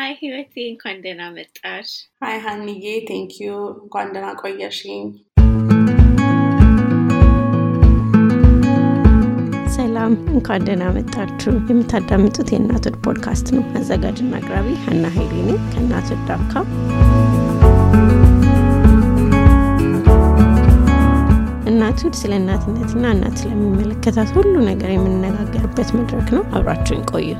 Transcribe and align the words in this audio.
hi 0.00 0.12
ህይወቴ፣ 0.20 0.52
እንኳን 0.64 0.98
ደህና 1.04 1.22
መጣሽ። 1.34 1.88
hi 2.22 2.36
ሀንዬ፣ 2.44 2.68
thank 3.08 3.33
you 3.33 3.48
እንኳን 3.74 4.06
ደህና 4.14 4.28
ቆየሽኝ። 4.40 5.02
ሰላም፣ 9.76 10.12
እንኳን 10.32 10.64
ደህና 10.68 10.84
መጣችሁ። 10.96 11.52
የምታዳምጡት 11.70 12.48
የእናቶች 12.54 12.96
ፖድካስት 13.04 13.50
ነው። 13.56 13.64
አዘጋጅና 13.80 14.32
አቅራቢ 14.40 14.68
ሀና 14.84 15.04
ሀይሌ 15.16 15.34
ነኝ 15.48 15.60
ከእናቱድ 15.72 16.22
ዳካ። 16.28 16.54
እናቱድ 21.70 22.16
ስለ 22.20 22.32
እናትነትና 22.40 23.04
እናት 23.16 23.36
ስለሚመለከታት 23.42 24.30
ሁሉ 24.38 24.54
ነገር 24.70 24.92
የምንነጋገርበት 24.92 25.90
መድረክ 25.98 26.30
ነው። 26.36 26.44
አብራችሁን 26.52 27.04
ቆዩ። 27.12 27.30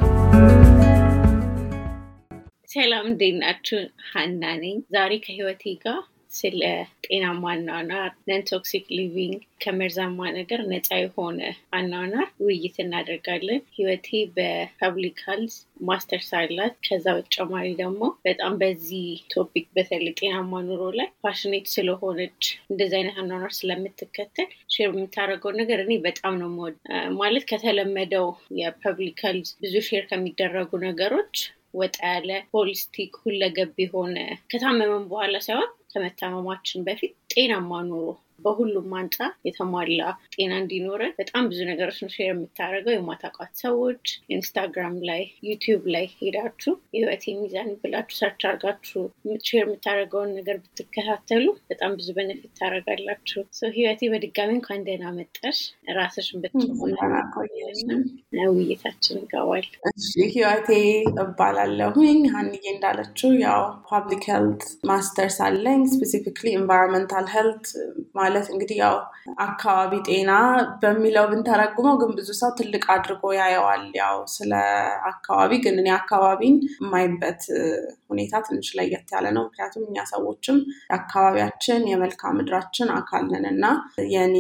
ሰላም፣ 2.71 3.07
እንዴት 3.09 3.37
ናችሁ? 3.39 3.79
ሀና 4.09 4.43
ነኝ። 4.59 4.75
ዛሬ 4.95 5.13
ከህይወቴ 5.23 5.63
ጋር 5.83 5.97
ስለ 6.33 6.61
ጤናማ 7.05 7.45
አኗኗር፣ 7.53 7.89
non 8.29 8.43
toxic 8.51 8.85
living፣ 8.97 9.33
ከመርዛማ 9.63 10.19
ነገር 10.37 10.61
ነፃ 10.71 10.89
የሆነ 11.01 11.41
አኗኗር 11.79 12.29
ውይይት 12.45 12.77
እናደርጋለን። 12.85 13.65
ህይወቴ 13.77 14.09
በ 14.37 14.57
public 14.57 15.19
health 15.27 15.55
masters 15.89 16.31
አላት። 16.41 16.75
ከዛ 16.87 17.07
በተጨማሪ 17.17 17.67
ደግሞ 17.83 18.01
በጣም 18.29 18.55
በዚህ 18.63 19.05
topic 19.35 19.67
በተለይ 19.77 20.15
ጤናማ 20.21 20.63
ኑሮ 20.69 20.85
ላይ 20.99 21.11
passionate 21.25 21.69
ስለሆነች 21.75 22.43
እንደዚህ 22.71 22.99
አይነት 23.01 23.19
አኗኗር 23.23 23.55
ስለምትከተል 23.59 24.51
share 24.75 24.91
የምታደርገው 24.93 25.55
ነገር 25.61 25.81
እኔ 25.85 25.97
በጣም 26.07 26.37
ነው 26.43 26.51
የምወድ 26.51 26.77
ማለት 27.21 27.47
ከተለመደው 27.51 28.29
የ 28.61 28.76
public 28.76 29.23
health 29.27 29.51
ብዙ 29.61 29.75
share 29.89 30.07
ከሚደረጉ 30.11 30.71
ነገሮች 30.89 31.35
ወጣ 31.75 31.99
ያለ 32.13 32.31
holistic 32.55 33.13
ሁለገብ 33.23 33.75
የሆነ 33.83 34.17
ከታመመን 34.51 35.05
በኋላ 35.11 35.37
ሳይሆን 35.47 35.71
ከመታመማችን 35.93 36.85
በፊት 36.87 37.15
ጤናማ 37.33 37.81
ኑሮ 37.89 38.07
በሁሉም 38.45 38.95
አንጻር 39.01 39.31
የተሟላ 39.47 40.03
ጤና 40.35 40.53
እንዲኖረን 40.63 41.15
በጣም 41.21 41.49
ብዙ 41.51 41.61
ነገሮች 41.71 41.99
ነው 42.03 42.11
share 42.15 42.29
የምታደርገው። 42.31 42.95
የማታውቋት 42.97 43.53
ሰዎች 43.63 44.05
ኢንስታግራም 44.35 44.97
ላይ፣ 45.09 45.23
ዩቲዩብ 45.49 45.85
ላይ 45.95 46.07
ሄዳችሁ 46.19 46.75
የህይወቴ 46.95 47.35
ሚዛን 47.41 47.71
ብላችሁ 47.83 48.17
search 48.21 48.43
አድርጋችሁ 48.51 49.03
share 49.49 49.65
የምታደርገውን 49.65 50.33
ነገር 50.39 50.57
ብትከታተሉ 50.65 51.45
በጣም 51.71 51.93
ብዙ 51.99 52.09
benefit 52.17 52.53
ታደርጋላችሁ። 52.61 53.43
ህይወቴ 53.75 54.03
በድጋሚ 54.13 54.51
እንኳን 54.59 54.85
ደህና 54.87 55.07
መጣሽ። 55.19 55.59
ራስሽን 55.97 56.41
ውይይታችን 58.51 59.17
እንገባል። 59.21 59.67
ህይወቴ 60.31 60.69
እባላለሁኝ። 61.25 62.21
ሀንዬ 62.35 62.55
እንዳለችው 62.73 63.31
ያው 63.43 63.61
public 63.89 64.25
health 64.31 64.63
masters 64.91 65.39
አለኝ። 65.47 65.83
specifically 65.93 66.47
environmental 66.59 67.27
health 67.35 67.67
ማለት 68.31 68.49
እንግዲህ 68.53 68.77
ያው 68.83 68.97
አካባቢ 69.45 69.93
ጤና 70.09 70.33
በሚለው 70.83 71.25
ብንተረጉመው 71.31 71.95
ግን 72.01 72.11
ብዙ 72.19 72.29
ሰው 72.41 72.51
ትልቅ 72.59 72.85
አድርጎ 72.95 73.23
ያየዋል። 73.39 73.85
ያው 74.01 74.17
ስለ 74.35 74.53
አካባቢ 75.11 75.53
ግን 75.65 75.77
እኔ 75.83 75.89
አካባቢን 75.97 76.57
የማየው 76.77 77.23
በት 77.23 77.43
ሁኔታ 78.11 78.43
ትንሽ 78.47 78.69
ለየት 78.79 79.09
ያለ 79.15 79.27
ነው። 79.37 79.45
ምክንያቱም 79.49 79.85
እኛ 79.89 79.99
ሰዎችም 80.13 80.59
የአካባቢያችን 80.91 81.83
የመልክዓ 81.91 82.31
ምድራችን 82.39 82.89
አካል 82.97 83.25
ነን 83.33 83.47
እና 83.53 83.65
የኔ 84.15 84.37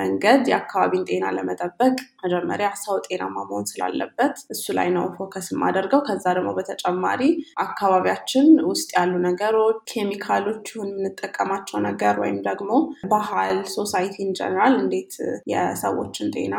መንገድ 0.00 0.42
የአካባቢን 0.52 1.04
ጤና 1.10 1.26
ለመጠበቅ 1.36 1.94
መጀመሪያ 2.24 2.68
ሰው 2.82 2.96
ጤናማ 3.06 3.36
መሆን 3.42 3.66
ስላለበት 3.70 4.36
እሱ 4.54 4.64
ላይ 4.78 4.88
ነው 4.96 5.04
focus 5.16 5.46
የማደርገው። 5.52 6.02
ከዛ 6.08 6.24
ደግሞ 6.36 6.50
በተጨማሪ 6.58 7.22
አካባቢያችን 7.64 8.46
ውስጥ 8.70 8.88
ያሉ 8.96 9.12
ነገሮች፣ 9.26 9.58
ኬሚካሎች 9.92 10.64
ይሁን 10.72 10.90
የምንጠቀማቸው 10.92 11.78
ነገር 11.88 12.14
ወይም 12.22 12.38
ደግሞ 12.48 12.70
ባህል፣ 13.12 13.58
society 13.74 14.16
general 14.38 14.74
እንዴት 14.82 15.14
የሰዎችን 15.52 16.28
ጤና 16.34 16.54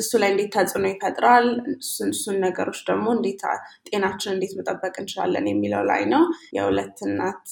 እሱ 0.00 0.10
ላይ 0.22 0.30
እንዴት 0.32 0.50
ተጽዕኖ 0.56 0.84
ይፈጥራል፣ 0.92 1.46
እሱን 2.08 2.36
ነገሮች 2.44 2.80
ደግሞ 2.88 3.06
እንዴት 3.16 3.42
ጤናችን 3.88 4.32
እንዴት 4.34 4.52
መጠበቅ 4.58 4.94
እንችላለን 5.00 5.37
የሚለው 5.46 5.82
ላይ 5.84 6.02
ነው። 6.06 6.22
የሁለት 6.56 6.98
እናት 7.06 7.44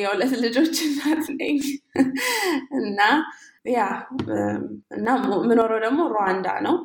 የሁለት 0.00 0.34
ልጆች 0.44 0.76
እናት 0.86 1.24
ነኝ 1.38 1.58
እና 2.80 3.00
ያ 3.70 3.80
እና 4.90 5.06
የምኖረው 5.48 5.80
ደግሞ 5.80 6.00
ሩዋንዳ 6.12 6.48
ነው። 6.66 6.76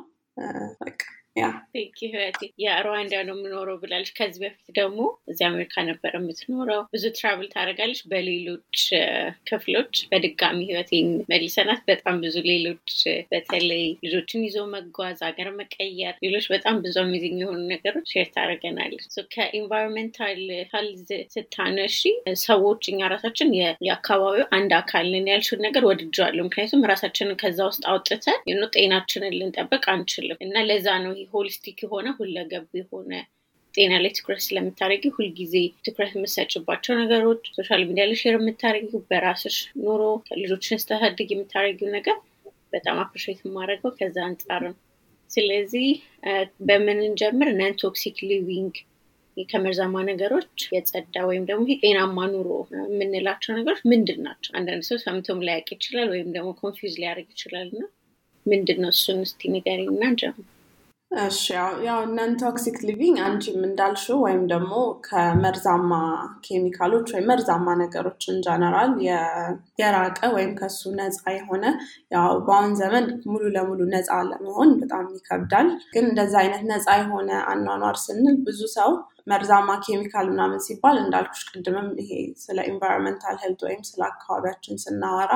በቃ 0.80 1.00
ያ 1.36 1.46
ህይወቴ 2.00 2.40
የሩዋንዳ 2.62 3.14
ነው 3.26 3.34
የምኖረው 3.36 3.76
ብላለች። 3.80 4.10
ከዚህ 4.16 4.40
በፊት 4.42 4.68
ደግሞ 4.78 5.00
እዚህ 5.30 5.44
አሜሪካ 5.48 5.84
ነበር 5.88 6.12
የምትኖረው። 6.18 6.80
ብዙ 6.94 7.04
travel 7.16 7.48
ታደርጋለች 7.52 8.00
በሌሎች 8.10 8.78
ክፍሎች። 9.50 9.92
በድጋሚ 10.12 10.58
ህይወቴን 10.70 11.10
መልሰናት 11.32 11.82
በጣም 11.90 12.16
ብዙ 12.24 12.36
ሌሎች 12.50 12.94
በተለይ 13.32 13.84
ልጆችን 14.06 14.44
ይዞ 14.46 14.58
መጓዝ፣ 14.74 15.18
ሀገር 15.28 15.50
መቀየር፣ 15.60 16.14
ሌሎች 16.26 16.46
በጣም 16.54 16.76
ብዙ 16.84 16.96
amazing 17.04 17.38
የሆኑ 17.42 17.60
ነገሮች 17.74 18.06
share 18.14 18.28
ታደርገናለች። 18.36 19.04
ከ 19.36 19.50
environmental 19.50 20.40
health 20.72 21.04
ስታነሺ 21.34 22.00
ሰዎች 22.46 22.82
እኛ 22.90 23.00
ራሳችን 23.14 23.50
የአካባቢው 23.86 24.48
አንድ 24.56 24.72
አካል 24.80 25.06
ነን 25.14 25.30
ያልሽውን 25.32 25.64
ነገር 25.66 25.84
ወድጀዋለሁ። 25.88 26.42
ምክንያቱም 26.48 26.88
ራሳችንን 26.92 27.40
ከዛ 27.40 27.60
ውስጥ 27.70 27.84
አውጥተን 27.90 28.40
ጤናችንን 28.76 29.36
ልንጠብቅ 29.38 29.84
አንችልም 29.92 30.38
እና 30.44 30.62
ለዛ 30.68 30.88
ነው 31.02 31.12
holistic 31.32 31.78
የሆነ 31.84 32.08
ሁለገብ 32.18 32.66
የሆነ 32.80 33.12
ጤና 33.74 33.94
ላይ 34.02 34.12
ትኩረት 34.16 34.42
ስለምታደረጊ 34.44 35.04
ሁልጊዜ 35.16 35.54
ትኩረት 35.84 36.12
የምሰጭባቸው 36.14 36.94
ነገሮች 37.00 37.42
social 37.56 37.82
media 37.88 38.04
ላይ 38.08 38.18
share 38.20 38.36
የምታደረጊው 38.38 39.02
በራስሽ 39.10 39.56
ኑሮ 39.82 40.02
ልጆችን 40.40 40.80
ስታሳድግ 40.82 41.30
የምታደረጊው 41.34 41.90
ነገር 41.96 42.16
በጣም 42.72 42.98
appreciate 43.02 43.40
የማደርገው 43.44 43.92
ከዛ 43.98 44.16
አንጻር 44.28 44.62
ነው። 44.68 44.74
ስለዚህ 45.30 45.86
በምን 46.66 46.98
እንጀምር? 47.06 47.48
non 47.58 47.74
toxic 47.82 48.18
living 48.28 48.74
ከመርዛማ 49.46 49.94
ነገሮች 50.08 50.60
የጸዳ 50.74 51.24
ወይም 51.28 51.44
ደግሞ 51.48 51.64
ጤናማ 51.82 52.18
ኑሮ 52.32 52.50
የምንላቸው 52.84 53.52
ነገሮች 53.58 53.80
ምንድን 53.92 54.20
ናቸው? 54.26 54.50
አንዳንድ 54.58 54.84
ሰው 54.88 54.98
ሰምቶም 55.04 55.42
ላያውቅ 55.46 55.68
ይችላል፣ 55.76 56.08
ወይም 56.14 56.28
ደግሞ 56.36 56.50
confuse 56.60 56.94
ሊያደርግ 57.02 57.28
ይችላል 57.34 57.66
እና 57.72 57.82
ምንድን 58.46 58.78
ነው 58.82 58.92
እሱን 58.94 59.20
እስቲ 59.26 59.50
ንገሪኝ 59.54 59.88
እና 59.94 60.04
እንጀምር። 60.10 60.46
እሺ 61.10 61.42
ያው 61.84 62.00
non 62.14 62.32
toxic 62.40 62.76
living 62.86 63.18
አንቺም 63.26 63.58
እንዳልሽው 63.66 64.16
ወይም 64.24 64.40
ደግሞ 64.50 64.72
ከመርዛማ 65.06 65.92
ኬሚካሎች 66.46 67.06
ወይም 67.14 67.28
መርዛማ 67.30 67.74
ነገሮችን 67.82 68.40
ጀነራል 68.46 68.90
የራቀ 69.80 70.20
ወይም 70.34 70.52
ከሱ 70.58 70.80
ነፃ 70.98 71.22
የሆነ 71.36 71.64
ያው 72.14 72.32
በአሁን 72.46 72.74
ዘመን 72.80 73.06
ሙሉ 73.30 73.44
ለሙሉ 73.56 73.80
ነፃ 73.94 74.18
ለመሆን 74.30 74.72
በጣም 74.82 75.06
ይከብዳል። 75.16 75.70
ግን 75.94 76.06
እንደዛ 76.10 76.34
አይነት 76.42 76.64
ነፃ 76.72 76.88
የሆነ 77.00 77.30
አኗኗር 77.52 77.98
ስንል 78.04 78.36
ብዙ 78.46 78.60
ሰው 78.76 78.90
መርዛማ 79.26 79.70
ኬሚካል 79.84 80.26
ምናምን 80.32 80.60
ሲባል 80.66 80.98
እንዳልኩሽ 81.00 81.40
ቅድምም 81.50 81.88
ይሄ 82.00 82.10
ስለ 82.42 82.58
environmental 82.70 83.38
health 83.42 83.62
ወይም 83.66 83.80
ስለ 83.88 84.02
አካባቢያችን 84.10 84.82
ስናወራ 84.84 85.32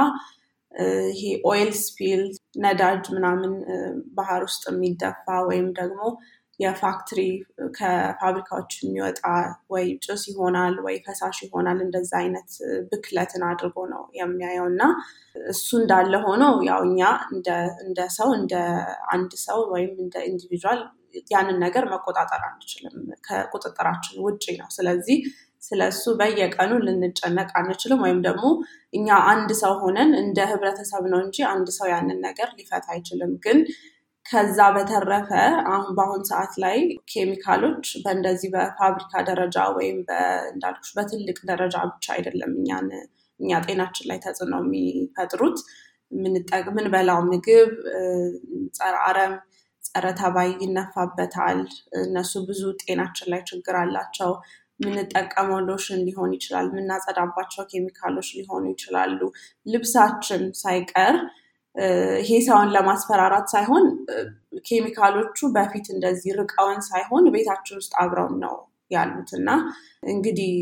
ይሄ 1.13 1.23
oil 1.45 1.71
spill 1.81 2.23
ነዳጅ 2.65 3.05
ምናምን 3.15 3.53
ባህር 4.15 4.43
ውስጥ 4.49 4.63
የሚደፋ 4.71 5.27
ወይም 5.49 5.67
ደግሞ 5.79 6.01
የ 6.61 6.74
factory 6.74 7.21
ከፋብሪካዎች 7.77 8.73
የሚወጣ 8.79 9.21
ወይ 9.73 9.87
ጭስ 10.05 10.23
ይሆናል 10.31 10.75
ወይ 10.87 10.97
ፈሳሽ 11.07 11.39
ይሆናል። 11.47 11.79
እንደዛ 11.85 12.13
አይነት 12.21 12.51
ብክለትን 12.91 13.43
አድርጎ 13.49 13.77
ነው 13.93 14.03
የሚያየው 14.19 14.67
እና 14.73 14.83
እሱ 15.47 15.69
እንዳለ 15.81 16.15
ሆኖ 16.27 16.43
ያው 16.69 16.81
እኛ 16.89 17.01
እንደ 17.85 18.01
ሰው 18.19 18.31
እንደ 18.39 18.55
አንድ 19.15 19.33
ሰው 19.47 19.61
ወይም 19.75 19.93
እንደ 20.05 20.17
ኢንዲቪዥዋል 20.31 20.83
ያንን 21.33 21.57
ነገር 21.65 21.85
መቆጣጠር 21.93 22.43
አንችልም። 22.49 22.97
ከቁጥጥራችን 23.27 24.19
ውጭ 24.27 24.45
ነው። 24.61 24.69
ስለዚህ 24.77 25.17
ስለ 25.63 25.81
እሱ 25.93 26.05
በየቀኑ 26.19 26.73
ልንጨነቅ 26.87 27.49
አንችልም። 27.61 28.03
ወይም 28.05 28.21
ደግሞ 28.27 28.45
እኛ 28.93 29.09
አንድ 29.33 29.51
ሰው 29.61 29.73
ሆነን 29.83 30.11
እንደ 30.23 30.39
ህብረተሰብ 30.51 31.05
ነው 31.13 31.21
እንጂ 31.25 31.39
አንድ 31.51 31.69
ሰው 31.79 31.89
ያንን 31.93 32.21
ነገር 32.27 32.49
ሊፈታ 32.59 32.87
አይችልም። 32.95 33.33
ግን 33.45 33.59
ከዛ 34.27 34.59
በተረፈ 34.75 35.29
አሁን 35.71 35.91
በአሁን 35.97 36.23
ሰዓት 36.31 36.53
ላይ 36.65 36.77
ኬሚካሎች 37.13 37.87
በእንደዚህ 38.03 38.51
በፋብሪካ 38.55 39.23
ደረጃ 39.31 39.57
ወይም 39.77 39.99
እንዳልኩሽ 40.53 40.91
በትልቅ 40.97 41.39
ደረጃ 41.51 41.77
ብቻ 41.91 42.07
አይደለም 42.17 42.53
እኛን 42.59 42.89
እኛ 43.41 43.61
ጤናችን 43.67 44.09
ላይ 44.11 44.19
ተጽዕኖ 44.25 44.55
የሚፈጥሩት 44.65 45.59
ምንበላው 46.71 47.21
ምግብ 47.29 47.71
ጸረ 48.79 48.95
አረም 49.09 49.35
ጸረ 49.83 50.07
ተባይ 50.19 50.51
ይነፋበታል። 50.63 51.61
እነሱ 52.01 52.33
ብዙ 52.49 52.63
ጤናችን 52.83 53.31
ላይ 53.33 53.41
ችግር 53.51 53.77
አላቸው። 53.83 54.33
የምንጠቀመው 54.81 55.61
ሎሽን 55.67 56.01
ሊሆን 56.07 56.31
ይችላል። 56.37 56.67
የምናጸዳባቸው 56.71 57.65
ኬሚካሎች 57.73 58.29
ሊሆኑ 58.39 58.65
ይችላሉ። 58.73 59.21
ልብሳችን 59.67 60.43
ሳይቀር 60.61 61.17
ይሄ 62.21 62.31
ሰውን 62.47 62.71
ለማስፈራራት 62.75 63.47
ሳይሆን 63.53 63.85
ኬሚካሎቹ 64.69 65.39
በፊት 65.57 65.87
እንደዚህ 65.95 66.33
ርቀውን 66.41 66.81
ሳይሆን 66.89 67.25
ቤታችን 67.35 67.79
ውስጥ 67.81 67.93
አብረውን 68.03 68.37
ነው 68.45 68.57
ያሉት 68.91 69.31
እና 69.39 69.51
እንግዲህ 70.13 70.53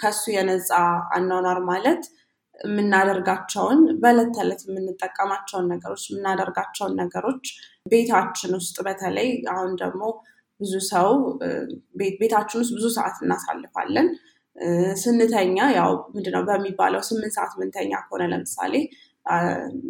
ከሱ 0.00 0.22
የነፃ 0.34 0.70
አኗኗር 1.16 1.58
ማለት 1.70 2.02
የምናደርጋቸውን 2.64 3.80
በዕለት 4.02 4.30
ተዕለት 4.36 4.60
የምንጠቀማቸውን 4.66 5.66
ነገሮች 5.72 6.02
የምናደርጋቸውን 6.08 6.94
ነገሮች 7.02 7.44
ቤታችን 7.92 8.52
ውስጥ 8.58 8.76
በተለይ 8.86 9.30
አሁን 9.52 9.72
ደግሞ 9.82 10.02
ብዙ 10.62 10.74
ሰው 10.90 11.08
ቤታችን 12.20 12.60
ውስጥ 12.62 12.72
ብዙ 12.78 12.86
ሰዓት 12.96 13.16
እናሳልፋለን። 13.24 14.08
ስንተኛ 15.02 15.58
ያው 15.76 15.92
ምንድነው 16.14 16.42
በሚባለው 16.48 17.02
ስምንት 17.08 17.32
ሰዓት 17.36 17.52
ምንተኛ 17.60 17.92
ከሆነ 18.04 18.22
ለምሳሌ 18.32 18.74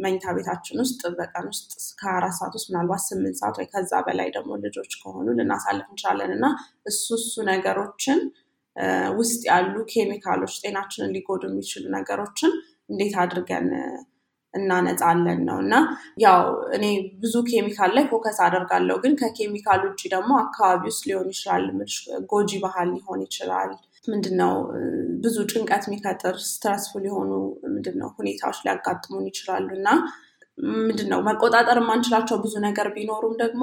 መኝታ 0.02 0.24
ቤታችን 0.36 0.80
ውስጥ 0.82 1.02
በቀን 1.18 1.46
ውስጥ 1.52 1.70
ከአራት 2.00 2.34
ሰዓት 2.38 2.54
ውስጥ 2.58 2.66
ምናልባት 2.70 3.02
ስምንት 3.06 3.36
ሰዓት 3.40 3.56
ወይ 3.60 3.66
ከዛ 3.72 3.92
በላይ 4.06 4.28
ደግሞ 4.36 4.58
ልጆች 4.64 4.92
ከሆኑ 5.02 5.26
ልናሳልፍ 5.38 5.86
እንችላለን 5.90 6.32
እና 6.36 6.46
እሱ 6.86 7.06
እሱ 7.20 7.34
ነገሮችን 7.50 8.20
ውስጥ 9.20 9.40
ያሉ 9.50 9.74
ኬሚካሎች 9.92 10.54
ጤናችንን 10.62 11.14
ሊጎዱ 11.16 11.42
የሚችሉ 11.50 11.84
ነገሮችን 11.96 12.52
እንዴት 12.92 13.16
አድርገን 13.22 13.66
እናነጻለን 14.54 15.40
ነው። 15.48 15.58
እና 15.64 15.74
ያው 16.24 16.40
እኔ 16.76 16.84
ብዙ 17.22 17.34
ኬሚካል 17.50 17.90
ላይ 17.96 18.04
focus 18.10 18.38
አደርጋለሁ። 18.46 18.96
ግን 19.04 19.14
ከኬሚካል 19.20 19.80
ውጭ 19.86 20.02
ደግሞ 20.14 20.32
አካባቢ 20.44 20.82
ውስጥ 20.90 21.02
ሊሆን 21.10 21.30
ይችላል። 21.32 21.64
ጎጂ 22.32 22.50
ባህል 22.64 22.90
ሊሆን 22.96 23.22
ይችላል። 23.26 23.72
ምንድነው? 24.08 24.54
ብዙ 25.24 25.36
ጭንቀት 25.50 25.84
የሚፈጥር 25.88 26.36
stressful 26.46 27.04
የሆኑ 27.08 27.30
ምንድነው? 27.68 28.08
ሁኔታዎች 28.18 28.60
ሊያጋጥሙን 28.64 29.26
ይችላሉ። 29.30 29.68
እና 29.78 29.88
ምንድነው? 30.80 31.20
መቆጣጠር 31.28 31.78
የማንችላቸው 31.80 32.36
ብዙ 32.44 32.54
ነገር 32.66 32.88
ቢኖሩም 32.96 33.34
ደግሞ 33.42 33.62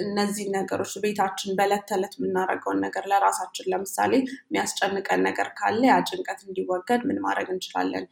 እነዚህ 0.00 0.46
ነገሮች 0.54 0.92
ቤታችን 1.04 1.56
በዕለት 1.58 1.84
ተዕለት 1.88 2.14
የምናደርገውን 2.16 2.80
ነገር 2.84 3.04
ለራሳችን 3.10 3.68
ለምሳሌ 3.72 4.12
የሚያስጨንቀን 4.22 5.20
ነገር 5.28 5.48
ካለ 5.58 5.82
ያ 5.90 5.96
ጭንቀት 6.08 6.40
እንዲወገድ 6.46 7.02
ምን 7.08 7.20
ማድረግ 7.24 7.48
እንችላለን? 7.54 8.06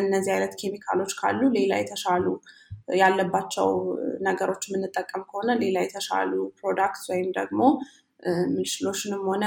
እነዚህ 0.00 0.32
አይነት 0.34 0.54
ኬሚካሎች 0.60 1.12
ካሉ 1.18 1.40
ሌላ 1.56 1.72
የተሻሉ 1.80 2.26
ያለባቸው 2.98 3.68
ነገሮች 4.26 4.62
የምንጠቀም 4.68 5.22
ከሆነ 5.28 5.50
ሌላ 5.62 5.76
የተሻሉ 5.84 6.32
product 6.58 7.04
ወይም 7.12 7.28
ደግሞ 7.38 7.60
ምልሽሎሽንም 8.50 9.22
ሆነ 9.30 9.44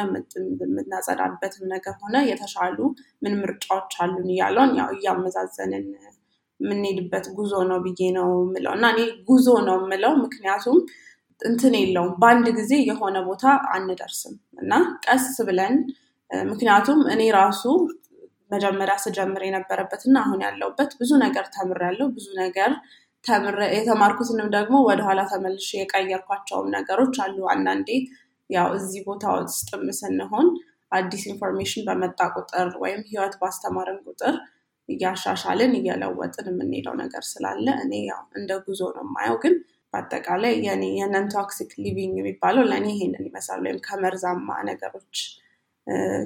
የምናጸዳበትም 0.63 1.66
ነገር 1.74 1.94
ሆነ 2.01 2.18
የተሻሉ 2.30 2.78
ምን 3.24 3.34
ምርጫዎች 3.42 3.94
አሉን 4.04 4.28
እያልን 4.34 4.74
ያው 4.80 4.89
እያመዛዘንን 4.95 5.86
የምንሄድበት 6.60 7.25
ጉዞ 7.38 7.54
ነው 7.72 7.80
ብዬ 7.86 8.01
ነው 8.18 8.28
የምለው። 8.40 8.74
እና 8.78 8.86
እኔ 8.94 9.01
ጉዞ 9.28 9.48
ነው 9.68 9.78
የምለው 9.81 10.13
ምክንያቱም 10.24 10.78
እንትን 11.42 11.74
የለውም። 11.80 12.13
በአንድ 12.22 12.48
ጊዜ 12.60 12.74
የሆነ 12.90 13.18
ቦታ 13.28 13.44
አንደርስም። 13.75 14.36
እና 14.62 14.72
ቀስ 15.06 15.28
ብለን 15.50 15.75
ምክንያቱም 16.48 17.00
እኔ 17.13 17.22
ራሱ 17.38 17.63
መጀመሪያ 18.52 18.96
ስጀምር 19.04 19.42
የነበረበት 19.46 20.02
እና 20.08 20.18
አሁን 20.24 20.40
ያለሁበት 20.46 20.92
ብዙ 21.00 21.12
ነገር 21.24 21.46
ተምሬያለሁ። 21.56 22.08
ብዙ 22.16 22.28
ነገር 22.42 22.72
የተማርኩትንም 23.78 24.50
ደግሞ 24.56 24.76
ወደኋላ 24.88 25.22
ተመልሼ 25.32 25.70
የቀየርኳቸውም 25.78 26.68
ነገሮች 26.76 27.16
አሉ። 27.24 27.38
አንዳንዴ 27.54 27.90
ያው 28.50 28.68
እዚህ 28.78 29.02
ቦታ 29.08 29.24
ውስጥም 29.38 29.82
ስንሆን 29.98 30.48
አዲስ 30.92 31.24
information 31.31 31.84
በመጣ 31.88 32.20
ቁጥር 32.36 32.70
ወይም 32.84 33.02
ህይወት 33.10 33.34
ባስተማርን 33.42 33.98
ቁጥር 34.06 34.36
እያሻሻልን 34.90 35.74
እየለወጥን 35.80 36.48
የምንሄደው 36.52 36.94
ነገር 37.02 37.24
ስላለ 37.32 37.68
እኔ 37.84 37.94
ያው 38.10 38.22
እንደ 38.40 38.52
ጉዞ 38.66 38.82
ነው 38.96 39.04
የማየው። 39.08 39.38
ግን 39.44 39.56
በአጠቃላይ 39.94 40.54
የ 41.00 41.11
non 41.11 41.28
toxic 41.34 41.72
living 41.84 42.16
የሚባለው 42.20 42.64
ለእኔ 42.70 42.88
ይሄንን 42.96 43.28
ይመስላል። 43.30 43.62
ወይም 43.66 43.80
ከመርዛማ 43.88 44.50
ነገሮች 44.70 45.20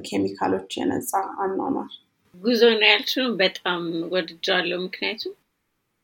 ኬሚካሎች 0.07 0.71
የነፃ 0.79 1.11
አኗኗር 1.41 1.89
ጉዞ 2.35 2.61
ነው 2.73 2.87
ያልሽው 2.87 3.25
በጣም 3.39 3.81
ወድጃለሁ 4.13 4.77
ምክንያቱም 4.83 5.33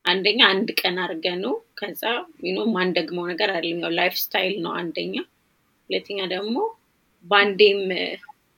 አንደኛ 0.04 0.40
አንድ 0.52 0.68
ቀን 0.80 0.96
አድርገነው 1.04 1.54
ከዛ 1.78 2.02
በኋላ 2.48 2.64
ማንደግመው 2.74 3.24
ነገር 3.30 3.50
አለኛው 3.54 3.90
lifestyle 3.98 4.54
ነው 4.64 4.72
አንደኛ። 4.80 5.14
ሁለተኛ 5.90 6.20
ደግሞ 6.34 6.56
በአንዴም 7.24 7.80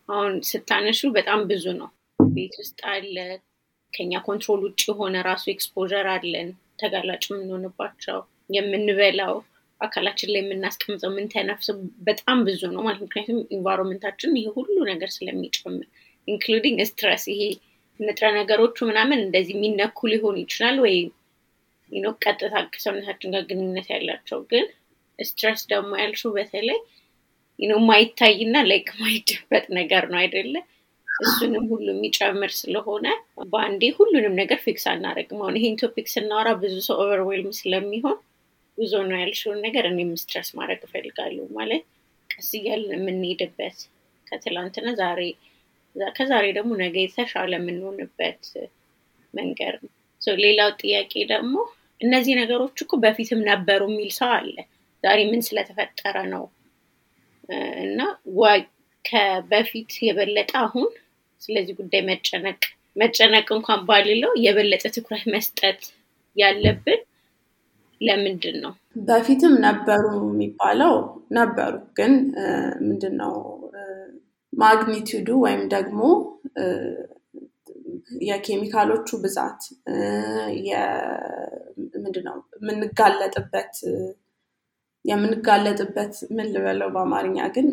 አሁን 0.09 0.35
ስታነሹ 0.49 1.11
በጣም 1.17 1.41
ብዙ 1.51 1.65
ነው። 1.81 1.89
ቤት 2.21 2.55
ውስጥ 2.61 2.79
አለ። 2.93 3.17
ከኛ 3.93 4.13
control 4.27 4.61
ውጭ 4.67 4.83
የሆነ 4.91 5.17
ራሱ 5.29 5.45
exposure 5.55 6.09
አለን። 6.15 6.51
ተጋላጭ 6.81 7.23
የምንሆንባቸው 7.29 8.19
የምንበላው 8.57 9.35
አካላችን 9.81 10.31
ላይ 10.33 10.41
የምናስቀምጠው 10.43 11.11
የምንተነፍሰው 11.11 11.77
በጣም 12.09 12.39
ብዙ 12.49 12.63
ነው 12.75 12.83
ማለት 12.87 13.03
ምክንያቱም 13.05 13.39
environment 13.57 14.08
አችን 14.08 14.37
ይሄ 14.39 14.49
ሁሉ 14.57 14.77
ነገር 14.91 15.11
ስለሚጨምር 15.17 15.87
including 16.31 16.79
stress 16.91 17.25
ይሄ 17.33 17.43
ንጥረ 18.01 18.27
ነገሮቹ 18.37 18.77
ምናምን 18.91 19.19
እንደዚህ 19.25 19.55
የሚነኩ 19.57 19.99
ሊሆን 20.13 20.37
ይችላል 20.43 20.77
ወይ? 20.85 20.97
ቀጥታ 22.23 22.55
ከሰውነታችን 22.73 23.33
ጋር 23.35 23.43
ግንኙነት 23.49 23.89
ያላቸው 23.93 24.41
ግን 24.51 24.67
stress 25.19 25.63
ደግሞ 25.73 25.91
ያልሽው 26.03 26.31
በተለይ 26.37 26.79
ማይታይና 27.89 28.57
like 28.69 28.89
ማይጨበጥ 29.01 29.65
ነገር 29.79 30.05
ነው 30.13 30.19
አይደለ? 30.21 30.55
እሱንም 31.09 31.65
ሁሉ 31.73 31.87
የሚጨምር 31.93 32.53
ስለሆነ 32.61 33.07
በአንዴ 33.53 33.83
ሁሉንም 33.97 34.35
ነገር 34.41 34.59
fix 34.65 34.85
አናደረግም 34.93 35.41
አሁን 35.43 35.57
ይሄን 35.59 35.77
topic 35.83 36.07
ስናወራ 36.13 36.49
ብዙ 36.63 36.75
ሰው 36.87 36.97
overwhelm 37.05 37.53
ስለሚሆን 37.59 38.17
ብዙ 38.79 38.93
ነው 39.09 39.17
ያልሽውን 39.23 39.59
ነገር 39.67 39.87
እኔም 39.91 40.13
stress 40.23 40.51
ማድረግ 40.59 40.81
እፈልጋለሁ። 40.87 41.47
ማለት 41.59 41.83
ቀስ 42.31 42.51
እያልን 42.59 42.93
የምንሄድበት 42.99 43.79
ከትላንትና 44.27 44.89
ዛሬ 45.01 45.21
ከዛሬ 46.17 46.47
ደግሞ 46.57 46.71
ነገ 46.83 46.97
የተሻለ 47.03 47.53
የምንሆንበት 47.59 48.43
መንገድ 49.35 49.77
ነው። 49.85 49.93
ሌላው 50.43 50.71
ጥያቄ 50.81 51.13
ደግሞ 51.31 51.55
እነዚህ 52.01 52.35
ነገሮች 52.41 52.79
እኮ 52.85 52.95
በፊትም 53.03 53.41
ነበሩ 53.49 53.83
የሚል 53.91 54.11
ሰው 54.19 54.31
አለ። 54.37 54.57
ዛሬ 55.05 55.19
ምን 55.31 55.41
ስለተፈጠረ 55.47 56.17
ነው? 56.33 56.45
እና 57.85 58.01
ከበፊት 59.05 59.93
የበለጠ 60.07 60.53
አሁን 60.63 60.89
ስለዚህ 61.43 61.75
ጉዳይ 61.79 62.03
መጨነቅ 62.11 62.61
መጨነቅ 62.97 63.47
እንኳን 63.57 63.81
ባልለው 63.89 64.33
የበለጠ 64.45 64.85
ትኩረት 64.97 65.25
መስጠት 65.35 65.81
ያለብን 66.37 67.01
ለምንድን 68.01 68.57
ነው? 68.65 68.73
በፊትም 69.09 69.55
ነበሩ 69.65 70.05
የሚባለው 70.27 70.95
ነበሩ 71.33 71.75
ግን 71.99 72.13
ምንድን 72.83 73.15
ነው 73.23 73.35
ማግኒቱዱ 74.63 75.29
ወይም 75.45 75.63
ደግሞ 75.75 76.01
የኬሚካሎቹ 78.29 79.09
ብዛት 79.23 79.61
ምንድነው? 81.97 82.37
የምንጋለጥበት 82.61 83.75
የምንጋለጥበት 85.05 86.15
ምን 86.37 86.49
ልበለው 86.55 86.89
በአማርኛ 86.95 87.39
ግን 87.55 87.69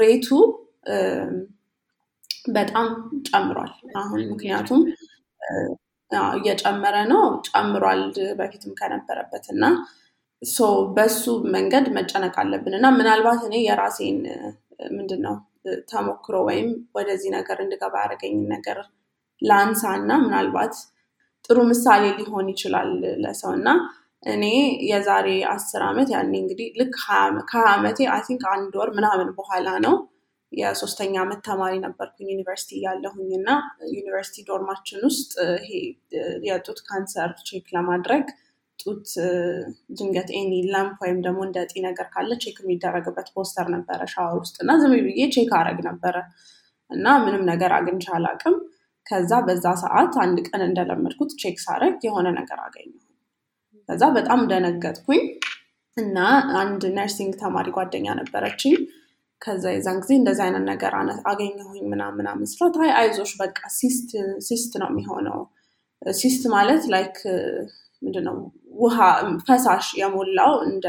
ሬቱ 0.00 0.28
በጣም 2.54 2.86
ጨምሯል 3.28 3.72
አሁን 4.00 4.22
ምክንያቱም 4.32 4.80
እየጨመረ 6.32 6.96
ነው 7.12 7.22
ጨምሯል 7.48 8.02
በፊትም 8.38 8.72
ከነበረበት 8.80 9.44
እና 9.54 9.64
በሱ 10.96 11.24
መንገድ 11.54 11.86
መጨነቅ 11.96 12.34
አለብን 12.42 12.74
እና 12.78 12.86
ምናልባት 12.96 13.42
እኔ 13.48 13.56
የራሴን 13.66 14.18
ምንድን 14.96 15.20
ነው 15.26 15.36
ተሞክሮ 15.90 16.36
ወይም 16.48 16.68
ወደዚህ 16.96 17.30
ነገር 17.36 17.58
እንድገባ 17.64 17.94
ያደረገኝ 18.02 18.36
ነገር 18.54 18.78
ላንሳ 19.42 19.82
እና 20.00 20.12
ምናልባት 20.24 20.74
ጥሩ 21.46 21.58
ምሳሌ 21.70 22.04
ሊሆን 22.18 22.46
ይችላል 22.52 22.90
ለሰው 23.24 23.52
እና 23.58 23.68
እኔ 24.26 24.44
የዛሬ 24.90 25.28
አስር 25.52 25.82
ዓመት 25.88 26.08
ያኔ 26.14 26.32
እንግዲህ 26.42 26.68
ልክ 26.80 26.94
ከሀያ 26.98 27.64
ዓመቴ 27.72 28.06
I 28.14 28.22
think 28.28 28.44
አንድ 28.54 28.74
ወር 28.80 28.90
ምናምን 28.98 29.30
በኋላ 29.38 29.68
ነው 29.86 29.96
የሶስተኛ 30.52 31.14
ዓመት 31.22 31.40
ተማሪ 31.48 31.74
ነበርኩኝ 31.84 32.28
ዩኒቨርሲቲ 32.32 32.70
እያለሁኝ 32.78 33.30
እና 33.38 33.50
ዩኒቨርሲቲ 33.94 34.44
dorm 34.48 34.69
አችን 34.69 35.00
ውስጥ 35.08 35.32
ይሄ 35.62 35.70
የጡት 36.48 36.80
ካንሰር 36.88 37.32
check 37.48 37.66
ለማድረግ 37.76 38.24
ጡት 38.78 39.08
ድንገት 39.98 40.28
any 40.38 40.52
lump 40.72 40.96
ወይም 41.04 41.18
ደግሞ 41.26 41.40
እንደ 41.46 41.58
እጢ 41.64 41.74
ነገር 41.86 42.06
ካለ 42.14 42.30
check 42.42 42.58
የሚደረግበት 42.62 43.28
ፖስተር 43.36 43.66
ነበረ 43.74 44.00
ሻወር 44.12 44.36
ውስጥ 44.42 44.56
እና 44.64 44.72
ዝም 44.82 44.94
ብዬ 45.06 45.26
check 45.36 45.52
አረግ 45.60 45.80
ነበረ 45.88 46.16
እና 46.90 47.06
ምንም 47.24 47.42
ነገር 47.52 47.72
አግኝቼ 47.78 48.06
አላቅም 48.16 48.56
ከዛ 49.06 49.32
በዛ 49.46 49.66
ሰዓት 49.82 50.14
አንድ 50.24 50.38
ቀን 50.48 50.62
እንደለመድኩት 50.66 51.32
check 51.42 51.56
ሳረግ 51.64 51.96
የሆነ 52.06 52.28
ነገር 52.38 52.60
አገኘሁ 52.66 53.00
ከዛ 53.88 54.04
በጣም 54.16 54.40
ደነገጥኩኝ 54.50 55.22
እና 55.96 56.18
አንድ 56.60 56.82
nursing 56.96 57.32
ተማሪ 57.42 57.68
ጓደኛ 57.76 58.06
ነበረችኝ። 58.20 58.76
ከዛ 59.42 59.64
የዛን 59.72 59.98
ጊዜ 60.02 60.12
እንደዚ 60.18 60.38
አይነት 60.44 60.64
ነገር 60.70 60.92
አገኘሁኝ 61.30 61.82
ምናምን 61.92 62.16
ምናምን 62.20 62.46
አይ 62.84 62.92
አይዞሽ 63.00 63.32
በቃ 63.42 63.58
cyst 63.76 64.10
cyst 64.40 64.72
ነው 64.82 64.88
የሚሆነው። 64.92 65.40
cyst 66.16 66.42
ማለት 66.54 66.82
like 66.94 67.18
ምንድነው 68.04 68.36
ውሃ 68.80 68.96
ፈሳሽ 69.46 69.86
የሞላው 70.00 70.52
እንደ 70.68 70.86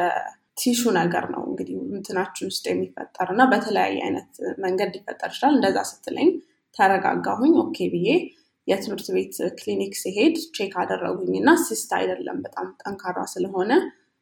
tissue 0.57 0.91
ነገር 0.97 1.25
ነው 1.33 1.41
እንግዲህ 1.49 1.75
እንትናችን 1.95 2.49
ውስጥ 2.51 2.65
የሚፈጠር 2.69 3.27
እና 3.33 3.43
በተለያየ 3.51 3.97
አይነት 4.05 4.29
መንገድ 4.63 4.91
ሊፈጠር 4.95 5.31
ይችላል። 5.33 5.53
እንደዛ 5.57 5.79
ስትለኝ 5.89 6.29
ተረጋጋሁኝ። 6.75 7.53
okay 7.63 7.77
ብዬ 7.93 8.07
የትምህርት 8.67 9.07
ቤት 9.15 9.35
ክሊኒክ 9.57 9.93
ሲሄድ 9.99 10.37
check 10.55 10.73
አደረጉኝ 10.81 11.33
እና 11.41 11.51
cyst 11.65 11.91
አይደለም 11.97 12.37
በጣም 12.45 12.67
ጠንካራ 12.81 13.17
ስለሆነ 13.33 13.71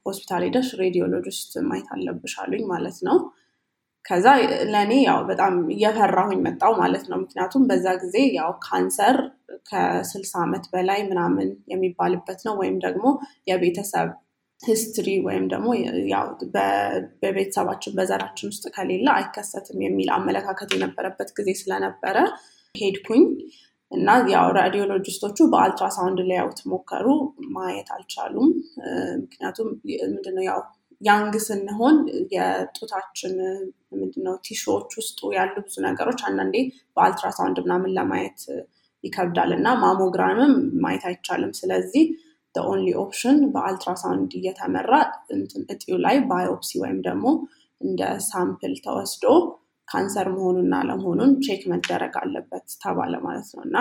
ሆስፒታል 0.06 0.44
ሄደሽ 0.48 0.70
radiologist 0.82 1.52
ማየት 1.68 1.90
አለብሽ 1.96 2.34
አሉኝ 2.44 2.64
ማለት 2.74 2.98
ነው። 3.08 3.18
ከዛ 4.06 4.26
ለእኔ 4.74 4.94
ያው 5.08 5.20
በጣም 5.30 5.54
እየፈራሁኝ 5.76 6.40
መጣው 6.48 6.74
ማለት 6.82 7.06
ነው። 7.12 7.18
ምክንያቱም 7.22 7.64
በዛ 7.70 7.86
ጊዜ 8.02 8.18
ያው 8.38 8.52
ካንሰር 8.66 9.18
ከስልሳ 9.70 10.34
ዓመት 10.44 10.66
በላይ 10.74 11.02
ምናምን 11.10 11.50
የሚባልበት 11.72 12.40
ነው። 12.48 12.56
ወይም 12.62 12.78
ደግሞ 12.86 13.06
የቤተሰብ 13.50 14.10
history 14.63 15.10
ወይም 15.26 15.46
ደግሞ 15.54 15.70
በቤተሰባችን 17.22 17.96
በዘራችን 17.98 18.50
ውስጥ 18.52 18.66
ከሌለ 18.76 19.08
አይከሰትም 19.16 19.80
የሚል 19.86 20.10
አመለካከት 20.18 20.70
የነበረበት 20.76 21.30
ጊዜ 21.38 21.50
ስለነበረ 21.62 22.18
ሄድኩኝ። 22.76 23.24
እና 23.92 24.12
ያው 24.32 24.48
radiologist 24.58 25.16
ኦቹ 25.16 25.38
በ 25.52 25.63
ultrasound 25.63 26.20
ሊያዩት 26.30 26.60
ሞከሩ፣ 26.72 27.08
ማየት 27.56 27.90
አልቻሉም። 27.96 28.48
ምክንያቱም 29.24 29.68
ምንድነው 30.08 30.44
ያው 30.48 30.62
young 31.02 31.34
ስንሆን 31.46 31.96
የጡታችን 32.34 33.34
ምንድነው 33.94 34.36
tissue 34.46 34.73
ዎች 34.73 34.92
ውስጡ 35.00 35.20
ያሉ 35.36 35.56
ብዙ 35.66 35.76
ነገሮች 35.88 36.20
አንዳንዴ 36.28 36.56
በአልትራሳውንድ 36.98 37.58
ምናምን 37.66 37.94
ለማየት 37.98 38.42
ይከብዳል 39.04 39.52
እና 39.58 39.68
mammogram 39.82 40.40
ም 40.40 40.54
ማየት 40.84 41.04
አይቻልም። 41.10 41.52
ስለዚህ 41.60 42.06
only 42.56 42.88
option 43.02 43.38
በ 43.54 43.67
ultrasound 43.67 44.32
እየተመራ 44.40 44.92
እጢው 45.74 45.98
ላይ 46.04 46.18
biopsy 46.30 46.72
ወይም 46.84 47.00
ደግሞ 47.08 47.26
እንደ 47.82 48.02
sample 48.28 48.74
ተወስዶ 48.86 49.26
ካንሰር 49.88 50.28
መሆኑና 50.36 50.74
አለመሆኑን 50.82 51.32
check 51.46 51.62
መደረግ 51.72 52.14
አለበት 52.22 52.68
ተባለ 52.84 53.14
ማለት 53.26 53.50
ነው 53.56 53.64
እና 53.68 53.78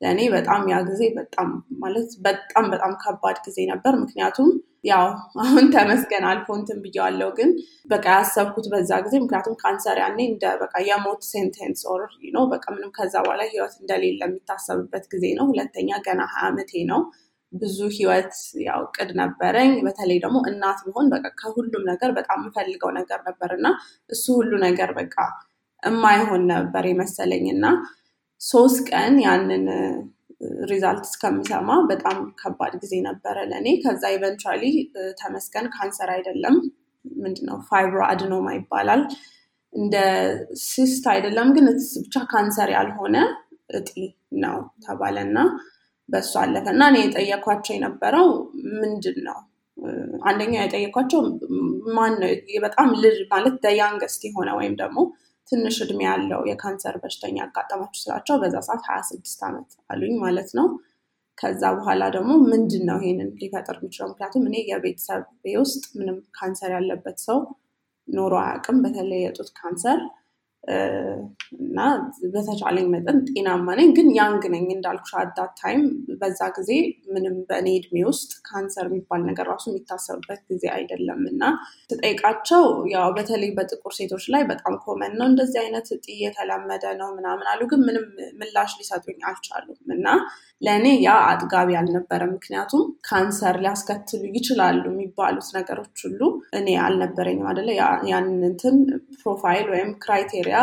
ለእኔ 0.00 0.20
በጣም 0.34 0.62
ያ 0.70 0.78
ጊዜ 0.88 1.02
በጣም 1.18 1.48
ማለት 1.82 2.10
በጣም 2.26 2.64
በጣም 2.72 2.92
ከባድ 3.02 3.36
ጊዜ 3.46 3.58
ነበር። 3.70 3.94
ምክንያቱም 4.00 4.48
ያው 4.84 5.04
አሁን 5.42 5.66
ተመስገን 5.74 6.24
አልፎ 6.30 6.48
እንትን 6.58 6.78
ብዬዋለሁ፣ 6.84 7.28
ግን 7.38 7.50
በቃ 7.86 8.06
ያሰብኩት 8.16 8.66
በዛ 8.72 8.90
ጊዜ 9.04 9.14
ምክንያቱም 9.22 9.54
ካንሰር 9.62 9.98
ያኔ 10.02 10.18
እንደ 10.30 10.44
በቃ 10.62 10.74
የሞት 10.88 11.22
sentence 11.30 11.82
or 11.92 12.02
ነው 12.34 12.44
በቃ 12.52 12.64
ምንም 12.74 12.90
ከዛ 12.98 13.14
በኋላ 13.24 13.42
ህይወት 13.52 13.76
እንደሌለ 13.80 14.20
የሚታሰብበት 14.26 15.06
ጊዜ 15.14 15.24
ነው። 15.38 15.46
ሁለተኛ 15.52 16.00
ገና 16.06 16.20
ሀያ 16.34 16.50
ዓመቴ 16.50 16.72
ነው። 16.92 17.00
ብዙ 17.52 17.78
ህይወት 17.96 18.32
ያው 18.66 18.80
እቅድ 18.96 19.10
ነበረኝ። 19.20 19.72
በተለይ 19.86 20.18
ደግሞ 20.24 20.38
እናት 20.50 20.78
መሆን 20.86 21.08
በቃ 21.12 21.26
ከሁሉም 21.40 21.84
ነገር 21.90 22.10
በጣም 22.16 22.38
የምፈልገው 22.42 22.90
ነገር 22.98 23.20
ነበር 23.28 23.50
እና 23.58 23.66
እሱ 24.10 24.24
ሁሉ 24.38 24.52
ነገር 24.66 24.92
በቃ 24.98 25.16
የማይሆን 25.82 26.42
ነበር 26.52 26.84
የመሰለኝ 26.90 27.46
እና 27.54 27.64
ሶስት 28.44 28.78
ቀን 28.90 29.14
ያንን 29.24 29.66
result 30.70 31.04
እስከምሰማ 31.08 31.68
በጣም 31.90 32.16
ከባድ 32.40 32.72
ጊዜ 32.82 32.94
ነበረ 33.06 33.36
ለእኔ። 33.50 33.68
ከዛ 33.82 34.02
eventually 34.16 34.62
ተመስገን 35.20 35.66
ካንሰር 35.74 36.10
አይደለም። 36.16 36.56
ምንድነው? 37.04 37.56
fibroadenoma 37.68 38.48
ይባላል። 38.56 39.02
እንደ 39.72 39.96
cyst 40.66 41.04
አይደለም 41.12 41.48
ግን 41.56 41.66
ብቻ 41.98 42.16
ካንሰር 42.32 42.68
ያልሆነ 42.76 43.16
እጢ 43.78 43.90
ነው 44.44 44.56
ተባለ 44.84 45.16
እና 45.26 45.38
በእሱ 46.08 46.32
አለፈ። 46.42 46.66
እና 46.74 46.84
እኔ 46.90 46.98
የጠየኳቸው 47.02 47.74
የነበረው 47.76 48.26
ምንድን 48.80 49.18
ነው 49.28 49.38
አንደኛው 50.24 50.60
የጠየኳቸው 50.62 51.20
ማን 51.94 52.12
ነው 52.20 52.30
በጣም 52.64 52.88
ልጅ 53.02 53.16
ማለት 53.32 53.54
the 53.64 53.80
youngest 53.80 54.22
የሆነ 54.28 54.50
ወይም 54.58 54.74
ደግሞ 54.82 54.98
ትንሽ 55.48 55.76
እድሜ 55.84 56.00
ያለው 56.08 56.40
የካንሰር 56.48 56.96
በሽተኛ 57.02 57.36
ያጋጠማችሁ 57.42 58.00
ስላቸው 58.02 58.36
በዛ 58.42 58.56
ሰዓት 58.68 58.82
ሀያ 58.88 59.00
ስድስት 59.10 59.40
ዓመት 59.48 59.70
አሉኝ 59.92 60.14
ማለት 60.24 60.50
ነው። 60.58 60.66
ከዛ 61.38 61.62
በኋላ 61.76 62.02
ደግሞ 62.16 62.32
ምንድን 62.50 62.82
ነው 62.88 62.98
ይሄንን 63.02 63.30
ሊፈጥር 63.40 63.76
የሚችለው? 63.78 64.08
ምክንያቱም 64.12 64.44
እኔ 64.48 64.56
የቤተሰብ 64.68 65.22
ውስጥ 65.60 65.84
ምንም 65.98 66.18
ካንሰር 66.36 66.72
ያለበት 66.76 67.18
ሰው 67.26 67.38
ኖሮ 68.08 68.34
አያውቅም። 68.42 68.78
በተለይ 68.84 69.20
የጡት 69.24 69.50
ካንሰር 69.58 70.00
እና 71.64 71.78
በተቻለኝ 72.34 72.86
መጠን 72.92 73.18
ጤናማ 73.28 73.66
ነኝ፣ 73.78 73.88
ግን 73.96 74.08
young 74.18 74.44
ነኝ 74.54 74.64
እንዳልኩሽ 74.74 75.12
at 75.20 75.50
that 75.60 75.71
time 75.71 75.82
በዛ 76.20 76.40
ጊዜ 76.56 76.70
ምንም 77.14 77.36
በእኔ 77.48 77.68
እድሜ 77.78 78.04
ውስጥ 78.08 78.30
ካንሰር 78.48 78.86
የሚባል 78.88 79.22
ነገር 79.28 79.46
ራሱ 79.52 79.64
የሚታሰብበት 79.70 80.40
ጊዜ 80.50 80.64
አይደለም። 80.76 81.20
እና 81.32 81.42
ስጠይቃቸው 81.90 82.64
ያው 82.94 83.08
በተለይ 83.18 83.52
በጥቁር 83.58 83.94
ሴቶች 83.98 84.26
ላይ 84.34 84.44
በጣም 84.52 84.76
common 84.84 85.14
ነው 85.18 85.26
እንደዚህ 85.30 85.60
አይነት 85.64 85.88
እጢ 85.96 86.06
የተለመደ 86.24 86.84
ነው 87.00 87.10
ምናምን 87.18 87.46
አሉ፣ 87.52 87.60
ግን 87.72 87.82
ምንም 87.88 88.06
ምላሽ 88.40 88.72
ሊሰጡኝ 88.80 89.20
አልቻሉም። 89.30 89.80
እና 89.94 90.08
ለእኔ 90.62 90.86
ያ 91.02 91.12
አጥጋቢ 91.30 91.70
አልነበረም። 91.78 92.34
ምክንያቱም 92.36 92.82
ካንሰር 93.08 93.56
ሊያስከትሉ 93.64 94.22
ይችላሉ 94.34 94.84
የሚባሉት 94.92 95.48
ነገሮች 95.56 95.98
ሁሉ 96.04 96.20
እኔ 96.58 96.68
አልነበረኝም 96.84 97.42
ያንን 98.10 98.40
እንትን 98.48 98.76
profile 99.20 99.66
ወይም 99.72 99.90
criteria 100.04 100.53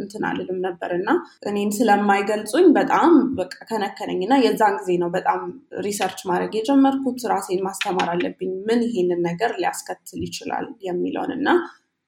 እንትን 0.00 0.22
አልልም 0.28 0.58
ነበር 0.66 0.90
እና 0.96 1.08
እኔን 1.50 1.70
ስለማይገልጹኝ 1.78 2.66
በጣም 2.78 3.10
በቃ 3.38 3.56
ከነከነኝ 3.70 4.20
እና 4.26 4.36
የዛን 4.44 4.76
ጊዜ 4.80 4.92
ነው 5.02 5.10
በጣም 5.16 5.40
research 5.86 6.22
ማድረግ 6.30 6.54
የጀመርኩት። 6.58 7.20
ራሴን 7.32 7.64
ማስተማር 7.68 8.08
አለብኝ 8.14 8.52
ምን 8.68 8.82
ይሄንን 8.88 9.20
ነገር 9.28 9.52
ሊያስከትል 9.58 10.22
ይችላል 10.28 10.68
የሚለውን 10.88 11.34
እና 11.38 11.48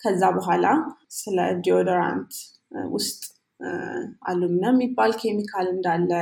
ከዛ 0.01 0.23
በኋላ 0.37 0.67
ስለ 1.17 1.39
deodorant 1.65 2.33
ውስጥ 2.95 3.23
aluminum 4.29 4.77
የሚባል 4.77 5.13
ኬሚካል 5.23 5.67
እንዳለ 5.73 6.13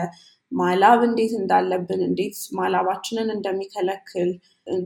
ማላብ 0.53 1.01
እንዴት 1.07 1.33
እንዳለብን 1.39 2.01
እንዴት 2.07 2.37
ማላባችንን 2.59 3.29
እንደሚከለክል 3.35 4.31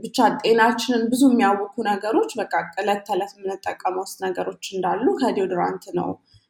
ብቻ 0.01 0.17
ጤናችንን 0.41 1.03
ብዙ 1.11 1.23
የሚያውኩ 1.31 1.75
ነገሮች 1.89 2.31
በቃ 2.39 2.53
ዕለት 2.81 3.01
ተዕለት 3.07 3.31
የምንጠቀመው 3.35 4.03
ውስጥ 4.05 4.17
ነገሮች 4.25 4.65
እንዳሉ 4.75 5.05
ከ 5.21 5.33
deodorant 5.33 5.85
ነው 5.99 6.09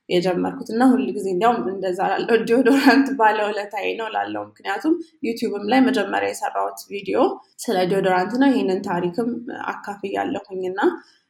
የጀመርኩት 0.09 0.69
እና 0.73 0.83
ሁል 0.91 1.03
ጊዜ 1.15 1.27
እንዲያውም 1.33 1.67
እንደዛ 1.73 1.99
ላለው 2.13 2.37
deodorant 2.47 3.07
ባለውለታዬ 3.19 3.87
ነው 3.99 4.07
ላለው። 4.15 4.43
ምክንያቱም 4.49 4.93
ዩቲዩብም 5.23 5.65
ላይ 5.71 5.79
መጀመሪያ 5.85 6.29
የሰራሁት 6.31 6.79
ቪዲዮ 6.91 7.19
ስለ 7.63 7.77
deodorant 7.91 8.33
ነው። 8.41 8.49
ይህንን 8.51 8.81
ታሪክም 8.89 9.29
አካፍያለሁኝ 9.73 10.63
እና 10.71 10.81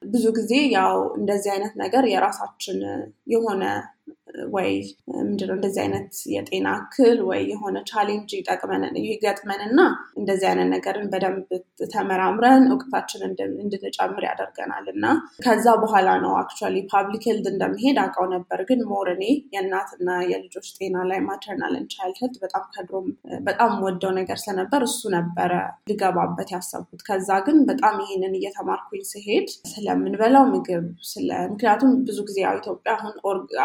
ብዙ 0.02 0.26
ጊዜ 0.38 0.54
ያው 0.76 0.96
እንደዚህ 1.20 1.52
አይነት 1.54 1.76
ነገር 1.84 2.06
የራሳችን 2.14 2.80
የሆነ 3.34 3.64
ወይ 4.54 4.70
ምንድነው 5.22 5.56
እንደዚህ 5.58 5.82
አይነት 5.84 6.12
የጤና 6.34 6.68
እክል 6.82 7.18
ወይ 7.30 7.42
የሆነ 7.52 7.78
challenge 7.92 8.30
ይገጥመንና 9.08 9.80
እንደዚህ 10.20 10.48
አይነት 10.52 10.70
ነገርን 10.74 11.08
በደንብ 11.14 11.50
ተመራምረን 11.94 12.66
እውቀታችን 12.72 13.22
እንድንጨምር 13.62 14.24
ያደርገናል 14.30 14.88
እና 14.94 15.06
ከዛ 15.46 15.68
በኋላ 15.84 16.10
ነው 16.24 16.34
actually 16.42 16.78
public 16.94 17.26
health 17.30 17.48
እንደሚሄድ 17.54 18.00
አውቀው 18.04 18.28
ነበር። 18.36 18.62
ግን 18.70 18.82
more 18.92 19.10
እኔ 19.14 19.24
የእናትና 19.56 20.10
የልጆች 20.32 20.68
ጤና 20.78 20.98
ላይ 21.10 21.22
maternal 21.28 21.76
child 21.94 22.18
health 22.22 22.36
በጣም 22.44 22.64
ከድሮም 22.74 23.08
በጣም 23.48 23.72
የምወደው 23.86 24.14
ነገር 24.20 24.38
ስለነበር 24.44 24.82
እሱ 24.88 25.02
ነበረ 25.16 25.52
ልገባበት 25.90 26.50
ያሰብኩት። 26.56 27.02
ከዛ 27.08 27.30
ግን 27.48 27.58
በጣም 27.70 27.96
ይሄንን 28.04 28.36
እየተማርኩኝ 28.40 29.04
ስሄድ 29.12 29.48
ስለምንበላው 29.74 30.46
ምግብ 30.54 30.86
ስለ 31.12 31.30
ምክንያቱም 31.54 31.92
ብዙ 32.08 32.20
ጊዜ 32.28 32.40
ኢትዮጵያ 32.56 32.94
አሁን 32.98 33.16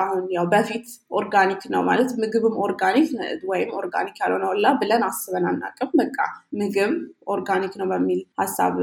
አሁን 0.01 0.23
ያው 0.37 0.45
በፊት 0.59 0.87
organic 1.19 1.62
ነው 1.73 1.83
ማለት 1.88 2.11
ምግብም 2.23 2.55
organic 2.64 3.09
ወይም 3.50 3.71
organic 3.78 4.17
ያልሆነ 4.23 4.45
ሁላ 4.53 4.67
ብለን 4.81 5.03
አስበን 5.09 5.47
አናውቅም። 5.50 5.91
በቃ 6.00 6.19
ምግብ 6.61 6.93
organic 7.35 7.75
ነው 7.81 7.88
በሚል 7.93 8.21
ሀሳብ 8.41 8.77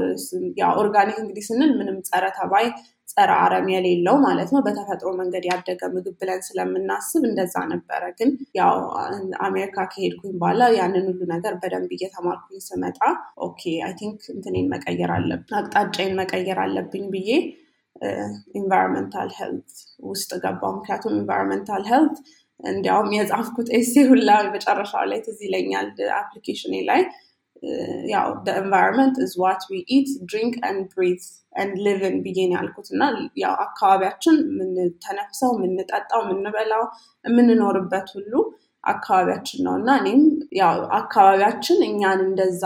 ያው 0.60 0.72
organic 0.82 1.18
እንግዲህ 1.22 1.46
ስንል 1.48 1.72
ምንም 1.78 1.98
ጸረ 2.08 2.24
ተባይ 2.38 2.66
ጸረ 3.12 3.30
አረም 3.42 3.66
የሌለው 3.72 4.16
ማለት 4.24 4.48
ነው። 4.54 4.60
በተፈጥሮ 4.64 5.08
መንገድ 5.18 5.44
ያደገ 5.50 5.82
ምግብ 5.92 6.14
ብለን 6.20 6.40
ስለምናስብ 6.46 7.22
እንደዛ 7.28 7.54
ነበረ። 7.72 8.02
ግን 8.18 8.30
ያው 8.58 8.74
አሜሪካ 9.46 9.76
ከሄድኩኝ 9.92 10.32
በኋላ 10.40 10.62
ያንን 10.78 11.06
ሁሉ 11.10 11.20
ነገር 11.34 11.54
በደንብ 11.62 11.92
እየተማርኩኝ 11.96 12.60
ስመጣ 12.66 12.98
okay 13.46 13.62
I 13.86 13.94
think 14.00 14.20
እንትኔን 14.34 14.68
መቀየር 14.74 15.12
አለብኝ 15.16 15.54
አቅጣጫዬን 15.60 16.16
መቀየር 16.20 16.60
አለብኝ 16.64 17.06
ብዬ 17.14 17.30
environmental 18.58 19.30
health 19.38 19.70
ውስጥ 20.08 20.30
ገባሁ። 20.42 20.72
ምክንያቱም 20.76 21.14
environmental 21.18 21.84
health 21.90 22.16
እንዲያውም 22.60 23.08
የጻፍኩት 23.14 23.68
essay 23.78 23.94
ሁላ 24.10 24.30
መጨረሻው 24.52 25.04
ላይ 25.10 25.18
ትዝ 25.24 25.40
ይለኛል 25.46 25.88
application 26.18 26.62
ኤ 26.62 26.74
ላይ። 26.90 27.02
ያው 28.12 28.26
environment 28.54 29.16
is 29.24 29.32
what 29.42 29.62
we 29.68 29.78
eat 29.94 30.08
drink 30.30 30.54
and 30.68 30.86
breathe 30.92 31.22
and 31.56 31.76
live 31.86 32.06
in 32.06 32.16
ብዬ 32.24 32.38
ነው 32.48 32.56
ያልኩት። 32.58 32.88
እና 32.94 33.02
ያው 33.42 33.54
አካባቢያችን 33.64 34.36
የምንተነፍሰው፣ 34.52 35.52
የምንጠጣው፣ 35.58 36.22
የምንበላው፣ 36.26 36.84
የምንኖርበት 37.24 38.08
ሁሉ 38.16 38.32
አካባቢያችን 38.84 39.60
ነው። 39.66 39.74
እና 39.80 39.90
እኔም 40.02 40.22
ያው 40.60 40.76
አካባቢያችን 40.98 41.78
እኛን 41.88 42.20
እንደዛ 42.26 42.64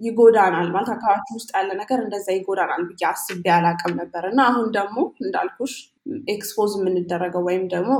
ይጎዳናል 0.00 0.68
ማለት 0.74 0.90
አካባቢ 0.94 1.24
ውስጥ 1.36 1.50
ያለ 1.56 1.70
ነገር 1.80 1.98
እንደዛ 2.02 2.26
ይጎዳናል 2.36 2.82
ብዬ 2.88 3.02
አስቤ 3.08 3.44
አላቅም 3.54 3.94
ነበር። 4.00 4.24
እና 4.30 4.40
አሁን 4.50 4.66
ደግሞ 4.76 4.96
እንዳልኩሽ 5.22 5.72
expose 6.34 6.72
የምንደረገው 6.78 7.42
ወይም 7.48 7.64
ደግሞ 7.74 7.90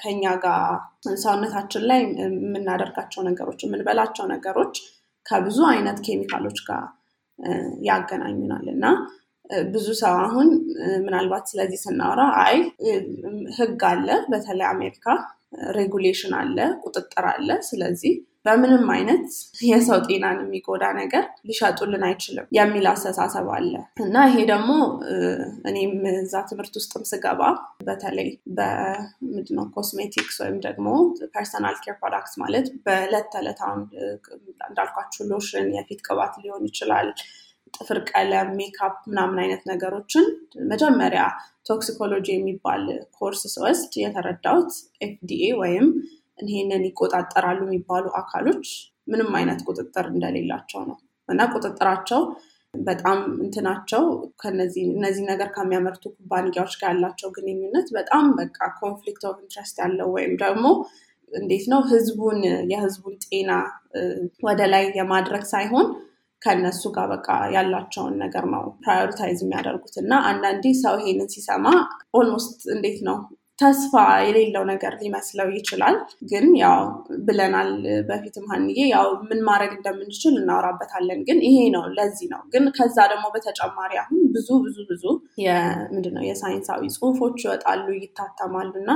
ከኛ 0.00 0.24
ጋር 0.42 0.64
ሰውነታችን 1.22 1.84
ላይ 1.90 2.00
የምናደርጋቸው 2.22 3.22
ነገሮች 3.28 3.60
የምንበላቸው 3.64 4.26
ነገሮች 4.34 4.74
ከብዙ 5.26 5.58
አይነት 5.72 5.98
ኬሚካሎች 6.06 6.58
ጋር 6.68 6.84
ያገናኙናል። 7.88 8.66
እና 8.74 8.84
ብዙ 9.72 9.86
ሰው 10.00 10.14
አሁን 10.24 10.48
ምናልባት 11.04 11.44
ስለዚህ 11.50 11.78
ስናወራ 11.84 12.22
አይ 12.42 12.56
ህግ 13.58 13.82
አለ፣ 13.90 14.08
በተለይ 14.32 14.66
አሜሪካ 14.72 15.06
regulation 15.76 16.32
አለ፣ 16.40 16.56
ቁጥጥር 16.84 17.26
አለ። 17.30 17.48
ስለዚህ 17.68 18.14
በምንም 18.44 18.84
አይነት 18.94 19.24
የሰው 19.68 19.98
ጤናን 20.06 20.38
የሚጎዳ 20.42 20.84
ነገር 20.98 21.24
ሊሸጡልን 21.48 22.04
አይችልም 22.08 22.46
የሚል 22.58 22.86
አስተሳሰብ 22.92 23.46
አለ። 23.56 23.72
እና 24.04 24.16
ይሄ 24.28 24.36
ደግሞ 24.52 24.70
እኔም 25.70 25.92
እዛ 26.14 26.42
ትምህርት 26.50 26.74
ውስጥም 26.80 27.04
ስገባ 27.10 27.42
በተለይ 27.88 28.28
በምንድነው 28.58 29.66
ኮስሜቲክስ 29.76 30.38
ወይም 30.44 30.56
ደግሞ 30.66 30.86
personal 31.34 31.76
care 31.84 31.96
products 32.00 32.36
ማለት 32.42 32.68
በዕለት 32.86 33.28
ተዕለት 33.34 33.60
አሁን 33.66 33.82
እንዳልኳችሁ 34.68 35.26
ሎሽን፣ 35.32 35.68
የፊት 35.76 36.02
ቅባት 36.08 36.34
ሊሆን 36.44 36.64
ይችላል 36.70 37.10
ጥፍር 37.74 37.98
ቀለም፣ 38.10 38.50
ሜካፕ 38.58 38.94
ምናምን 39.08 39.38
አይነት 39.42 39.62
ነገሮችን 39.70 40.26
መጀመሪያ 40.70 41.22
toxicology 41.68 42.26
የሚባል 42.32 42.84
ኮርስ 43.18 43.42
ስወስድ 43.54 43.92
የተረዳሁት 44.02 44.72
FDA 45.06 45.50
ወይም 45.60 45.86
ይሄንን 46.44 46.84
ይቆጣጠራሉ 46.88 47.60
የሚባሉ 47.66 48.06
አካሎች 48.20 48.66
ምንም 49.12 49.30
አይነት 49.38 49.60
ቁጥጥር 49.68 50.06
እንደሌላቸው 50.12 50.80
ነው። 50.88 50.96
እና 51.28 51.42
ቁጥጥራቸው 51.54 52.20
በጣም 52.74 53.18
እንትናቸው 53.44 54.02
እነዚህ 54.50 55.24
ነገር 55.30 55.48
ከሚያመርቱ 55.54 56.04
ኩባንያዎች 56.16 56.74
ጋር 56.80 56.90
ያላቸው 56.92 57.28
ግንኙነት 57.36 57.86
በጣም 57.96 58.24
በቃ 58.40 58.58
conflict 58.80 59.22
of 59.28 59.36
interest 59.44 59.76
ያለው 59.82 60.08
ወይም 60.16 60.34
ደግሞ 60.42 60.66
እንዴት 61.32 61.64
ነው 61.72 61.80
ህዝቡን 61.90 62.38
የህዝቡን 62.72 63.16
ጤና 63.24 63.50
ወደ 64.46 64.60
ላይ 64.72 64.84
የማድረግ 64.98 65.42
ሳይሆን 65.52 65.88
ከእነሱ 66.42 66.82
ጋር 66.96 67.06
በቃ 67.12 67.26
ያላቸውን 67.54 68.14
ነገር 68.22 68.44
ነው 68.52 68.64
prioritize 68.82 69.38
የሚያደርጉት። 69.44 69.94
እና 70.02 70.12
አንዳንዴ 70.28 70.64
ሰው 70.82 70.94
ይሄንን 71.00 71.28
ሲሰማ 71.34 71.66
almost 72.14 72.60
እንዴት 72.74 72.98
ነው 73.08 73.16
ተስፋ 73.58 73.92
የሌለው 74.24 74.64
ነገር 74.70 74.92
ሊመስለው 75.00 75.48
ይችላል። 75.54 75.96
ግን 76.30 76.46
ያው 76.60 76.80
ብለናል 77.26 77.70
በፊትም 78.08 78.44
ሀንዬ 78.52 78.76
ያው 78.92 79.06
ምን 79.28 79.40
ማድረግ 79.48 79.72
እንደምንችል 79.76 80.34
እናወራበታለን። 80.40 81.20
ግን 81.28 81.38
ይሄ 81.46 81.58
ነው 81.76 81.84
ለዚህ 81.96 82.28
ነው። 82.34 82.42
ግን 82.52 82.66
ከዛ 82.76 82.98
ደግሞ 83.12 83.26
በተጨማሪ 83.34 83.92
አሁን 84.02 84.20
ብዙ 84.36 84.48
ብዙ 84.66 84.76
ብዙ 84.90 85.04
ምንድነው 85.94 86.24
የሳይንሳዊ 86.28 86.82
ጽሁፎች 86.96 87.38
ይወጣሉ፣ 87.46 87.86
ይታተማሉ 87.98 88.72
እና 88.82 88.92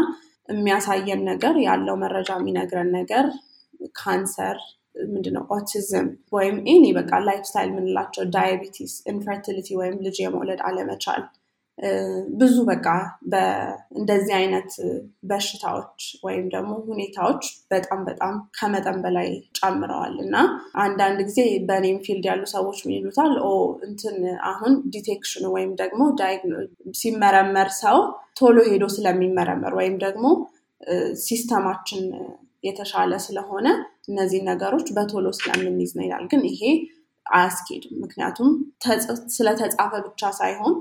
የሚያሳየን 0.48 1.20
ነገር 1.30 1.56
ያለው 1.66 1.96
መረጃ 2.02 2.30
የሚነግረን 2.38 2.90
ነገር 2.98 3.26
ካንሰር 3.98 4.56
ምንድነው 5.10 5.44
ኦቲዝም 5.54 6.06
ወይም 6.34 6.56
any 6.70 6.86
በቃ 6.96 7.12
lifestyle 7.26 7.70
የምንላቸው 7.72 8.24
diabetes፣ 8.34 8.94
infertility 9.12 9.68
ወይም 9.80 9.96
ልጅ 10.06 10.16
የመውለድ 10.22 10.60
አለመቻል 10.68 11.22
ብዙ 12.36 12.56
በቃ 12.68 12.86
እንደዚህ 13.96 14.34
አይነት 14.36 14.70
በሽታዎች 15.24 16.02
ወይም 16.24 16.44
ደግሞ 16.48 16.72
ሁኔታዎች 16.88 17.42
በጣም 17.70 18.00
በጣም 18.08 18.34
ከመጠን 18.58 18.98
በላይ 19.04 19.28
ጨምረዋል 19.58 20.14
እና 20.24 20.36
አንዳንድ 20.84 21.20
ጊዜ 21.28 21.40
በእኔም 21.68 21.98
field 22.06 22.26
ያሉ 22.30 22.42
ሰዎች 22.54 22.78
ምን 22.84 22.94
ይሉታል 22.96 23.34
oh 23.44 23.50
እንትን 23.88 24.16
አሁን 24.50 24.74
detection 24.94 25.35
ኑ 25.35 25.44
ወይም 25.56 25.72
ደግሞ 25.82 26.00
ሲመረመር 27.00 27.70
ሰው 27.82 27.98
ቶሎ 28.40 28.58
ሄዶ 28.70 28.84
ስለሚመረመር 28.94 29.74
ወይም 29.80 29.96
ደግሞ 30.04 30.26
system 31.24 31.61
ኣችን 31.61 32.04
የተሻለ 32.64 33.12
ስለሆነ 33.24 33.66
እነዚህ 34.08 34.40
ነገሮች 34.48 34.88
በቶሎ 34.96 35.28
ስለምንይዝ 35.38 35.92
ነው 35.96 36.04
ይላል። 36.06 36.24
ግን 36.32 36.42
ይሄ 36.50 36.62
አያስኬድም። 37.26 37.94
ምክንያቱም 38.02 38.48
ስለተጻፈ 39.34 39.92
ብቻ 40.06 40.30
ሳይሆን 40.38 40.74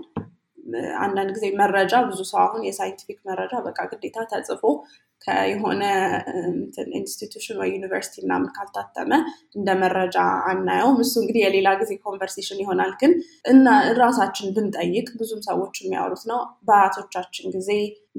አንዳንድ 1.02 1.32
ጊዜ 1.36 1.46
መረጃ 1.60 1.94
ብዙ 2.08 2.20
ሰው 2.30 2.40
አሁን 2.44 2.62
የ 2.68 2.76
scientific 2.76 3.20
መረጃ 3.30 3.54
በቃ 3.66 3.80
ግዴታ 3.92 4.26
ተጽፎ 4.32 4.64
ከየሆነ 5.22 5.82
institution 7.00 7.58
ወይ 7.62 7.70
ዩኒቨርሲቲ 7.74 8.16
ምናምን 8.24 8.48
ካልታተመ 8.56 9.12
እንደ 9.56 9.70
መረጃ 9.82 10.16
አናየውም። 10.50 10.98
እሱ 11.04 11.14
እንግዲህ 11.22 11.42
የሌላ 11.44 11.70
ጊዜ 11.82 11.92
conversation 12.06 12.62
ይሆናል። 12.64 12.94
ግን 13.02 13.12
እና 13.46 13.68
ራሳችን 14.00 14.54
ብንጠይቅ 14.56 15.08
ብዙም 15.22 15.42
ሰዎች 15.50 15.76
የሚያወሩት 15.82 16.24
ነው። 16.32 16.40
በአያቶቻችን 16.68 17.54
ጊዜ 17.56 17.70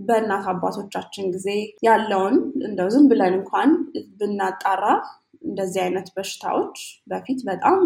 በእናት 0.07 0.47
አባቶቻችን 0.53 1.27
ጊዜ 1.35 1.49
ያለውን 1.87 2.37
እንደው 2.69 2.91
ዝም 2.95 3.09
ብለን 3.11 3.35
እንኳን 3.41 3.73
ብናጣራ 4.21 4.85
እንደዚህ 5.45 5.81
አይነት 5.85 6.09
በሽታዎች 6.17 6.79
በፊት 7.09 7.41
በጣም 7.49 7.79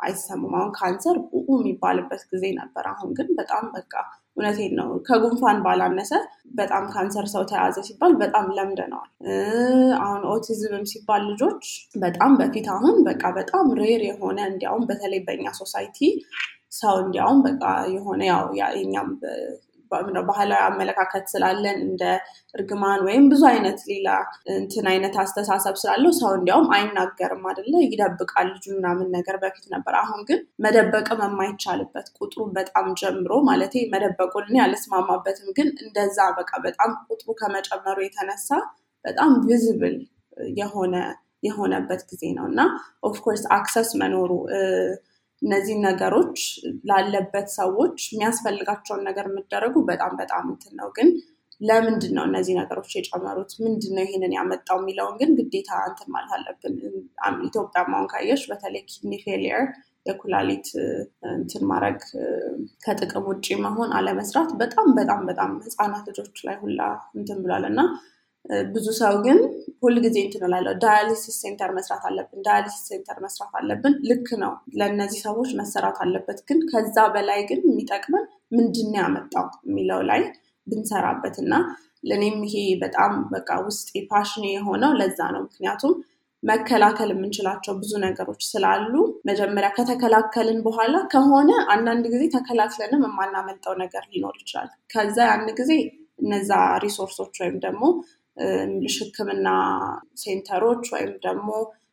አይሰሙም። 0.00 0.54
አሁን 0.56 0.70
ካንሰር 0.76 1.16
ቁቁ 1.30 1.48
የሚባልበት 1.58 2.22
ጊዜ 2.32 2.44
ነበር። 2.58 2.84
አሁን 2.90 3.10
ግን 3.18 3.28
በጣም 3.38 3.64
በቃ 3.76 3.92
እውነቴን 4.36 4.72
ነው 4.78 4.88
ከጉንፋን 5.06 5.58
ባላነሰ 5.64 6.12
በጣም 6.58 6.84
ካንሰር 6.92 7.26
ሰው 7.32 7.42
ተያዘ 7.50 7.76
ሲባል 7.86 8.12
በጣም 8.22 8.46
ለምደነዋል። 8.56 9.10
አሁን 10.00 10.22
ኦቲዝምም 10.32 10.84
ሲባል 10.90 11.22
ልጆች 11.30 11.64
በጣም 12.02 12.32
በፊት 12.40 12.66
አሁን 12.74 12.96
በቃ 13.08 13.24
በጣም 13.38 13.68
rare 13.80 14.02
የሆነ 14.08 14.38
እንዲያውም 14.50 14.84
በተለይ 14.90 15.22
በእኛ 15.28 15.46
society 15.60 16.00
ሰው 16.78 16.94
እንዲያውም 17.02 17.40
በቃ 17.46 17.64
የሆነ 17.94 18.22
ያው 18.32 18.44
የኛም 18.60 19.10
ባህላዊ 20.28 20.60
አመለካከት 20.66 21.24
ስላለን 21.32 21.78
እንደ 21.84 22.02
እርግማን 22.54 23.00
ወይም 23.06 23.24
ብዙ 23.32 23.42
አይነት 23.50 23.80
ሌላ 23.90 24.08
እንትን 24.54 24.86
አይነት 24.92 25.14
አስተሳሰብ 25.22 25.76
ስላለው 25.82 26.12
ሰው 26.20 26.30
እንዲያውም 26.36 26.68
አይናገርም 26.76 27.44
አይደለ? 27.50 27.74
ይደብቃል 27.86 28.48
ልጁ 28.54 28.64
ምናምን 28.76 29.08
ነገር 29.16 29.38
በፊት 29.42 29.66
ነበር። 29.74 29.94
አሁን 30.02 30.20
ግን 30.28 30.40
መደበቅም 30.64 31.22
የማይቻልበት 31.26 32.08
ቁጥሩ 32.18 32.40
በጣም 32.58 32.88
ጀምሮ 33.00 33.32
ማለት 33.48 33.64
መደበቁን 33.94 34.46
እኔ 34.48 34.58
ግን 35.58 35.68
እንደዛ 35.84 36.18
በቃ 36.38 36.52
በጣም 36.66 36.90
ቁጥሩ 37.08 37.28
ከመጨመሩ 37.38 37.96
የተነሳ 38.04 38.48
በጣም 39.04 39.32
ቪዝብል 39.44 39.96
የሆነ 40.56 40.94
የሆነበት 41.46 42.00
ጊዜ 42.10 42.24
ነው። 42.36 42.44
እና 42.50 42.60
of 43.08 43.16
course 43.16 43.42
access 43.56 43.90
መኖሩ 44.00 44.30
እነዚህ 45.42 45.76
ነገሮች 45.86 46.38
ላለበት 46.90 47.48
ሰዎች 47.56 47.98
የሚያስፈልጋቸውን 48.10 49.02
ነገር 49.08 49.26
የምደረጉ 49.30 49.74
በጣም 49.90 50.12
በጣም 50.20 50.44
እንትን 50.52 50.74
ነው። 50.80 50.88
ግን 50.96 51.08
ለምንድን 51.60 52.12
ነው 52.16 52.24
እነዚህ 52.28 52.54
ነገሮች 52.60 52.90
የጨመሩት? 52.94 53.50
ምንድን 53.64 53.92
ነው 53.96 54.04
ይህንን 54.06 54.32
ያመጣው 54.36 54.78
የሚለውን 54.80 55.14
ግን 55.20 55.30
ግዴታ 55.38 55.70
እንትን 55.90 56.08
ማለት 56.14 56.32
አለብን። 56.36 56.74
ኢትዮጵያም 57.46 57.82
አሁን 57.92 58.08
ካየሽ 58.12 58.42
በተለይ 58.50 58.82
kidney 58.90 59.12
failure 59.24 59.62
የኩላሊት 60.06 60.66
እንትን 61.32 61.62
ማድረግ 61.70 61.98
ከጥቅም 62.84 63.24
ውጭ 63.30 63.46
መሆን 63.64 63.90
አለመስራት 63.98 64.50
በጣም 64.60 64.88
በጣም 64.98 65.22
በጣም 65.30 65.52
ህፃናት 65.64 66.04
ልጆች 66.10 66.38
ላይ 66.48 66.56
ሁላ 66.60 66.80
እንትን 67.16 67.40
ብሏል 67.44 67.64
እና 67.70 67.80
ብዙ 68.72 68.86
ሰው 68.98 69.14
ግን 69.24 69.38
ሁልጊዜ 69.82 70.16
እንትን 70.22 70.42
እላለሁ 70.46 70.72
dialysis 70.82 71.36
center 71.42 71.70
መስራት 71.76 72.02
አለብን፣ 72.08 72.40
dialysis 72.46 72.84
center 72.90 73.18
መስራት 73.24 73.52
አለብን። 73.60 73.94
ልክ 74.10 74.28
ነው፣ 74.42 74.52
ለእነዚህ 74.78 75.20
ሰዎች 75.26 75.50
መሰራት 75.60 75.98
አለበት። 76.04 76.38
ግን 76.48 76.60
ከዛ 76.70 76.96
በላይ 77.14 77.40
ግን 77.50 77.60
የሚጠቅመን 77.66 78.24
ምንድን 78.56 78.92
ያመጣው 78.98 79.46
የሚለው 79.68 80.02
ላይ 80.10 80.22
ብንሰራበት 80.66 81.36
እና 81.42 81.54
ለእኔም 82.08 82.38
ይሄ 82.46 82.56
በጣም 82.82 83.12
በቃ 83.32 83.50
ውስጥ 83.66 83.88
passion 84.10 84.34
ኔ 84.34 84.44
የሆነው 84.52 84.92
ለዛ 85.00 85.18
ነው። 85.34 85.42
ምክንያቱም 85.46 85.94
መከላከል 86.42 87.10
የምንችላቸው 87.12 87.74
ብዙ 87.78 87.92
ነገሮች 88.04 88.42
ስላሉ 88.50 88.92
መጀመሪያ 89.28 89.68
ከተከላከልን 89.76 90.58
በኋላ 90.66 90.96
ከሆነ 91.12 91.50
አንዳንድ 91.74 92.04
ጊዜ 92.14 92.24
ተከላክለንም 92.34 93.04
የማናመልጠው 93.06 93.74
ነገር 93.82 94.04
ሊኖር 94.12 94.36
ይችላል። 94.42 94.68
ከዛ 94.94 95.16
ያን 95.28 95.48
ጊዜ 95.60 95.72
እነዛ 96.22 96.50
resource 96.84 97.17
ኦች 97.17 97.34
ወይም 97.42 97.56
ደግሞ 97.64 97.82
ሕክምና 98.96 99.48
center 100.22 100.59
ኦች 100.59 100.84
ወይም 100.94 101.12
ደግሞ 101.24 101.50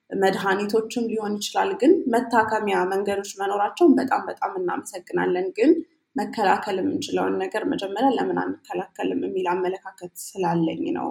መድኃኒቶችም 0.09 1.05
ሊሆን 1.11 1.33
ይችላል። 1.37 1.69
ግን 1.81 1.93
መታከሚያ 2.13 2.77
መንገዶች 2.91 3.31
መኖራቸውን 3.39 3.93
በጣም 3.99 4.21
በጣም 4.29 4.51
እናመሰግናለን። 4.59 5.47
ግን 5.57 5.71
መከላከል 6.15 6.75
የምንችለውን 6.79 7.35
ነገር 7.43 7.63
መጀመሪያ 7.71 8.09
ለምን 8.17 8.37
አንከላከልም 8.41 9.21
የሚል 9.25 9.47
አመለካከት 9.53 10.13
ስላለኝ 10.23 10.83
ነው 10.97 11.07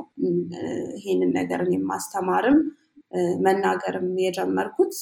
ይሄንን 0.99 1.33
ነገር 1.39 1.63
ማስተማርም 1.91 2.59
መናገርም 3.45 4.07
የጀመርኩት። 4.25 4.93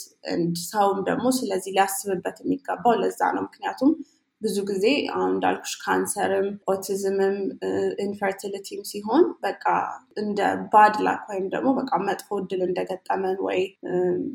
ሰውም 0.65 0.99
ደግሞ 1.09 1.27
ስለዚህ 1.37 1.75
ሊያስብበት 1.77 2.39
የሚገባው 2.43 2.95
ለዛ 3.03 3.21
ነው። 3.37 3.45
ምክንያቱም 3.47 3.91
ብዙ 4.43 4.57
ጊዜ 4.69 4.85
አሁን 5.13 5.31
እንዳልኩሽ 5.33 5.73
ካንሰርም 5.83 6.47
ኦቲዝምም 6.73 7.37
infertility 8.05 8.69
ም 8.69 8.81
ሲሆን 8.91 9.25
በቃ 9.45 9.65
እንደ 10.23 10.41
bad 10.73 10.95
luck 11.07 11.25
ወይም 11.31 11.47
ደግሞ 11.55 11.69
በቃ 11.81 11.93
መጥፎ 12.07 12.39
እድል 12.41 12.63
እንደገጠመን 12.69 13.39
ወይ 13.47 13.61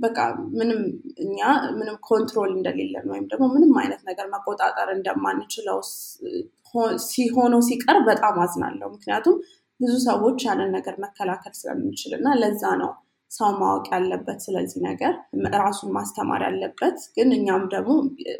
በቃ 0.04 0.18
ምንም 0.60 0.82
እኛ 1.26 1.40
ምንም 1.80 1.98
control 2.10 2.52
እንደሌለን 2.58 3.08
ወይም 3.14 3.26
ደግሞ 3.32 3.46
ምንም 3.56 3.74
አይነት 3.84 4.04
ነገር 4.10 4.28
መቆጣጠር 4.36 4.92
እንደማንችለው 4.96 5.80
ሲሆን 7.10 7.56
ሲቀር 7.68 8.00
በጣም 8.08 8.38
አዝናለሁ። 8.44 8.88
ምክንያቱም 8.96 9.38
ብዙ 9.80 9.94
ሰዎች 10.08 10.40
ያንን 10.48 10.70
ነገር 10.76 10.96
መከላከል 11.04 11.54
ስለምንችል 11.60 12.14
እና 12.20 12.28
ለዛ 12.42 12.64
ነው 12.82 12.92
ሰው 13.36 13.50
ማወቅ 13.60 13.86
ያለበት 13.94 14.40
ስለዚህ 14.46 14.80
ነገር 14.88 15.14
ራሱን 15.58 15.90
ማስተማር 15.98 16.42
ያለበት። 16.48 16.98
ግን 17.16 17.30
እኛም 17.38 17.64
ደግሞ 17.74 17.94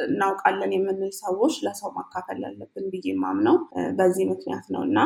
እናውቃለን 0.08 0.74
የምንል 0.76 1.14
ሰዎች 1.22 1.56
ለሰው 1.66 1.92
ማካፈል 1.98 2.40
ያለብን 2.46 2.86
ብዬ 2.94 3.16
ማምነው 3.24 3.58
በዚህ 3.98 4.26
ምክንያት 4.32 4.68
ነው 4.76 4.84
እና 4.90 5.00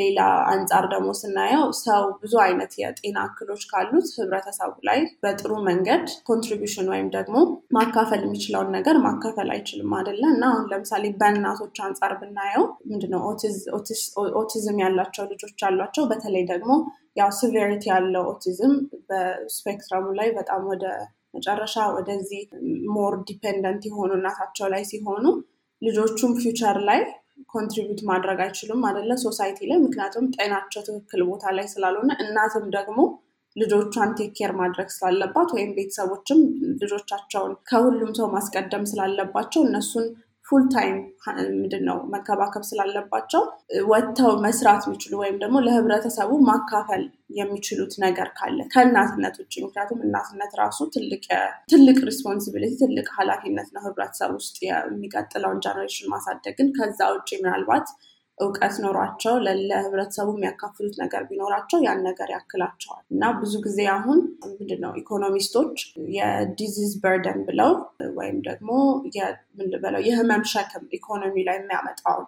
ሌላ 0.00 0.20
አንጻር 0.50 0.84
ደግሞ 0.92 1.10
ስናየው 1.18 1.64
ሰው 1.78 2.02
ብዙ 2.20 2.34
አይነት 2.44 2.72
የጤና 2.80 3.18
እክሎች 3.28 3.62
ካሉት 3.70 4.08
ህብረተሰቡ 4.16 4.72
ላይ 4.88 5.00
በጥሩ 5.22 5.52
መንገድ 5.68 6.04
contribution 6.28 6.88
ወይም 6.92 7.08
ደግሞ 7.16 7.36
ማካፈል 7.76 8.22
የሚችለውን 8.24 8.70
ነገር 8.76 8.98
ማካፈል 9.06 9.50
አይችልም 9.54 9.94
አይደለ 9.98 10.22
እና 10.34 10.44
አሁን 10.50 10.66
ለምሳሌ 10.72 11.04
በእናቶች 11.20 11.78
አንጻር 11.86 12.14
ብናየው 12.20 12.66
ምንድነው 12.90 13.22
ኦቲዝም 14.40 14.80
ያላቸው 14.84 15.26
ልጆች 15.32 15.62
አሏቸው። 15.68 16.04
በተለይ 16.10 16.44
ደግሞ 16.52 16.70
ያው 17.20 17.30
severity 17.38 17.84
ያለው 17.92 18.26
ኦቲዝም 18.32 18.74
በ 19.08 19.24
spectrum 19.24 19.90
ኡ 19.90 20.06
ላይ 20.18 20.28
በጣም 20.36 20.62
ወደ 20.72 20.84
መጨረሻ 21.34 21.76
ወደዚህ 21.96 22.42
more 22.94 23.14
dependent 23.28 23.82
የሆኑ 23.88 24.10
እናታቸው 24.16 24.68
ላይ 24.72 24.82
ሲሆኑ 24.88 25.24
ልጆቹም 25.82 26.32
future 26.40 26.78
ላይ 26.88 27.00
contribute 27.48 28.00
ማድረግ 28.10 28.38
አይችሉም 28.44 28.82
አይደለ? 28.88 29.12
society 29.24 29.58
ላይ 29.70 29.78
ምክንያቱም 29.78 30.26
ጤናቸው 30.36 30.82
ትክክል 30.88 31.22
ቦታ 31.30 31.52
ላይ 31.56 31.66
ስላልሆነ 31.74 32.10
እናትም 32.24 32.66
ደግሞ 32.76 32.98
ልጆቿን 33.56 34.10
take 34.18 34.32
care 34.38 34.52
ማድረግ 34.60 34.88
ስላለባት 34.96 35.48
ወይም 35.56 35.70
ቤተሰቦችም 35.78 36.40
ልጆቻቸውን 36.82 37.54
ከሁሉም 37.70 38.12
ሰው 38.18 38.28
ማስቀደም 38.34 38.84
ስላለባቸው 38.90 39.62
እነሱን 39.66 40.06
full 40.50 40.64
time 40.74 40.96
ምንድን 41.54 41.82
ነው 41.88 41.98
መከባከብ 42.14 42.62
ስላለባቸው 42.68 43.42
ወጥተው 43.90 44.32
መስራት 44.44 44.82
የሚችሉ 44.86 45.12
ወይም 45.22 45.36
ደግሞ 45.42 45.56
ለህብረተሰቡ 45.66 46.30
ማካፈል 46.48 47.02
የሚችሉት 47.38 47.92
ነገር 48.04 48.28
ካለ 48.38 48.58
ከእናትነት 48.72 49.34
ውጭ 49.42 49.54
ምክንያቱም 49.64 50.00
እናትነት 50.06 50.52
ራሱ 50.62 50.78
ትልቅ 51.72 51.98
responsibility 52.10 52.72
ትልቅ 52.82 53.08
ኃላፊነት 53.18 53.68
ነው 53.76 53.82
ህብረተሰብ 53.86 54.32
ውስጥ 54.38 54.56
የሚቀጥለውን 54.66 55.62
generation 55.66 56.10
ማሳደግ 56.14 56.56
ግን 56.60 56.70
ከዛ 56.78 57.10
ውጭ 57.16 57.30
ምናልባት 57.44 57.88
እውቀት 58.40 58.74
ኖሯቸው 58.84 59.34
ለህብረተሰቡ 59.44 60.28
የሚያካፍሉት 60.34 60.94
ነገር 61.02 61.22
ቢኖራቸው 61.28 61.78
ያን 61.86 62.00
ነገር 62.06 62.28
ያክላቸዋል። 62.34 63.02
እና 63.10 63.30
ብዙ 63.40 63.54
ጊዜ 63.66 63.80
አሁን 63.94 64.18
ምንድነው 64.50 64.92
economist 65.00 65.51
ኦች 65.51 65.74
የ 66.16 66.33
disease 66.33 66.92
burden 67.02 67.40
ብለው 67.48 67.72
ወይም 68.18 68.38
ደግሞ 68.48 68.70
ምንበለው 69.58 70.02
የህመም 70.08 70.44
ሸክም 70.52 70.86
ኢኮኖሚ 70.98 71.36
ላይ 71.48 71.58
የሚያመጣውን 71.60 72.26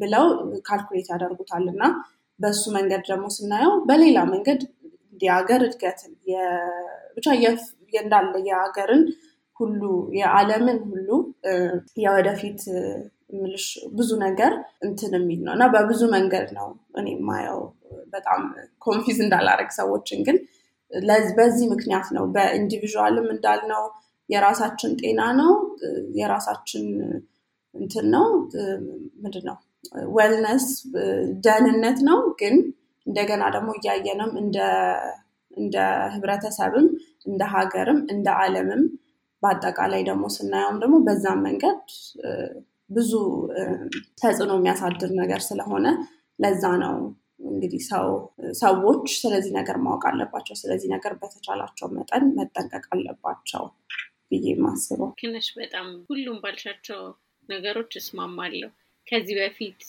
ብለው 0.00 0.26
calculate 0.66 1.08
ያደርጉታል። 1.12 1.66
እና 1.74 1.82
በሱ 2.38 2.62
መንገድ 2.76 3.02
ደግሞ 3.10 3.26
ስናየው 3.34 3.74
በሌላ 3.88 4.18
መንገድ 4.32 4.62
የሀገር 5.22 5.60
እድገትን 5.66 6.12
ብቻ 7.16 7.26
እንዳለ 8.00 8.34
የሀገርን 8.48 9.02
ሁሉ 9.56 9.82
የዓለምን 10.16 10.78
ሁሉ 10.88 11.08
የወደፊት 12.04 12.60
ምልሽ 13.34 13.66
ብዙ 13.96 14.10
ነገር 14.24 14.52
እንትን 14.86 15.12
የሚል 15.18 15.40
ነው። 15.46 15.52
እና 15.56 15.64
በብዙ 15.74 16.02
መንገድ 16.14 16.48
ነው 16.58 16.68
እኔ 17.00 17.06
የማየው። 17.14 17.60
በጣም 18.14 18.40
confuse 18.84 19.18
እንዳላረግ 19.24 19.70
ሰዎችን 19.78 20.20
ግን 20.26 20.36
በዚህ 21.38 21.66
ምክንያት 21.72 22.08
ነው። 22.16 22.24
በ 22.34 22.47
individual 22.47 23.15
ም 23.15 23.28
እንዳልነው 23.34 23.84
የራሳችን 24.28 24.92
ጤና 25.00 25.20
ነው። 25.40 25.52
የራሳችን 26.18 26.84
እንትን 27.74 28.06
ነው። 28.14 28.26
ምንድን 29.22 29.44
ነው 29.48 29.56
ዌልነስ 30.16 30.66
ደህንነት 31.46 31.98
ነው። 32.08 32.20
ግን 32.40 32.54
እንደገና 33.06 33.42
ደግሞ 33.56 33.70
እያየንም 33.78 34.30
እንደ 35.56 35.78
ህብረተሰብም 36.14 36.86
እንደ 37.26 37.42
ሀገርም 37.52 37.98
እንደ 38.10 38.28
አለምም 38.42 38.82
በአጠቃላይ 39.42 40.02
ደግሞ 40.08 40.24
ስናየውም 40.36 40.78
ደግሞ 40.82 40.96
በዛም 41.06 41.40
መንገድ 41.46 41.80
ብዙ 42.90 43.12
ተጽዕኖ 44.20 44.52
የሚያሳድር 44.56 45.10
ነገር 45.20 45.40
ስለሆነ 45.46 45.86
ለዛ 46.38 46.64
ነው 46.82 46.94
እንግዲህ 47.48 47.80
ሰዎች 48.60 49.04
ስለዚህ 49.20 49.52
ነገር 49.58 49.76
ማወቅ 49.84 50.04
አለባቸው። 50.10 50.54
ስለዚህ 50.60 50.88
ነገር 50.94 51.12
በተቻላቸው 51.20 51.88
መጠን 51.96 52.24
መጠንቀቅ 52.38 52.84
አለባቸው 52.94 53.64
ብዬ 54.30 54.46
የማስበው 54.52 55.10
ክነሽ 55.20 55.48
በጣም 55.58 55.88
ሁሉም 56.10 56.38
ባልሻቸው 56.44 57.00
ነገሮች 57.48 57.92
እስማማለሁ። 58.00 58.70
ከዚህ 59.06 59.34
በፊት 59.38 59.80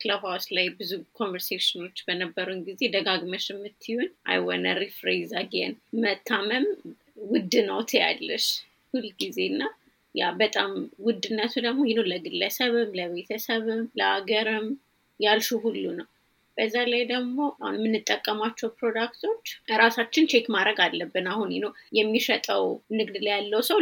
Clubhouse 0.00 0.46
ላይ 0.56 0.66
ብዙ 0.78 0.90
conversation 1.18 1.78
ኦች 1.78 1.98
በነበሩን 2.06 2.62
ጊዜ 2.68 2.80
ደጋግመሽ 2.94 3.44
የምትይውን 3.52 4.08
I 4.30 4.36
wanna 4.36 4.66
rephrase 4.80 5.32
again 5.40 5.74
መታመም 6.04 6.66
ውድ 7.26 7.54
ነው 7.68 7.78
ትያለሽ 7.90 8.46
ሁልጊዜ 8.94 9.38
እና 9.52 9.62
ያ 10.14 10.28
በጣም 10.40 10.70
ውድነቱ 11.06 11.54
ደግሞ 11.66 11.80
you 11.88 11.93
know 11.93 12.00
ለግለሰብም 12.10 12.94
ለቤተሰብም 12.98 13.82
ለሀገርም 13.98 14.66
ያልሹ 15.20 15.58
ሁሉ 15.64 15.84
ነው። 15.98 16.06
በዛ 16.56 16.76
ላይ 16.90 17.02
ደግሞ 17.10 17.36
አሁን 17.58 17.76
የምንጠቀማቸው 17.78 18.68
product 18.78 19.20
ኦች 19.20 19.44
ራሳችን 19.80 20.28
check 20.32 20.46
ማድረግ 20.54 20.78
አለብን። 20.86 21.26
አሁን 21.32 21.50
ነው 21.56 21.70
የሚሸጠው 21.98 22.64
ንግድ 22.98 23.16
ላይ 23.24 23.32
ያለው 23.36 23.62
ሰው 23.68 23.78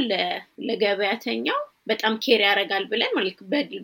ለገበያተኛው 0.68 1.58
በጣም 1.90 2.14
care 2.24 2.42
ያደርጋል 2.46 2.84
ብለን 2.90 3.14
ማለት 3.16 3.38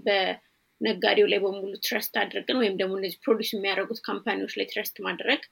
በነጋዴው 0.07 1.27
ላይ 1.33 1.41
በሙሉ 1.45 1.73
trust 1.85 2.15
አድርገን 2.23 2.61
ወይም 2.63 2.77
ደግሞ 2.81 2.95
እነዚህ 2.99 3.19
produce 3.25 3.51
የሚያደርጉት 3.55 4.01
company 4.09 4.38
ዎች 4.38 4.55
ላይ 4.59 4.69
trust 4.73 4.97
ማድረግ 5.07 5.43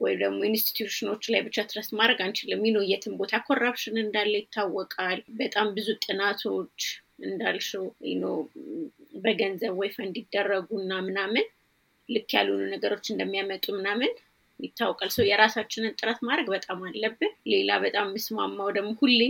ወይም 0.00 0.18
ደግሞ 0.22 0.38
institution 0.48 1.04
ኦች 1.04 1.24
ላይ 1.32 1.40
ብቻ 1.46 1.64
trust 1.70 1.92
ማድረግ 1.98 2.20
አንችልም። 2.24 2.64
you 2.68 2.72
know 2.72 2.78
የትም 2.90 3.14
ቦታ 3.20 3.42
corruption 3.46 3.96
እንዳለ 4.02 4.32
ይታወቃል። 4.40 5.20
በጣም 5.40 5.68
ብዙ 5.76 5.88
ጥናቶች 6.04 6.78
እንዳልሽው 7.24 7.84
you 8.16 8.20
know 8.20 8.26
በገንዘብ 9.22 9.74
ወይ 9.80 9.90
ፈንድ 9.96 10.16
ይደረጉ 10.20 10.68
እና 10.82 10.92
ምናምን 11.08 11.46
ልክ 12.08 12.30
ያልሆኑ 12.36 12.62
ነገሮች 12.74 13.06
እንደሚያመጡ 13.12 13.66
ምናምን 13.76 14.12
ይታወቃል። 14.60 15.10
ሰው 15.14 15.24
የራሳችንን 15.28 15.96
ጥረት 15.98 16.18
ማድረግ 16.26 16.48
በጣም 16.54 16.80
አለብን። 16.88 17.32
ሌላ 17.52 17.70
በጣም 17.84 18.08
ምስማማው 18.14 18.70
ደግሞ 18.76 18.90
ሁሌ 19.00 19.20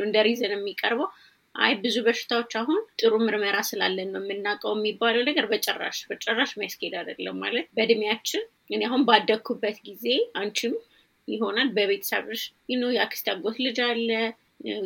እንደ 0.00 0.16
reason 0.26 0.54
የሚቀርበው 0.56 1.08
አይ 1.54 1.72
ብዙ 1.80 1.96
በሽታዎች 2.06 2.52
አሁን 2.60 2.78
ጥሩ 3.00 3.12
ምርመራ 3.22 3.56
ስላለን 3.68 4.08
ነው 4.14 4.22
የምናውቀው 4.24 4.72
የሚባለው 4.76 5.22
ነገር 5.28 5.44
በጭራሽ 5.50 5.98
በጭራሽ 6.10 6.50
የሚያስኬድ 6.54 6.94
አይደለም። 7.00 7.36
ማለት 7.42 7.66
በእድሜያችን 7.76 8.42
እኔ 8.70 8.80
አሁን 8.88 9.02
ባደግኩበት 9.08 9.78
ጊዜ 9.88 10.06
አንቺም 10.40 10.74
ይሆናል 11.28 11.68
በቤተሰብሽ 11.76 12.42
you 12.72 12.77
know 12.77 12.84
የአክስት 12.94 13.26
አጎት 13.32 13.58
ልጅ 13.66 13.78
አለ፣ 13.88 14.08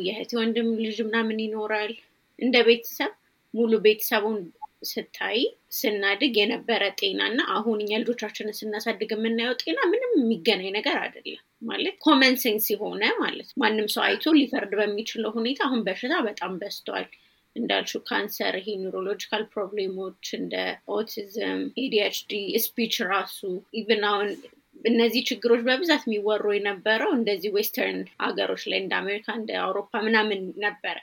የእህት 0.05 0.31
ወንድም 0.39 0.69
ልጅ 0.83 0.99
ምናምን 1.07 1.39
ይኖራል። 1.45 1.93
እንደ 2.39 2.55
ቤተሰብ 2.67 3.13
ሙሉ 3.53 3.73
ቤተሰቡን 3.85 4.37
ስታይ 4.85 5.39
ስናድግ 5.77 6.33
የነበረ 6.39 6.83
ጤና 6.99 7.21
እና 7.31 7.41
አሁን 7.55 7.77
እኛ 7.83 7.93
ልጆቻችንን 8.01 8.57
ስናሳድግ 8.59 9.11
የምናየው 9.15 9.55
ጤና 9.61 9.79
ምንም 9.91 10.11
የሚገናኝ 10.17 10.69
ነገር 10.77 10.97
አይደለም። 11.03 11.43
ማለት 11.61 11.95
common 12.03 12.35
sense 12.41 12.65
የሆነ 12.71 13.03
ማለት 13.21 13.49
ማንም 13.61 13.87
ሰው 13.93 14.03
አይቶ 14.07 14.33
ሊፈርድ 14.37 14.73
በሚችለው 14.79 15.31
ሁኔታ 15.37 15.59
አሁን 15.67 15.81
በሽታ 15.87 16.13
በጣም 16.27 16.53
በዝተዋል። 16.61 17.07
እንዳልሽው 17.55 18.01
ካንሰር፣ 18.07 18.55
ይሄ 18.59 18.67
neurological 18.81 19.43
problem 19.53 19.99
ኦች 19.99 20.25
እንደ 20.37 20.55
ኦቲዝም፣ 20.95 21.61
ADHD፣ 21.81 22.33
speech 22.65 22.95
ራሱ 23.11 23.39
even 23.79 24.03
አሁን 24.09 24.29
እነዚህ 24.85 25.21
ችግሮች 25.29 25.61
በብዛት 25.67 26.03
የሚወሩ 26.05 26.45
የነበረው 26.55 27.11
እንደዚህ 27.15 27.53
western 27.55 27.99
ሀገሮች 28.23 28.63
ላይ 28.71 28.79
እንደ 28.83 28.93
አሜሪካ 29.01 29.27
እንደ 29.39 29.51
አውሮፓ 29.63 30.01
ምናምን 30.07 30.41
ነበረ። 30.65 30.97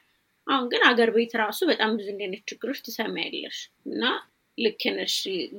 አሁን 0.46 0.66
ግን 0.72 0.82
አገር 0.88 1.10
ቤት 1.14 1.32
ራሱ 1.42 1.60
በጣም 1.70 1.92
ብዙ 1.98 2.08
እንደነት 2.14 2.42
ችግሮች 2.50 2.80
ትሰማያለሽ 2.86 3.58
እና 3.88 4.02
ልክ 4.58 4.82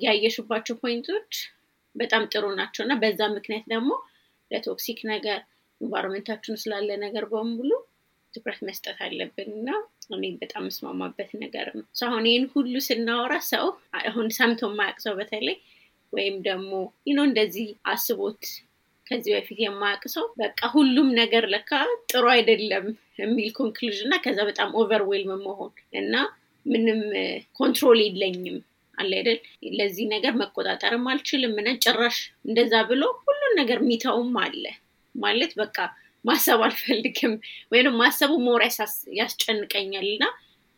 ያየሽባቸው 0.06 0.76
point 0.84 1.10
ኦች 1.10 1.32
በጣም 1.96 2.24
ጥሩ 2.32 2.46
ናቸው 2.60 2.82
እና 2.86 2.94
በዛ 3.02 3.22
ምክንያት 3.36 3.66
ደግሞ 3.74 3.92
ለ 4.52 4.65
toxic 4.65 5.00
ነገር 5.12 5.40
environment 5.82 6.29
ኣችን 6.29 6.60
ስላለ 6.62 6.90
ነገር 7.04 7.26
በሙሉ 7.32 7.72
ትኩረት 8.34 8.62
መስጠት 8.68 8.98
አለብን 9.06 9.50
እና 9.58 9.70
እኔ 10.16 10.26
በጣም 10.42 10.64
ምስማማበት 10.68 11.30
ነገር 11.44 11.68
ነው። 11.78 11.86
አሁን 12.08 12.26
ይህን 12.30 12.46
ሁሉ 12.54 12.74
ስናወራ 12.88 13.34
ሰው 13.52 13.66
አሁን 14.02 14.28
ሰምቶ 14.38 14.62
የማያውቅ 14.70 15.00
ሰው 15.06 15.14
በተለይ 15.20 15.58
ወይም 16.14 16.36
ደግሞ 16.48 16.72
you 17.08 17.13
know 17.13 17.20
እንደዚህ 17.30 17.68
አስቦት 17.94 18.44
ከዚህ 19.08 19.32
በፊት 19.36 19.60
የማያውቅ 19.64 20.06
ሰው 20.14 20.26
በቃ 20.42 20.68
ሁሉም 20.76 21.10
ነገር 21.20 21.44
ለካ 21.54 21.72
ጥሩ 22.12 22.26
አይደለም 22.36 22.86
የሚል 23.20 23.50
conclusion 23.58 24.08
እና 24.08 24.16
ከዛ 24.24 24.40
በጣም 24.50 24.70
overwhelm 24.82 25.42
መሆን 25.48 25.72
እና 26.02 26.14
ምንም 26.66 27.02
control 27.60 28.00
የለኝም 28.06 28.58
አለ 28.98 29.12
አይደል? 29.20 29.40
ለዚህ 29.78 30.06
ነገር 30.14 30.34
መቆጣጠርም 30.42 31.06
አልችልም 31.12 31.54
ምን 31.58 31.68
ጭራሽ 31.86 32.18
እንደዛ 32.48 32.74
ብሎ 32.90 33.04
ሁሉን 33.24 33.54
ነገር 33.62 33.80
የሚተውም 33.84 34.34
አለ። 34.44 34.64
ማለት 35.16 35.52
በቃ 35.62 35.78
ማሰብ 36.26 36.62
አልፈልግም 36.68 37.34
ወይም 37.72 37.98
ማሰቡ 38.00 38.32
more 38.46 38.62
ያስጨንቀኛል 39.20 40.08
እና 40.14 40.24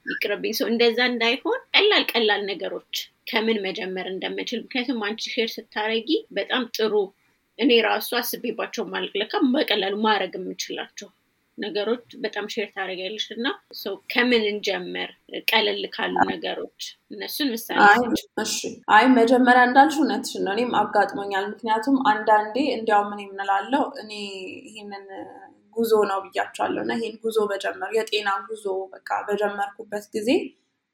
ይቅርብኝ። 0.05 0.53
ሰው 0.57 0.67
እንደዛ 0.71 0.99
እንዳይሆን 1.11 1.61
ቀላል 1.73 2.03
ቀላል 2.11 2.41
ነገሮች 2.49 2.95
ከምን 3.29 3.57
መጀመር 3.65 4.07
እንደምችል። 4.11 4.59
ምክንያቱም 4.65 5.01
አንቺ 5.07 5.23
share 5.33 5.49
ስታረጊ 5.55 6.09
በጣም 6.37 6.63
ጥሩ 6.77 6.93
እኔ 7.59 7.71
ራሱ 7.87 8.09
አስቤባቸው 8.19 8.83
ማላቅ 8.91 9.17
ለካ 9.17 9.33
በቀላሉ 9.53 9.95
ማድረግ 10.05 10.33
የምችላቸው 10.39 11.09
ነገሮች 11.57 12.05
በጣም 12.23 12.45
share 12.53 12.67
ታደርጊያለሽ 12.73 13.25
እና 13.35 13.47
ከምን 14.09 14.43
እንጀምር? 14.51 15.09
ቀለል 15.49 15.81
ካሉ 15.95 16.15
ነገሮች 16.31 16.81
እነሱን 17.11 17.49
ምሳሌ 17.53 17.79
አይ 18.97 19.05
መጀመሪያ 19.17 19.63
እንዳልሽ 19.69 19.97
እውነትሽን 20.01 20.43
ነው። 20.47 20.53
እኔም 20.55 20.71
አጋጥሞኛል። 20.81 21.45
ምክንያቱም 21.53 21.97
አንዳንዴ 22.11 22.55
እንዲያውም 22.77 23.09
ምን 23.11 23.21
የምላለው 23.23 23.85
እኔ 24.03 24.11
ይህንን 24.69 25.05
ጉዞ 25.77 25.93
ነው 26.11 26.19
ብያቸዋለሁ 26.25 26.81
እና 26.85 26.93
ይህን 26.99 27.17
ጉዞ 27.23 27.39
በጀመር 27.49 27.91
የጤና 27.97 28.29
ጉዞ 28.47 28.65
በቃ 28.93 29.09
በጀመርኩበት 29.27 30.05
ጊዜ 30.15 30.29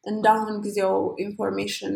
እንዳሁን 0.06 0.56
ጊዜው 0.64 0.96
information 1.26 1.96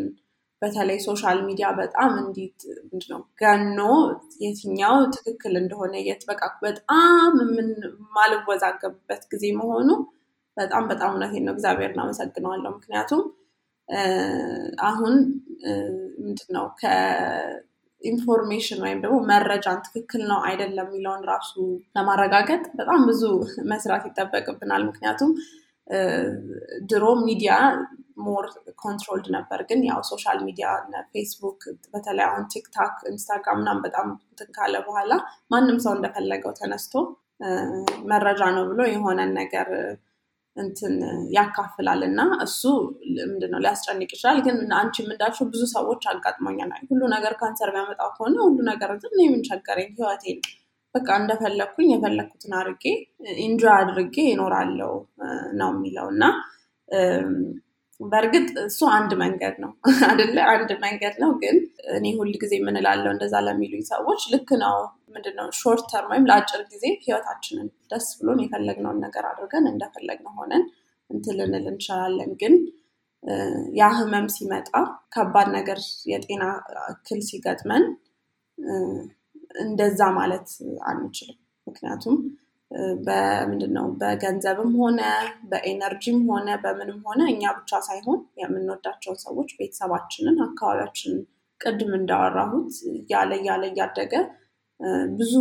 በተለይ 0.62 0.98
social 1.04 1.38
media 1.48 1.66
በጣም 1.78 2.12
እንትን 2.22 2.60
ምንድነው 2.86 3.20
ገኖ 3.40 3.80
የትኛው 4.42 4.96
ትክክል 5.16 5.54
እንደሆነ 5.60 5.94
የት 6.06 6.22
በቃ 6.30 6.42
በጣም 6.64 7.34
የምንወዛገብበት 7.42 9.22
ጊዜ 9.32 9.44
መሆኑ 9.60 9.88
በጣም 10.56 10.84
በጣም 10.90 11.10
እውነቴን 11.14 11.44
ነው። 11.46 11.54
እግዚአብሔር 11.54 11.90
እናመሰግነዋለሁ 11.92 12.70
ምክንያቱም 12.76 13.22
አሁን 14.88 15.14
ምንድነው 16.22 16.64
ከ 16.80 17.01
information 17.01 18.18
ወይም 18.84 18.98
ደግሞ 19.04 19.16
መረጃን 19.30 19.78
ትክክል 19.86 20.22
ነው 20.30 20.40
አይደለም 20.48 20.88
የሚለውን 20.88 21.22
ራሱ 21.30 21.52
ለማረጋገጥ 21.96 22.64
በጣም 22.80 23.00
ብዙ 23.08 23.22
መስራት 23.72 24.04
ይጠበቅብናል። 24.10 24.84
ምክንያቱም 24.90 25.30
ድሮ 26.90 27.04
ሚዲያ 27.22 27.52
more 28.18 28.44
controlled 28.82 29.26
ነበር። 29.36 29.60
ግን 29.68 29.80
ያው 29.88 30.00
social 30.10 30.38
media 30.46 30.68
ፌስቡክ 31.12 31.60
በተለይ 31.92 32.26
አሁን 32.28 32.44
ቲክቶክ 32.54 32.94
ኢንስታግራም 33.12 33.58
ምናምን 33.62 33.82
በጣም 33.86 34.08
እንትን 34.24 34.50
ካለ 34.56 34.74
በኋላ 34.86 35.12
ማንም 35.50 35.78
ሰው 35.84 35.94
እንደፈለገው 35.96 36.52
ተነስቶ 36.60 36.94
መረጃ 38.08 38.42
ነው 38.56 38.64
ብሎ 38.70 38.80
የሆነን 38.90 39.32
ነገር 39.40 39.68
እንትን 40.56 40.94
ያካፍላል። 41.34 42.00
እና 42.06 42.20
እሱ 42.44 42.62
ምንድነው 43.26 43.60
ሊያስጨንቅ 43.64 44.08
ይችላል። 44.08 44.38
ግን 44.46 44.56
አንቺም 44.78 44.96
እንዳልሽው 45.02 45.46
ብዙ 45.52 45.62
ሰዎች 45.74 46.02
አጋጥሞኛል። 46.12 46.70
ሁሉ 46.90 47.02
ነገር 47.14 47.34
ካንሰር 47.40 47.70
የሚያመጣው 47.72 48.10
ከሆነ 48.16 48.36
ሁሉ 48.46 48.58
ነገር 48.70 48.92
ዝም 49.04 49.16
ምን 49.24 49.44
ቸገረኝ 49.44 49.90
ህይወቴን 49.98 50.40
በቃ 50.94 51.08
እንደፈለግኩኝ 51.20 51.88
የፈለግኩትን 51.92 52.52
አድርጌ 52.58 52.84
enjoy 53.44 53.62
አድርጌ 53.76 54.16
እኖራለው 54.30 54.94
ነው 55.60 55.70
የሚለው። 55.74 56.06
እና 56.14 56.24
በእርግጥ 58.00 58.48
እሱ 58.62 58.80
አንድ 58.96 59.12
መንገድ 59.22 59.54
ነው 59.62 59.70
አደለ 60.10 60.36
አንድ 60.50 60.70
መንገድ 60.84 61.14
ነው። 61.22 61.30
ግን 61.42 61.56
እኔ 61.94 62.06
ሁል 62.18 62.30
ጊዜ 62.42 62.52
የምላለው 62.58 63.10
እንደዛ 63.14 63.34
ለሚሉኝ 63.46 63.82
ሰዎች 63.90 64.20
ልክ 64.34 64.50
ነው። 64.62 64.76
ምንድነው? 65.14 65.46
short 65.58 65.84
term 65.92 66.10
ወይም 66.12 66.26
ለአጭር 66.30 66.62
ጊዜ 66.72 66.84
ህይወታችንን 67.04 67.68
ደስ 67.90 68.06
ብሎን 68.18 68.40
የፈለግነውን 68.44 68.98
ነገር 69.06 69.24
አድርገን 69.30 69.64
እንደፈለግነው 69.70 70.34
ሆነን 70.40 70.64
እንትን 71.10 71.36
ልንል 71.38 71.66
እንችላለን። 71.70 72.30
ግን 72.42 72.54
ያ 73.78 73.88
ህመም 73.96 74.26
ሲመጣ 74.34 74.68
ከባድ 75.14 75.48
ነገር 75.56 75.78
የጤና 76.12 76.44
እክል 76.92 77.20
ሲገጥመን 77.28 77.84
እንደዛ 79.62 80.00
ማለት 80.18 80.48
አንችልም። 80.90 81.38
ምክንያቱም 81.66 82.16
በምንድን 83.04 83.72
ነው 83.76 83.86
በገንዘብም 84.00 84.72
ሆነ 84.80 85.00
በ 85.50 85.64
energy 85.64 86.04
ም 86.04 86.18
ሆነ 86.30 86.48
በምንም 86.64 86.98
ሆነ 87.06 87.20
እኛ 87.32 87.52
ብቻ 87.58 87.80
ሳይሆን 87.86 88.20
የምንወዳቸውን 88.40 89.18
ሰዎች 89.24 89.50
ቤተሰባችንን 89.58 90.36
አካባቢያችንን 90.46 91.22
ቅድም 91.60 91.92
እንዳወራሁት 91.98 92.74
እያለ 92.92 93.30
እያለ 93.40 93.62
እያደገ 93.70 94.12
ብዙ 95.18 95.32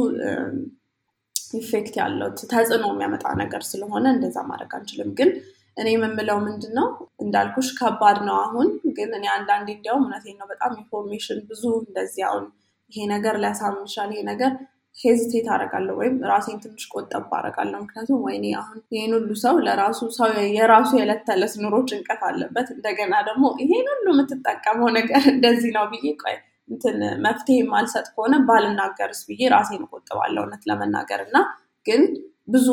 effect 1.57 1.93
ያለው 1.99 2.29
ተጽዕኖ 2.43 2.85
የሚያመጣ 2.91 3.25
ነገር 3.41 3.61
ስለሆነ 3.69 4.05
እንደዛ 4.15 4.37
ማድረግ 4.49 4.71
አንችልም። 4.77 5.11
ግን 5.19 5.29
እኔ 5.77 5.87
የምምለው 5.93 6.37
ምንድን 6.45 6.73
ነው 6.79 6.87
እንዳልኩሽ 7.23 7.67
ከባድ 7.79 8.17
ነው 8.27 8.37
አሁን። 8.45 8.69
ግን 8.97 9.09
እኔ 9.17 9.25
አንዳንዴ 9.35 9.67
እንዲያውም 9.75 10.05
እውነቴን 10.05 10.37
ነው 10.41 10.47
በጣም 10.53 10.71
information 10.79 11.39
ብዙ 11.49 11.63
እንደዚህ 11.83 12.23
አሁን 12.29 12.45
ይሄ 12.91 13.05
ነገር 13.13 13.35
ሊያሳም 13.43 13.77
ይችላል 13.83 14.11
ይሄ 14.15 14.23
ነገር 14.31 14.51
ሄዚቴት 14.97 15.47
አደርጋለሁ 15.53 15.93
ወይም 15.99 16.15
ራሴን 16.29 16.57
ትንሽ 16.61 16.83
ቆጠብ 16.93 17.25
አደርጋለሁ። 17.37 17.79
ምክንያቱም 17.83 18.21
ወይኔ 18.25 18.45
አሁን 18.59 18.77
ይህን 18.95 19.11
ሁሉ 19.17 19.31
ሰው 19.43 19.55
ለራሱ 19.65 19.99
ሰው 20.17 20.27
የራሱ 20.55 20.89
የዕለት 20.97 21.21
ተዕለት 21.27 21.53
ኑሮ 21.63 21.75
ጭንቀት 21.89 22.21
አለበት። 22.29 22.69
እንደገና 22.75 23.13
ደግሞ 23.27 23.45
ይሄን 23.63 23.87
ሁሉ 23.93 24.07
የምትጠቀመው 24.13 24.89
ነገር 24.97 25.23
እንደዚህ 25.33 25.71
ነው 25.77 25.85
ብዬ 25.93 26.13
ቆይ 26.23 26.37
እንትን 26.69 26.97
መፍትሄ 27.25 27.57
የማልሰጥ 27.59 28.07
ከሆነ 28.13 28.35
ባልናገርስ 28.47 29.21
ብዬ 29.29 29.41
ራሴን 29.53 29.83
እቆጥባለሁ። 29.85 30.41
እውነት 30.43 30.63
ለመናገር 30.69 31.21
እና 31.27 31.37
ግን 31.85 32.01
ብዙ 32.47 32.67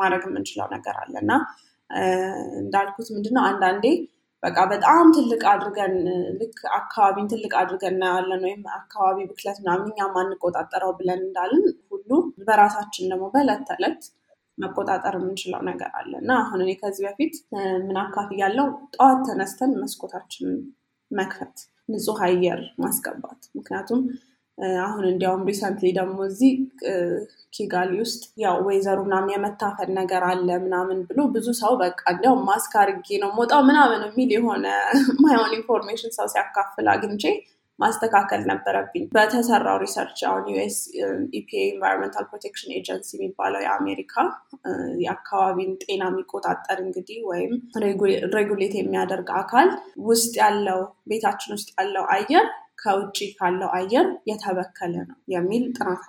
ማድረግ 0.00 0.22
የምንችለው 0.28 0.68
ነገር 0.74 0.96
አለ። 1.02 1.14
እና 1.24 1.32
እንዳልኩት 2.60 3.08
ምንድነው 3.14 3.44
አንዳንዴ 3.48 3.86
በቃ 4.42 4.58
በጣም 4.70 5.06
ትልቅ 5.16 5.42
አድርገን 5.50 5.94
ልክ 6.38 6.58
አካባቢን 6.76 7.26
ትልቅ 7.32 7.52
አድርገን 7.60 7.94
እናያለን 7.94 8.42
ወይም 8.46 8.62
አካባቢ 8.76 9.18
ብክለት 9.30 9.58
ምናምን 9.62 9.90
እኛ 9.90 10.06
ማንቆጣጠረው 10.14 10.92
ብለን 10.98 11.20
እንዳልን 11.26 11.64
ሁሉ 11.90 12.10
በራሳችን 12.46 13.10
ደግሞ 13.12 13.26
በዕለት 13.34 13.62
ተዕለት 13.70 14.02
መቆጣጠር 14.58 15.14
የምንችለው 15.18 15.60
ነገር 15.68 15.90
አለ። 15.98 16.12
እና 16.22 16.32
አሁን 16.42 16.62
እኔ 16.64 16.70
ከዚህ 16.80 17.04
በፊት 17.08 17.34
ማካፍለው 17.84 18.66
ጠዋት 18.94 19.20
ተነስተን 19.28 19.72
መስኮታችንን 19.82 20.58
መክፈት 21.10 21.56
ንጹህ 21.88 22.18
አየር 22.26 22.60
ማስገባት። 22.82 23.40
ምክንያቱም 23.58 24.00
አሁን 24.82 25.04
እንዲያውም 25.10 25.44
recently 25.48 25.88
ደግሞ 25.98 26.16
እዚህ 26.26 26.52
ኪጋሊ 27.54 27.92
ውስጥ 28.02 28.22
ያው 28.42 28.56
ወይዘሩ 28.66 28.98
ምናምን 29.06 29.32
የመታፈን 29.34 29.90
ነገር 29.98 30.24
አለ 30.30 30.48
ምናምን 30.64 30.98
ብሎ 31.08 31.20
ብዙ 31.34 31.46
ሰው 31.60 31.72
በቃ 31.82 32.00
እንዲያውም 32.12 32.42
ማስክ 32.50 32.74
አርጌ 32.82 33.18
ነው 33.22 33.30
ምወጣው 33.38 33.62
ምናምን 33.70 34.02
የሚል 34.08 34.32
የሆነ 34.36 34.66
ማይሆን 35.24 35.56
information 35.58 36.12
ሰው 36.18 36.28
ሲያካፍል 36.34 36.88
አግኝቼ 36.94 37.24
ማስተካከል 37.78 38.42
ነበረብኝ። 38.50 39.04
በተሰራው 39.14 39.76
research 39.82 40.18
አሁን 40.28 40.44
US 40.50 40.76
EPA 41.38 41.60
Environmental 41.68 42.24
Protection 42.30 42.74
Agency 42.78 43.10
የሚባለው 43.14 43.62
የአሜሪካ 43.64 44.14
የአካባቢን 45.04 45.72
ጤና 45.84 46.02
የሚቆጣጠር 46.10 46.80
እንግዲህ 46.84 47.20
ወይም 47.30 47.52
regulate 48.36 48.74
የሚያደርግ 48.78 49.30
አካል 49.40 49.70
ውስጥ 50.08 50.32
ያለው 50.42 50.80
ቤታችን 51.12 51.54
ውስጥ 51.56 51.70
ያለው 51.78 52.04
አየር 52.16 52.46
ከውጭ 52.80 53.18
ካለው 53.38 53.70
አየር 53.76 54.06
የተበከለ 54.30 54.94
ነው 55.08 55.16
የሚል 55.34 55.64
ጥናት 55.76 56.04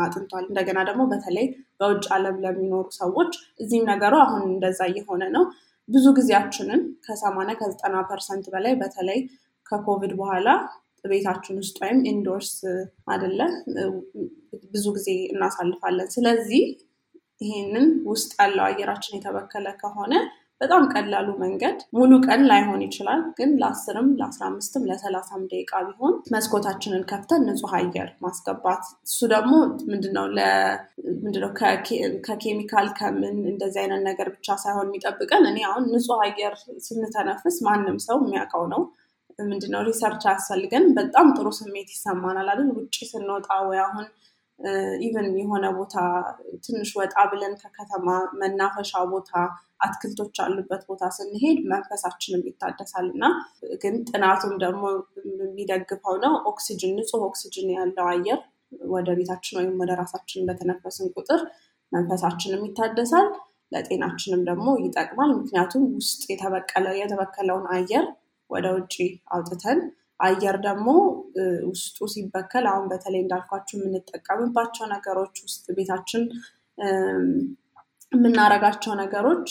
አጥንቷል። 0.00 0.44
እንደገና 0.48 0.78
ደግሞ 0.88 1.02
በተለይ 1.12 1.46
በውጭ 1.80 2.04
አለም 2.16 2.36
ለሚኖሩ 2.44 2.86
ሰዎች 2.98 3.32
እዚህም 3.60 3.88
ነገሩ 3.92 4.14
አሁን 4.24 4.44
እንደዛ 4.50 4.80
እየሆነ 4.90 5.22
ነው። 5.36 5.44
ብዙ 5.88 6.06
ጊዜያችንን 6.18 6.80
ከሰማኒያ 7.06 7.56
ከዘጠና 7.60 7.96
percent 8.10 8.46
በላይ 8.52 8.74
በተለይ 8.82 9.20
ከኮቪድ 9.66 10.12
በኋላ 10.20 10.48
ቤታችን 11.04 11.56
ውስጥ 11.62 11.76
ወይም 11.82 12.00
indoors 12.10 12.50
አደለ 13.12 13.40
ብዙ 14.72 14.84
ጊዜ 14.96 15.08
እናሳልፋለን። 15.32 16.08
ስለዚህ 16.14 16.62
ይሄንን 17.40 17.86
ውስጥ 18.06 18.30
ያለው 18.40 18.64
አየራችን 18.66 19.16
የተበከለ 19.16 19.68
ከሆነ 19.80 20.12
በጣም 20.62 20.82
ቀላሉ 20.92 21.28
መንገድ 21.40 21.78
ሙሉ 21.96 22.12
ቀን 22.26 22.40
ላይሆን 22.50 22.82
ይችላል 22.86 23.20
ግን 23.38 23.50
ለአስርም 23.60 24.08
ለአስራ 24.18 24.42
አምስትም 24.48 24.86
ለሰላሳም 24.90 25.42
ደቂቃ 25.52 25.80
ቢሆን 25.86 26.14
መስኮታችንን 26.34 27.02
ከፍተን 27.10 27.42
ንጹህ 27.48 27.72
አየር 27.78 28.08
ማስገባት። 28.24 28.84
እሱ 29.08 29.20
ደግሞ 29.32 29.52
ምንድነው 29.90 30.26
ምንድነው 31.22 31.50
ከኬሚካል 32.28 32.88
ከምን 32.98 33.36
እንደዚህ 33.52 33.80
አይነት 33.84 34.02
ነገር 34.08 34.30
ብቻ 34.36 34.56
ሳይሆን 34.64 34.88
የሚጠብቀን። 34.90 35.46
እኔ 35.50 35.58
አሁን 35.68 35.86
ንጹህ 35.92 36.20
አየር 36.26 36.54
ስንተነፍስ 36.86 37.58
ማንም 37.68 37.98
ሰው 38.06 38.18
የሚያውቀው 38.22 38.66
ነው። 38.74 38.82
ምንድነው 39.44 39.82
research 39.86 40.22
አያስፈልገን 40.28 40.84
በጣም 40.96 41.28
ጥሩ 41.36 41.48
ስሜት 41.58 41.88
ይሰማናል 41.94 42.48
አይደል? 42.52 42.68
ውጭ 42.78 42.96
ስንወጣ 43.10 43.48
ወይ 43.68 43.80
አሁን 43.84 44.06
even 45.04 45.28
የሆነ 45.38 45.66
ቦታ 45.76 45.94
ትንሽ 46.64 46.90
ወጣ 46.98 47.14
ብለን 47.30 47.54
ከከተማ 47.62 48.08
መናፈሻ 48.40 48.92
ቦታ 49.12 49.30
አትክልቶች 49.80 50.36
አሉበት 50.44 50.82
ቦታ 50.88 51.04
ስንሄድ 51.16 51.58
መንፈሳችንም 51.72 52.42
ይታደሳል 52.48 53.06
እና 53.14 53.24
ግን 53.82 53.94
ጥናቱም 54.08 54.54
ደግሞ 54.64 54.82
የሚደግፈው 55.42 56.16
ነው 56.24 56.34
ኦክሲጅን 56.50 56.92
ንጹህ 56.98 57.22
ኦክሲጅን 57.28 57.70
ያለው 57.76 58.06
አየር 58.12 58.40
ወደ 58.92 59.08
ቤታችን 59.18 59.58
ወይም 59.60 59.74
ወደ 59.82 59.92
ራሳችን 60.00 60.46
በተነፈስን 60.48 61.08
ቁጥር 61.16 61.40
መንፈሳችንም 61.92 62.62
ይታደሳል 62.68 63.26
ለጤናችንም 63.72 64.42
ደግሞ 64.48 64.68
ይጠቅማል። 64.84 65.30
ምክንያቱም 65.38 65.84
ውስጥ 65.94 66.22
የተበከለውን 67.02 67.66
አየር 67.76 68.06
ወደ 68.50 68.66
ውጭ 68.76 68.94
አውጥተን 69.34 69.78
አየር 70.22 70.56
ደግሞ 70.66 70.88
ውስጡ 71.68 72.06
ሲበከል 72.12 72.64
አሁን 72.70 72.86
በተለይ 72.92 73.20
እንዳልኳችሁ 73.22 73.76
የምንጠቀምባቸው 73.78 74.86
ነገሮች 74.94 75.36
ውስጥ 75.46 75.64
ቤታችን 75.76 76.24
የምናረጋቸው 78.12 78.92
ነገሮች 79.02 79.48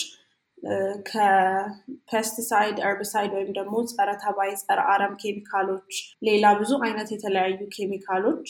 ከ 1.09 1.40
pesticide 1.40 2.77
herbicide 2.87 3.31
ወይም 3.37 3.51
ደግሞ 3.55 3.75
ጸረ 3.91 4.09
ተባይ፣ 4.23 4.51
ጸረ 4.61 4.79
አረም 4.91 5.13
ኬሚካሎች፣ 5.23 5.91
ሌላ 6.27 6.53
ብዙ 6.59 6.71
አይነት 6.85 7.09
የተለያዩ 7.13 7.59
ኬሚካሎች 7.77 8.49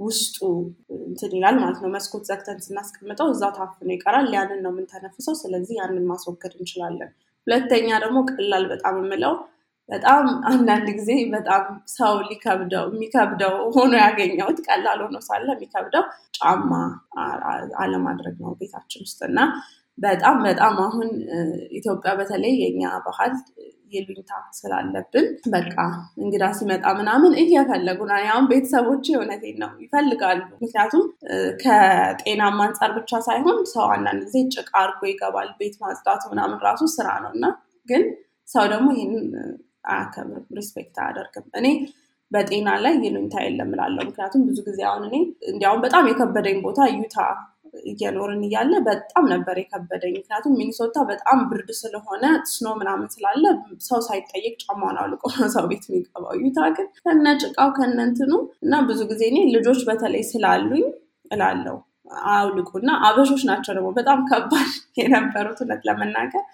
ውስጡ 0.00 0.36
እንትን 1.02 1.32
ይላል 1.36 1.56
ማለት 1.60 1.78
ነው። 1.82 1.90
መስኮት 1.94 2.24
ዘግተን 2.30 2.58
ስናስቀምጠው 2.64 3.28
እዛው 3.32 3.52
ታፍኖ 3.58 3.90
ይቀራል። 3.94 4.28
ያንን 4.36 4.60
ነው 4.64 4.72
የምንተነፍሰው። 4.72 5.34
ስለዚህ 5.42 5.74
ያንን 5.80 6.06
ማስወገድ 6.10 6.54
እንችላለን። 6.58 7.10
ሁለተኛ 7.46 7.88
ደግሞ 8.04 8.18
ቀላል 8.30 8.64
በጣም 8.72 8.96
የምለው 9.00 9.34
በጣም 9.88 10.24
አንዳንድ 10.50 10.88
ጊዜ 10.98 11.10
በጣም 11.34 11.64
ሰው 11.94 12.14
ሊከብደው 12.28 12.84
የሚከብደው 12.90 13.54
ሆኖ 13.74 13.92
ያገኘሁት 14.02 14.58
ቀላል 14.66 15.00
ሆኖ 15.04 15.16
ሳለ 15.26 15.48
የሚከብደው 15.54 16.04
ጫማ 16.38 16.70
አለማድረግ 17.82 18.36
ነው 18.44 18.52
ቤታችን 18.60 19.04
ውስጥ 19.06 19.20
እና 19.28 19.40
በጣም 19.98 20.36
በጣም 20.46 20.76
አሁን 20.84 21.08
ኢትዮጵያ 21.78 22.12
በተለይ 22.20 22.54
የኛ 22.62 22.92
ባህል 23.06 23.34
ይሉኝታ 23.92 24.32
ስላለብን 24.58 25.26
በቃ 25.54 25.74
እንግዳ 26.22 26.44
ሲመጣ 26.58 26.84
ምናምን 26.98 27.32
እየፈለጉ 27.42 27.98
ነው። 28.10 28.16
አሁን 28.26 28.46
ቤተሰቦች 28.52 29.06
እውነቴን 29.12 29.58
ነው 29.62 29.72
ይፈልጋሉ። 29.84 30.40
ምክንያቱም 30.62 31.02
ከጤናማ 31.62 32.60
አንጻር 32.66 32.92
ብቻ 32.98 33.20
ሳይሆን 33.28 33.58
ሰው 33.74 33.84
አንዳንድ 33.96 34.22
ጊዜ 34.28 34.38
ጭቃ 34.56 34.72
አድርጎ 34.82 35.02
ይገባል። 35.10 35.50
ቤት 35.60 35.76
ማጽዳቱ 35.82 36.22
ምናምን 36.32 36.58
ራሱ 36.68 36.88
ስራ 36.96 37.08
ነው 37.24 37.32
እና 37.36 37.44
ግን 37.88 38.04
ሰው 38.48 38.64
ደግሞ 38.72 38.88
ይህንን 38.96 39.26
አያከብርም፣ 39.84 40.46
respect 40.58 40.96
አያደርግም። 41.02 41.46
እኔ 41.60 41.66
በጤና 42.30 42.68
ላይ 42.84 42.94
ይሉኝታ 43.04 43.36
የለም 43.44 43.70
እላለሁ። 43.74 44.04
ምክንያቱም 44.08 44.42
ብዙ 44.48 44.58
ጊዜ 44.68 44.80
አሁን 44.90 45.02
እኔ 45.08 45.16
እንዲያውም 45.50 45.82
በጣም 45.84 46.04
የከበደኝ 46.10 46.58
ቦታ 46.66 46.80
ዩታ 46.94 47.16
እየኖርን 47.84 48.42
እያለ 48.46 48.72
በጣም 48.86 49.24
ነበር 49.32 49.56
የከበደኝ። 49.60 50.14
ምክንያቱም 50.16 50.56
ሚኒሶታ 50.58 50.96
በጣም 51.10 51.38
ብርድ 51.50 51.70
ስለሆነ 51.78 52.24
ስኖ 52.50 52.66
ምናምን 52.80 53.06
ስላለ 53.14 53.44
ሰው 53.86 54.00
ሳይጠየቅ 54.08 54.54
ጫማውን 54.64 54.98
አውልቆ 55.02 55.22
ሰው 55.54 55.64
ቤት 55.70 55.84
የሚገባው። 55.88 56.34
ዩታ 56.42 56.58
ግን 56.76 56.88
ከነ 57.04 57.26
ጭቃው 57.42 57.70
ከነ 57.78 57.98
እንትኑ 58.08 58.32
እና 58.64 58.82
ብዙ 58.90 59.00
ጊዜ 59.12 59.22
እኔ 59.32 59.38
ልጆች 59.56 59.80
በተለይ 59.88 60.24
ስላሉኝ 60.32 60.84
እላለሁ 61.32 61.76
አውልቁ 62.30 62.70
እና 62.80 62.92
አበሾች 63.06 63.42
ናቸው 63.50 63.72
ደግሞ 63.76 63.90
በጣም 63.98 64.20
ከባድ 64.30 64.70
የነበሩት 65.00 65.60
እውነት 65.64 65.82
ለመናገር 65.88 66.44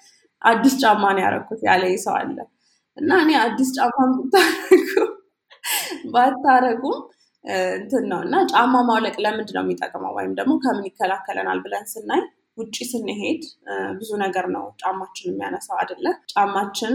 አዲስ 0.43 0.75
ጫማ 0.83 1.05
ነው 1.15 1.23
ያደረኩት 1.25 1.61
ያለ 1.67 1.85
ሰው 2.05 2.15
አለ 2.19 2.37
እና 2.99 3.13
እኔ 3.25 3.31
አዲስ 3.43 3.71
ጫማ 3.77 3.97
ብታረጉ 4.17 4.97
ባታረጉም 6.15 6.99
እንትን 7.77 8.05
ነው 8.11 8.21
እና 8.27 8.37
ጫማ 8.53 8.75
ማውለቅ 8.89 9.15
ለምንድን 9.25 9.57
ነው 9.57 9.65
የሚጠቅመው 9.65 10.13
ወይም 10.19 10.33
ደግሞ 10.39 10.53
ከምን 10.65 10.89
ይከላከለናል 10.89 11.59
ብለን 11.65 11.87
ስናይ 11.93 12.23
ውጭ 12.59 12.77
ስንሄድ 12.91 13.43
ብዙ 13.99 14.11
ነገር 14.23 14.47
ነው 14.55 14.65
ጫማችን 14.81 15.29
የሚያነሳው 15.31 15.77
አይደለ? 15.81 16.07
ጫማችን 16.33 16.95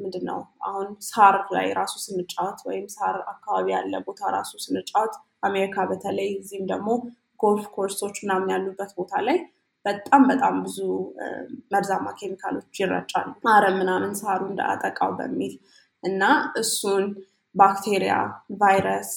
ምንድን 0.00 0.24
ነው 0.30 0.38
አሁን 0.68 0.88
ሳር 1.08 1.36
ላይ 1.56 1.66
ራሱ 1.80 1.94
ስንጫወት 2.06 2.60
ወይም 2.68 2.86
ሳር 2.96 3.16
አካባቢ 3.34 3.66
ያለ 3.76 3.94
ቦታ 4.08 4.32
ራሱ 4.36 4.52
ስንጫወት 4.64 5.14
አሜሪካ 5.42 5.84
በተለይ 5.90 6.30
እዚህም 6.40 6.66
ደግሞ 6.72 6.88
ጎልፍ 7.40 7.64
ኮርሶች 7.76 8.16
ምናምን 8.24 8.50
ያሉበት 8.54 8.90
ቦታ 8.98 9.14
ላይ 9.28 9.38
በጣም 9.86 10.22
በጣም 10.28 10.54
ብዙ 10.64 10.78
መርዛማ 11.72 12.06
ኬሚካሎች 12.18 12.80
ይረጫሉ። 12.80 13.28
አረም 13.52 13.76
ምናምን 13.80 14.12
ሳሩ 14.20 14.40
እንዳያጠቃው 14.50 15.12
በሚል 15.18 15.54
እና 16.02 16.22
እሱን 16.62 17.04
ባክቴሪያ፣ 17.54 18.14
ቫይረስ 18.60 19.10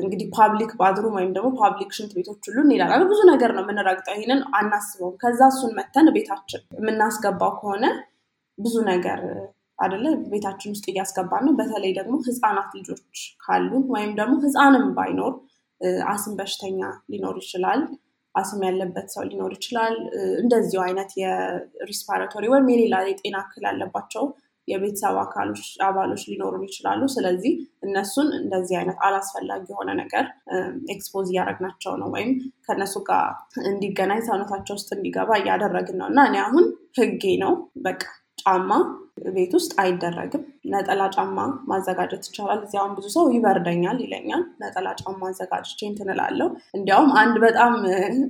እንግዲህ 0.00 0.26
public 0.36 0.72
bathroom 0.80 1.14
ወይም 1.18 1.30
ደግሞ 1.36 1.48
ፓብሊክ 1.60 1.90
ሽንት 1.96 2.10
ቤቶች 2.16 2.42
ሁሉ 2.48 2.58
እንሄዳለን። 2.64 3.06
ብዙ 3.12 3.20
ነገር 3.30 3.50
ነው 3.56 3.62
የምንረግጠው። 3.64 4.16
ይህንን 4.16 4.40
አናስበውም። 4.58 5.14
ከዛ 5.22 5.40
እሱን 5.52 5.72
መተን 5.78 6.08
ቤታችን 6.16 6.62
የምናስገባው 6.78 7.52
ከሆነ 7.60 7.84
ብዙ 8.58 8.74
ነገር 8.90 9.20
አደለ 9.78 10.04
ቤታችን 10.30 10.72
ውስጥ 10.74 10.86
እያስገባን 10.92 11.44
ነው። 11.46 11.54
በተለይ 11.58 11.92
ደግሞ 11.98 12.14
ህፃናት 12.26 12.70
ልጆች 12.78 13.16
ካሉን 13.42 13.84
ወይም 13.94 14.12
ደግሞ 14.20 14.34
ህፃንም 14.44 14.86
ባይኖር 14.96 15.34
አስም 16.08 16.34
በሽተኛ 16.38 16.80
ሊኖር 17.12 17.36
ይችላል። 17.42 17.80
አስም 18.36 18.60
ያለበት 18.66 19.06
ሰው 19.14 19.22
ሊኖር 19.28 19.52
ይችላል። 19.56 19.94
እንደዚሁ 20.42 20.80
አይነት 20.86 21.12
የ 21.22 21.41
respiratory 21.41 22.44
ወይም 22.52 22.68
የሌላ 22.72 22.96
የጤና 23.08 23.36
እክል 23.44 23.64
ያለባቸው 23.68 24.24
የቤተሰብ 24.68 25.16
አካሎች 25.22 25.64
አባሎች 25.86 26.22
ሊኖሩን 26.30 26.64
ይችላሉ። 26.66 27.02
ስለዚህ 27.12 27.52
እነሱን 27.86 28.28
እንደዚህ 28.40 28.76
አይነት 28.80 28.98
አላስፈላጊ 29.06 29.64
የሆነ 29.72 29.90
ነገር 30.00 30.24
expose 30.94 31.28
እያደረግናቸው 31.32 31.94
ነው 32.00 32.08
ወይም 32.14 32.30
ከእነሱ 32.66 32.94
ጋር 33.08 33.26
እንዲገናኝ 33.70 34.22
ሰውነታቸው 34.28 34.76
ውስጥ 34.78 34.90
እንዲገባ 34.96 35.38
እያደረግን 35.42 35.98
ነው 36.02 36.08
እና 36.12 36.20
እኔ 36.30 36.38
አሁን 36.46 36.66
ህጌ 36.98 37.24
ነው 37.44 37.52
በቃ 37.86 38.02
ጫማ 38.38 38.70
ቤት 39.34 39.52
ውስጥ 39.56 39.72
አይደረግም። 39.82 40.42
ነጠላ 40.72 41.02
ጫማ 41.14 41.36
ማዘጋጀት 41.70 42.24
ይቻላል። 42.28 42.60
አሁን 42.76 42.92
ብዙ 42.96 43.06
ሰው 43.14 43.24
ይበርደኛል 43.34 43.98
ይለኛል። 44.04 44.42
ነጠላ 44.62 44.88
ጫማ 45.00 45.20
አዘጋጅቼ 45.30 45.80
እንትን 45.88 46.10
እላለሁ። 46.14 46.48
እንዲያውም 46.76 47.10
አንድ 47.20 47.36
በጣም 47.44 47.72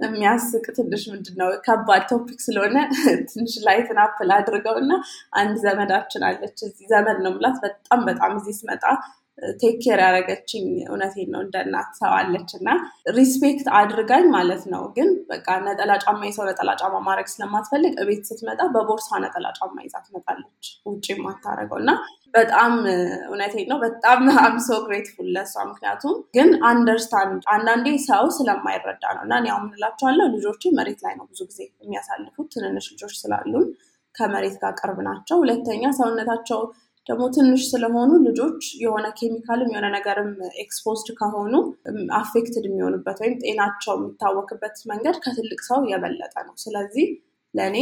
የሚያስቅ 0.05 0.65
ትንሽ 0.79 1.05
ምንድን 1.13 1.37
ነው 1.41 1.51
ከባድ 1.67 2.05
topic 2.13 2.41
ስለሆነ 2.47 2.77
ትንሽ 3.33 3.55
lighten 3.67 4.01
up 4.05 4.33
ላድርገው 4.37 4.77
እና 4.83 4.93
አንድ 5.37 5.57
ዘመዳችን 5.65 6.25
አለች 6.29 6.59
እዚህ 6.69 6.87
ዘመድ 6.95 7.21
ነው 7.27 7.35
ምላት 7.37 7.59
በጣም 7.65 8.03
በጣም 8.11 8.35
እዚህ 8.41 8.57
ስመጣ 8.61 8.85
take 9.61 9.75
care 9.85 10.01
ያደረገችኝ 10.03 10.67
እውነቴን 10.87 11.29
ነው 11.33 11.41
እንደ 11.45 11.57
እናት 11.65 11.91
ሰው 11.99 12.13
እና 12.59 12.69
respect 13.17 13.67
አድርጋኝ 13.79 14.25
ማለት 14.31 14.63
ነው። 14.73 14.83
ግን 14.97 15.09
በቃ 15.29 15.57
ነጠላ 15.67 15.93
ጫማ 16.05 16.21
የሰው 16.29 16.45
ነጠላ 16.49 16.71
ጫማ 16.81 16.95
ማድረግ 17.07 17.29
ስለማትፈልግ 17.33 17.95
እቤት 18.03 18.23
ስትመጣ 18.31 18.61
በቦርሳ 18.75 19.19
ነጠላ 19.25 19.49
ጫማ 19.59 19.77
ይዛ 19.87 19.97
ትመጣለች፣ 20.07 20.69
ውጭ 20.87 21.07
የማታደርገው 21.13 21.81
እና 21.83 21.93
በጣም 22.35 22.73
እውነቴን 23.27 23.69
ነው። 23.73 23.79
በጣም 23.85 24.21
I'm 24.47 24.60
so 24.60 24.69
grateful 24.87 25.29
ለሷ። 25.37 25.55
ምክንያቱም 25.71 26.17
ግን 26.37 26.51
understand 26.71 27.43
አንዳንዴ 27.55 27.89
ሰው 28.09 28.25
ስለማይረዳ 28.37 29.05
ነው 29.17 29.23
እና 29.27 29.35
እኔ 29.43 29.49
አሁን 29.55 29.69
እላቸዋለሁ 29.77 30.27
መሬት 30.79 31.01
ላይ 31.05 31.15
ነው 31.19 31.27
ብዙ 31.31 31.41
ጊዜ 31.51 31.61
የሚያሳልፉት 31.83 32.49
ትንንሽ 32.55 32.87
ልጆች 32.93 33.15
ስላሉን 33.21 33.67
ከመሬት 34.15 34.57
ጋር 34.61 34.73
ቅርብ 34.81 34.99
ናቸው። 35.07 35.37
ሁለተኛ 35.43 35.85
ሰውነታቸው 35.99 36.61
ደግሞ 37.09 37.25
ትንሽ 37.35 37.63
ስለሆኑ 37.71 38.13
ልጆች 38.25 38.63
የሆነ 38.81 39.07
ኬሚካልም 39.19 39.71
የሆነ 39.73 39.89
ነገርም 39.97 40.31
exposed 40.63 41.09
ከሆኑ 41.21 41.53
affected 42.19 42.65
የሚሆኑበት 42.69 43.21
ወይም 43.23 43.37
ጤናቸው 43.43 43.95
የሚታወክበት 43.97 44.77
መንገድ 44.93 45.19
ከትልቅ 45.25 45.61
ሰው 45.69 45.81
የበለጠ 45.93 46.35
ነው። 46.49 46.55
ስለዚህ 46.65 47.07
ለእኔ 47.55 47.77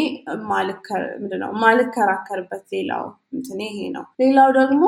ምንድነው 1.21 1.51
የማልከራከርበት 1.55 2.65
ሌላው 2.75 3.05
እንትኔ 3.37 3.61
ይሄ 3.71 3.81
ነው። 3.97 4.05
ሌላው 4.23 4.51
ደግሞ 4.59 4.83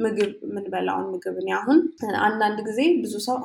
ምግብ 0.00 0.32
የምንበላውን 0.46 1.06
ምግብ 1.12 1.36
እኔ 1.42 1.48
አሁን 1.58 1.78
አንዳንድ 2.22 2.58
ጊዜ 2.66 2.80
ብዙ 3.02 3.14
ሰው 3.26 3.36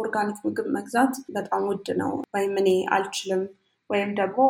organic 0.00 0.38
ምግብ 0.46 0.66
መግዛት 0.76 1.14
በጣም 1.36 1.62
ውድ 1.70 1.88
ነው 2.00 2.12
ወይም 2.36 2.54
እኔ 2.62 2.70
አልችልም 2.96 3.42
ወይም 3.90 4.10
ደግሞ 4.18 4.40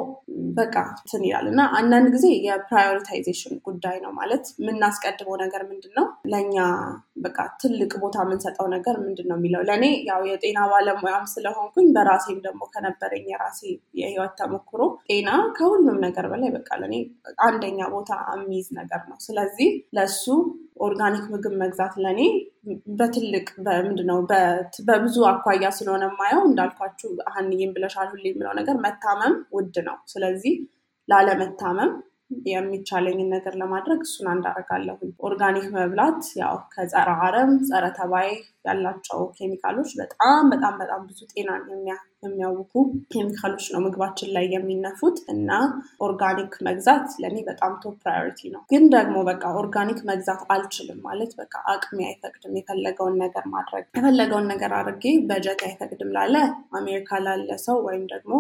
በቃ 0.57 0.75
እንትን 0.95 1.23
ይላል 1.27 1.47
እና 1.51 1.61
አንዳንድ 1.79 2.09
ጊዜ 2.15 2.27
የ 2.47 2.60
prioritization 2.60 3.55
ጉዳይ 3.67 3.97
ነው። 4.05 4.13
ማለት 4.19 4.45
የምናስቀድመው 4.61 5.37
ነገር 5.43 5.63
ምንድን 5.71 5.93
ነው? 5.99 6.07
ለእኛ 6.33 6.57
በቃ 7.25 7.39
ትልቅ 7.63 7.93
ቦታ 8.03 8.17
የምንሰጠው 8.25 8.67
ነገር 8.75 8.97
ምንድን 9.03 9.29
ነው 9.31 9.37
የሚለው 9.39 9.63
ለእኔ 9.69 9.85
ያው 10.11 10.21
የጤና 10.31 10.59
ባለሙያም 10.73 11.27
ስለሆንኩኝ 11.33 11.89
በራሴም 11.97 12.39
ደግሞ 12.47 12.63
ከነበረኝ 12.75 13.27
የራሴ 13.33 13.61
የህይወት 14.01 14.35
ተሞክሮ 14.41 14.81
ጤና 15.09 15.29
ከሁሉም 15.57 15.99
ነገር 16.07 16.27
በላይ 16.33 16.53
በቃ 16.57 16.71
ለእኔ 16.83 16.97
አንደኛ 17.47 17.81
ቦታ 17.95 18.11
የሚይዝ 18.35 18.69
ነገር 18.81 19.03
ነው። 19.11 19.19
ስለዚህ 19.27 19.69
ለሱ 19.99 20.25
organic 20.77 21.25
ምግብ 21.33 21.55
መግዛት 21.63 21.95
ለእኔ 22.03 22.21
በትልቅ 22.99 23.47
ምንድነው 23.87 24.19
በብዙ 24.89 25.17
አኳያ 25.31 25.71
ስለሆነ 25.79 26.05
የማየው 26.09 26.43
እንዳልኳችሁ 26.49 27.11
ሀንዬም 27.35 27.75
ብለሻል 27.77 28.09
ሁሌ 28.13 28.25
የምለው 28.31 28.55
ነገር 28.61 28.77
መታመም 28.85 29.35
ውድ 29.57 29.77
ነው። 29.89 29.97
ስለዚህ 30.07 30.55
ላለመታመም 31.09 31.93
የሚቻለኝን 32.51 33.33
ነገር 33.35 33.55
ለማድረግ 33.61 34.01
እሱን 34.07 34.29
አንዳረጋለሁ። 34.33 34.97
organic 35.29 35.67
መብላት 35.77 36.23
ያው 36.41 36.57
ከጸረ 36.75 37.11
አረም፣ 37.25 37.53
ጸረ 37.69 37.85
ተባይ 37.99 38.31
ያላቸው 38.67 39.21
ኬሚካሎች 39.37 39.91
በጣም 40.01 40.45
በጣም 40.53 40.75
በጣም 40.81 41.03
ብዙ 41.09 41.21
ጤናን 41.33 41.63
የሚያውኩ 42.23 42.73
ኬሚካሎች 43.13 43.67
ነው 43.75 43.81
ምግባችን 43.85 44.33
ላይ 44.37 44.47
የሚነፉት 44.55 45.19
እና 45.35 45.51
organic 46.07 46.55
መግዛት 46.67 47.07
ለእኔ 47.23 47.37
በጣም 47.49 47.73
top 47.83 47.97
priority 48.03 48.41
ነው። 48.55 48.63
ግን 48.73 48.85
ደግሞ 48.97 49.17
በቃ 49.31 49.45
organic 49.61 50.01
መግዛት 50.11 50.43
አልችልም 50.55 50.99
ማለት 51.07 51.33
በቃ 51.41 51.55
አቅሜ 51.75 51.99
አይፈቅድም 52.09 52.57
የፈለገውን 52.61 53.17
ነገር 53.25 53.47
ማድረግ 53.55 53.87
የፈለገውን 53.95 54.49
ነገር 54.53 54.73
አድርጌ 54.81 55.07
በጀት 55.31 55.63
አይፈቅድም 55.69 56.13
ላለ 56.17 56.37
አሜሪካ 56.81 57.21
ላለ 57.27 57.51
ሰው 57.67 57.79
ወይም 57.89 58.05
ደግሞ 58.13 58.35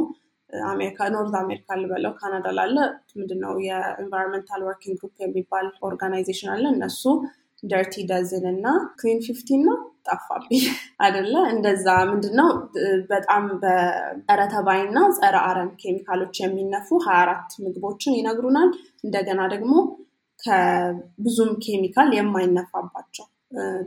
አሜሪካ 0.70 1.08
North 1.14 1.34
America 1.40 1.76
ልበለው 1.80 2.12
ካናዳ 2.18 2.48
ላለ 2.56 2.76
ምንድነው 3.16 3.52
የ 3.66 3.79
Environmental 3.79 4.62
Working 4.66 4.98
Group 5.00 5.14
የሚባል 5.24 5.66
organization 5.88 6.50
አለ። 6.54 6.64
እነሱ 6.74 7.02
dirty 7.62 7.94
dozen 8.10 8.44
እና 8.52 8.66
clean 8.98 9.18
fifteen 9.26 9.62
ነው። 9.68 9.78
ጠፋብኝ 10.06 10.60
አይደለ? 11.04 11.34
እንደዛ 11.52 11.86
ምንድነው 12.10 12.48
በጣም 13.10 13.42
በጸረ 13.62 14.40
ተባይ 14.54 14.80
እና 14.86 14.98
ጸረ 15.18 15.36
አረም 15.48 15.70
ኬሚካሎች 15.82 16.36
የሚነፉ 16.40 17.00
ሀያ 17.06 17.18
አራት 17.24 17.50
ምግቦችን 17.64 18.16
ይነግሩናል። 18.18 18.70
እንደገና 19.04 19.40
ደግሞ 19.54 19.74
ከብዙም 20.38 21.52
ኬሚካል 21.64 22.10
የማይነፋባቸው 22.18 23.26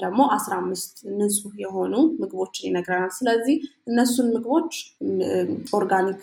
ደግሞ 0.02 0.22
አስራ 0.36 0.54
አምስት 0.62 0.94
ንጹህ 1.18 1.54
የሆኑ 1.62 1.94
ምግቦችን 2.22 2.66
ይነግረናል። 2.68 3.12
ስለዚህ 3.18 3.56
እነሱን 3.88 4.28
ምግቦች 4.34 4.72
organic 5.78 6.22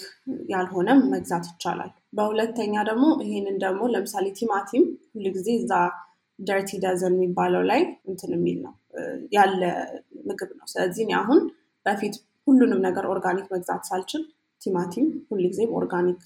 ያልሆነም 0.52 1.00
መግዛት 1.12 1.46
ይቻላል። 1.52 1.92
በሁለተኛ 2.18 2.74
ደግሞ 2.88 3.06
ይሄንን 3.24 3.56
ደግሞ 3.64 3.82
ለምሳሌ 3.94 4.26
ቲማቲም 4.38 4.84
ሁልጊዜ 5.14 5.48
እዛ 5.58 5.72
dirty 6.38 6.70
dozen 6.84 7.14
የሚባለው 7.16 7.62
ላይ 7.70 7.80
እንትን 8.06 8.30
የሚል 8.36 8.58
ነው። 8.66 8.74
ያለ 9.32 9.62
ምግብ 10.28 10.50
ነው። 10.58 10.66
ስለዚህ 10.66 11.02
እኔ 11.06 11.12
አሁን 11.20 11.40
በፊት 11.86 12.14
ሁሉንም 12.46 12.80
ነገር 12.86 13.04
organic 13.12 13.46
መግዛት 13.54 13.82
ሳልችል 13.90 14.22
ቲማቲም 14.60 15.06
ሁልጊዜም 15.30 15.74
organic 15.78 16.20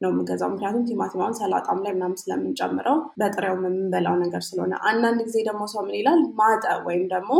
ነው 0.00 0.10
የምገዛው 0.10 0.48
ምክንያቱም 0.52 0.84
ቲማቲም 0.88 1.22
አሁን 1.22 1.36
ሰላጣም 1.38 1.78
ላይ 1.84 1.92
ምናምን 1.96 2.18
ስለምንጨምረው 2.20 2.98
በጥሬው 3.20 3.54
የምንበላው 3.56 4.16
ነገር 4.20 4.42
ስለሆነ። 4.48 4.74
አንዳንድ 4.90 5.20
ጊዜ 5.26 5.38
ደግሞ 5.48 5.62
ሰው 5.72 5.80
ምን 5.86 5.96
ይላል? 5.98 6.20
ማጠብ 6.40 6.80
ወይም 6.88 7.04
ደግሞ 7.14 7.32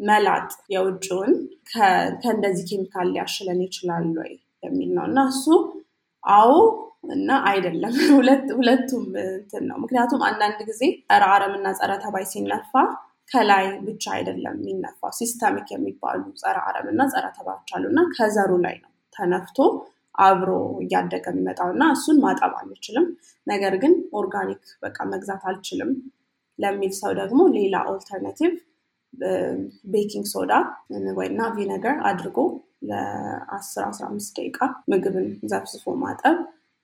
መላጥ 0.00 0.46
የውጭውን 0.74 1.32
ከእንደዚህ 1.70 2.64
ኬሚካል 2.70 3.08
ሊያሽለን 3.14 3.60
ይችላል 3.66 4.06
ወይ 4.18 4.32
የሚል 4.62 4.90
ነው። 4.96 5.04
እና 5.10 5.20
እሱ 5.32 5.46
አዎ 6.24 6.52
እና 7.10 7.30
አይደለም። 7.50 7.92
ሁለቱም 8.58 9.04
እንትን 9.26 9.62
ነው። 9.68 9.76
ምክንያቱም 9.84 10.22
አንዳንድ 10.28 10.58
ጊዜ 10.70 10.82
ጸረ 11.12 11.22
እና 11.52 11.68
ጸረ 11.78 11.92
ተባይ 12.02 12.24
ሲነፋ 12.32 12.72
ከላይ 13.30 13.66
ብቻ 13.86 14.04
አይደለም 14.14 14.56
የሚነፋው 14.60 15.12
systemic 15.18 15.68
የሚባሉ 15.74 16.22
ጸረ 16.40 16.56
አረም 16.68 16.86
እና 16.92 17.02
ጸረ 17.12 17.26
ተባዮች 17.36 17.70
አሉ። 17.76 17.84
እና 17.92 18.00
ከዘሩ 18.14 18.52
ላይ 18.64 18.76
ነው 18.82 18.90
ተነፍቶ 19.14 19.58
አብሮ 20.14 20.50
እያደገ 20.82 21.26
የሚመጣው 21.30 21.68
እና 21.74 21.84
እሱን 21.96 22.16
ማጠብ 22.24 22.54
አንችልም። 22.60 23.06
ነገር 23.46 23.74
ግን 23.82 23.92
organic 24.20 24.62
በቃ 24.84 24.98
መግዛት 25.12 25.42
አልችልም 25.50 25.90
ለሚል 26.58 26.92
ሰው 27.00 27.12
ደግሞ 27.20 27.40
ሌላ 27.56 27.76
alternative 27.90 28.52
baking 29.92 30.26
soda 30.32 30.52
እና 31.18 31.42
vinegar 31.56 31.96
አድርጎ 32.10 32.38
ለ10 32.90 33.72
15 33.88 34.36
ደቂቃ 34.38 34.58
ምግብን 34.90 35.28
ዘፍዝፎ 35.50 35.94
ማጠብ። 36.02 36.36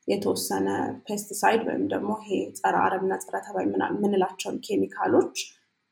የተወሰነ 0.08 0.66
pesticide 1.06 1.62
ወይም 1.68 1.84
ደግሞ 1.92 2.10
ይሄ 2.22 2.28
ጸረ 2.58 2.74
አረምና 2.82 3.14
ጸረ 3.22 3.36
ተባይ 3.46 3.64
የምንላቸውን 3.66 4.58
ኬሚካሎች 4.66 5.36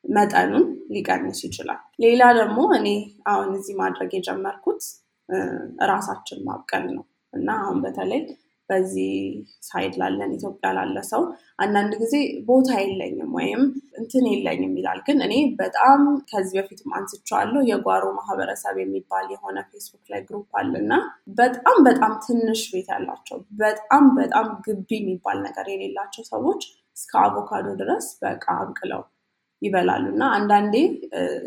መጠኑን 0.04 0.64
ሊቀንስ 0.94 1.38
ይችላል። 1.46 1.80
ሌላ 2.04 2.22
ደግሞ 2.40 2.58
እኔ 2.78 2.88
አሁን 3.32 3.50
እዚህ 3.58 3.74
ማድረግ 3.80 4.10
የጀመርኩት 4.16 4.82
ራሳችን 5.90 6.40
ማብቀል 6.48 6.86
ነው 6.94 7.04
እና 7.34 7.50
አሁን 7.60 7.78
በተለይ 7.84 8.22
በዚህ 8.68 9.10
side 9.66 9.94
ላለን 10.00 10.30
ኢትዮጵያ 10.36 10.68
ላለ 10.76 10.98
ሰው 11.10 11.22
አንዳንድ 11.58 11.92
ጊዜ 12.02 12.14
ቦታ 12.48 12.70
የለኝም 12.80 13.32
ወይም 13.38 13.62
እንትን 14.00 14.24
የለኝም 14.30 14.72
ይላል። 14.78 15.00
ግን 15.06 15.18
እኔ 15.26 15.34
በጣም 15.60 16.00
ከዚህ 16.30 16.56
በፊትም 16.58 16.94
አንስቼዋለሁ 16.98 17.62
የጓሮ 17.70 18.04
ማህበረሰብ 18.18 18.76
የሚባል 18.82 19.26
የሆነ 19.34 19.58
ፌስቡክ 19.70 20.04
ላይ 20.12 20.22
group 20.28 20.48
አለ 20.60 20.72
እና 20.82 20.94
በጣም 21.38 21.78
በጣም 21.88 22.14
ትንሽ 22.26 22.62
ቤት 22.72 22.88
ያላቸው 22.94 23.40
በጣም 23.62 24.06
በጣም 24.18 24.48
ግቢ 24.66 24.90
የሚባል 25.00 25.40
ነገር 25.46 25.68
የሌላቸው 25.72 26.24
ሰዎች 26.32 26.62
እስከ 26.96 27.12
አቮካዶ 27.22 27.68
ድረስ 27.80 28.08
በቃ 28.24 28.44
አብቅለው 28.60 29.02
ይበላሉ። 29.64 30.04
እና 30.12 30.24
አንዳንዴ 30.36 30.74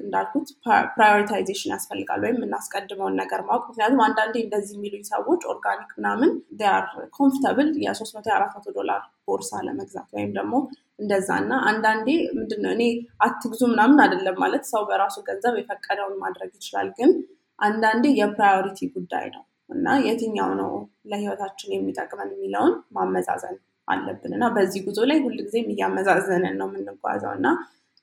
እንዳልኩት 0.02 0.48
prioritization 0.96 1.74
ያስፈልጋል 1.74 2.22
ወይም 2.26 2.38
የምናስቀድመውን 2.40 3.18
ነገር 3.22 3.42
ማወቅ። 3.48 3.64
ምክንያቱም 3.70 4.02
አንዳንዴ 4.08 4.36
እንደዚህ 4.44 4.76
የሚሉኝ 4.78 5.04
ሰዎች 5.12 5.42
organic 5.54 5.92
ምናምን 6.00 6.32
are 6.78 6.86
comfortable 7.18 7.70
የሶስት 7.86 8.16
መቶ 8.18 8.28
የአራት 8.32 8.54
መቶ 8.58 8.68
ዶላር 8.78 9.02
ቦርሳ 9.28 9.62
ለመግዛት 9.68 10.10
ወይም 10.16 10.32
ደግሞ 10.38 10.54
እንደዛ። 11.00 11.30
እና 11.44 11.54
አንዳንዴ 11.70 12.08
ምንድነው 12.38 12.72
እኔ 12.76 12.84
አትግዙ 13.26 13.62
ምናምን 13.74 14.00
አይደለም 14.06 14.38
ማለት 14.44 14.66
ሰው 14.72 14.84
በራሱ 14.90 15.18
ገንዘብ 15.28 15.56
የፈቀደውን 15.60 16.18
ማድረግ 16.24 16.52
ይችላል። 16.60 16.90
ግን 17.00 17.12
አንዳንዴ 17.60 18.06
የ 18.20 18.32
priority 18.32 18.80
ጉዳይ 18.96 19.28
ነው። 19.36 19.44
እና 19.70 19.88
የትኛው 20.06 20.52
ነው 20.60 20.70
ለህይወታችን 21.12 21.74
የሚጠቅመን 21.74 22.30
የሚለውን 22.36 22.74
ማመዛዘን 22.98 23.56
አለብን። 23.88 24.32
እና 24.38 24.46
በዚህ 24.56 24.82
ጉዞ 24.86 25.00
ላይ 25.10 25.18
ሁልጊዜም 25.26 25.68
እያመዛዘንን 25.74 26.56
ነው 26.62 26.68
የምንጓዘው። 26.72 27.32
እና 27.38 27.48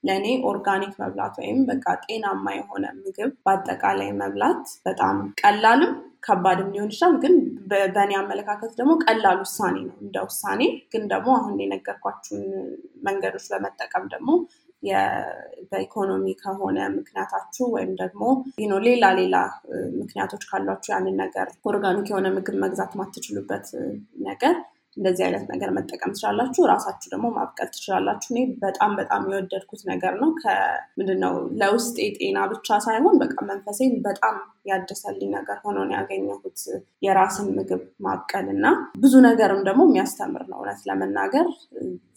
ለእኔ 0.05 0.27
ኦርጋኒክ 0.49 0.95
መብላት 1.03 1.35
ወይም 1.41 1.61
በቃ 1.69 1.87
ጤናማ 2.05 2.47
የሆነ 2.57 2.85
ምግብ 2.99 3.31
በአጠቃላይ 3.45 4.11
መብላት 4.21 4.65
በጣም 4.87 5.17
ቀላልም 5.43 5.93
ከባድም 6.27 6.69
ሊሆን 6.75 6.91
ይችላል። 6.93 7.15
ግን 7.23 7.35
በእኔ 7.93 8.13
አመለካከት 8.21 8.73
ደግሞ 8.79 8.93
ቀላል 9.05 9.39
ውሳኔ 9.43 9.77
ነው። 9.89 9.97
እንደ 10.05 10.17
ውሳኔ 10.27 10.61
ግን 10.93 11.03
ደግሞ 11.13 11.31
አሁን 11.39 11.57
የነገርኳችሁን 11.63 12.45
መንገዶች 13.09 13.47
በመጠቀም 13.53 14.07
ደግሞ 14.15 14.31
በኢኮኖሚ 15.71 16.25
ከሆነ 16.41 16.79
ምክንያታችሁ 16.97 17.67
ወይም 17.75 17.93
ደግሞ 18.01 18.23
ሌላ 18.87 19.05
ሌላ 19.21 19.37
ምክንያቶች 20.01 20.43
ካሏችሁ 20.51 20.91
ያንን 20.95 21.17
ነገር 21.23 21.49
ኦርጋኒክ 21.71 22.09
የሆነ 22.11 22.29
ምግብ 22.35 22.57
መግዛት 22.65 22.93
ማትችሉበት 23.01 23.69
ነገር 24.29 24.57
እንደዚህ 24.97 25.25
አይነት 25.27 25.45
ነገር 25.53 25.71
መጠቀም 25.77 26.15
ትችላላችሁ። 26.15 26.63
ራሳችሁ 26.73 27.09
ደግሞ 27.15 27.27
ማብቀል 27.37 27.69
ትችላላችሁ። 27.75 28.29
እኔ 28.33 28.41
በጣም 28.65 28.93
በጣም 29.01 29.23
የወደድኩት 29.31 29.83
ነገር 29.91 30.15
ነው። 30.23 30.31
ከምንድነው 30.43 31.35
ለውስጥ 31.63 31.97
ጤና 32.19 32.39
ብቻ 32.53 32.79
ሳይሆን 32.87 33.17
በቃ 33.23 33.37
መንፈሴን 33.51 33.95
በጣም 34.07 34.37
ያደሰልኝ 34.71 35.31
ነገር 35.37 35.57
ሆኖ 35.65 35.79
ነው 35.89 35.95
ያገኘሁት 35.97 36.61
የራስን 37.03 37.49
ምግብ 37.57 37.83
ማብቀል 38.05 38.47
እና 38.55 38.67
ብዙ 39.03 39.15
ነገርም 39.27 39.61
ደግሞ 39.67 39.83
የሚያስተምር 39.89 40.45
ነው። 40.51 40.59
እውነት 40.61 40.81
ለመናገር 40.89 41.49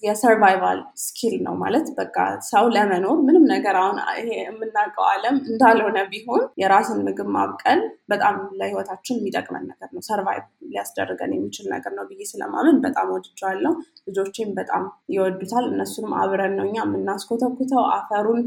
የ 0.03 0.19
survival 0.19 0.79
skill 1.03 1.35
ነው 1.45 1.55
ማለት 1.61 1.87
በቃ 1.97 2.15
ሰው 2.49 2.65
ለመኖር 2.75 3.17
ምንም 3.27 3.45
ነገር 3.53 3.75
አሁን 3.81 3.97
ይሄ 4.19 4.29
የምናውቀው 4.41 5.05
አለም 5.11 5.37
እንዳልሆነ 5.51 5.97
ቢሆን 6.11 6.43
የራስን 6.61 6.99
ምግብ 7.07 7.29
ማብቀል 7.35 7.81
በጣም 8.09 8.35
ለህይወታችን 8.59 9.19
የሚጠቅመን 9.19 9.65
ነገር 9.71 9.89
ነው። 9.95 10.03
survive 10.07 10.43
ሊያስደርገን 10.71 11.33
የሚችል 11.35 11.67
ነገር 11.73 11.93
ነው 11.97 12.05
ብዬ 12.09 12.21
ስለማምን 12.67 12.81
በጣም 12.85 13.07
ወድጀዋለሁ 13.13 13.71
ልጆቼም 14.07 14.49
በጣም 14.57 14.83
ይወዱታል። 15.13 15.65
እነሱንም 15.71 16.11
አብረን 16.21 16.53
ነው 16.57 16.65
እኛ 16.67 16.77
የምናስኮተኩተው። 16.85 17.83
አፈሩን 17.95 18.41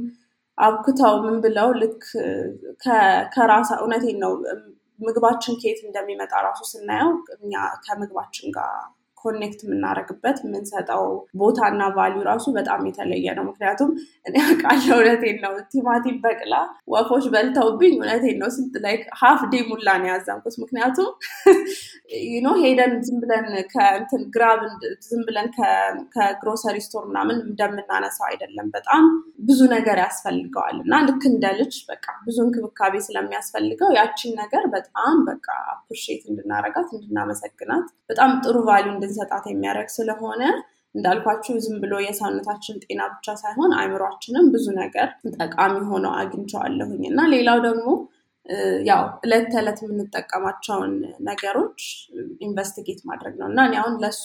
አቡክተው 0.58 1.14
ምን 1.24 1.36
ብለው 1.44 1.68
ልክ 1.82 2.02
ከራሳ 3.34 3.70
እውነቴን 3.82 4.18
ነው። 4.24 4.32
ምግባችን 5.00 5.54
ከየት 5.60 5.78
እንደሚመጣ 5.86 6.32
ራሱ 6.46 6.60
ስናየው 6.70 7.10
እኛ 7.36 7.52
ከምግባችን 7.84 8.48
ጋር 8.56 8.72
connect 9.22 9.60
የምናደርግበት 9.64 10.38
የምንሰጠው 10.42 11.04
ቦታና 11.40 11.82
value 11.96 12.20
ራሱ 12.28 12.46
በጣም 12.56 12.80
የተለየ 12.88 13.34
ነው። 13.38 13.44
ምክንያቱም 13.50 13.90
እኔ 14.26 14.34
አውቃለሁ 14.44 14.96
እውነቴን 14.98 15.38
ነው። 15.44 15.54
ቲማቲም 15.72 16.16
በቅላ 16.24 16.54
ወፎች 16.94 17.26
በልተውብኝ 17.34 17.94
እውነቴን 17.98 18.38
ነው 18.42 18.50
ስንት 18.56 18.76
ላይ 18.84 18.94
half 19.20 19.42
day 19.52 19.62
ሙሉ 19.70 19.88
ነው 20.02 20.10
ያዘንኩት። 20.12 20.56
ምክንያቱም 20.62 21.10
no 22.44 22.52
ሄደን 22.60 22.92
ዝም 23.06 23.18
ብለን 23.22 23.44
ከእንትን 23.72 24.22
grab 24.34 24.60
ዝም 25.06 25.20
ብለን 25.26 25.48
ከ 26.14 26.28
grocery 26.28 26.76
store 26.86 27.04
ምናምን 27.10 27.36
እንደምናነሳው 27.44 28.26
አይደለም። 28.30 28.68
በጣም 28.76 29.04
ብዙ 29.48 29.60
ነገር 29.74 29.98
ያስፈልገዋል። 30.04 30.76
እና 30.84 30.94
ልክ 31.08 31.22
እንደ 31.30 31.46
ልጅ 31.60 31.74
በቃ 31.90 32.06
ብዙ 32.26 32.38
እንክብካቤ 32.46 32.94
ስለሚያስፈልገው 33.06 33.90
ያችን 33.98 34.32
ነገር 34.42 34.64
በጣም 34.74 35.16
በቃ 35.30 35.46
appreciate 35.74 36.22
እንድናረጋት 36.30 36.88
እንድናመሰግናት 36.96 37.86
በጣም 38.10 38.30
ጥሩ 38.44 38.56
value 38.68 38.92
እንድንሰጣት 39.10 39.44
የሚያደርግ 39.50 39.88
ስለሆነ 39.94 40.42
እንዳልኳችሁ 40.94 41.54
ዝም 41.64 41.76
ብሎ 41.82 41.94
የሰውነታችን 42.04 42.76
ጤና 42.84 43.00
ብቻ 43.12 43.34
ሳይሆን 43.42 43.72
አይምሯችንም 43.78 44.46
ብዙ 44.54 44.66
ነገር 44.80 45.08
ጠቃሚ 45.36 45.74
ሆነው 45.90 46.12
አግኝቸዋለሁኝ 46.20 47.02
እና 47.10 47.20
ሌላው 47.34 47.58
ደግሞ 47.66 47.86
ያው 48.88 49.02
እለት 49.24 49.44
ተዕለት 49.52 49.78
የምንጠቀማቸውን 49.82 50.92
ነገሮች 51.28 51.80
investigate 52.46 53.00
ማድረግ 53.10 53.34
ነው። 53.40 53.46
እና 53.52 53.60
እኔ 53.68 53.74
አሁን 53.82 53.94
ለሱ 54.04 54.24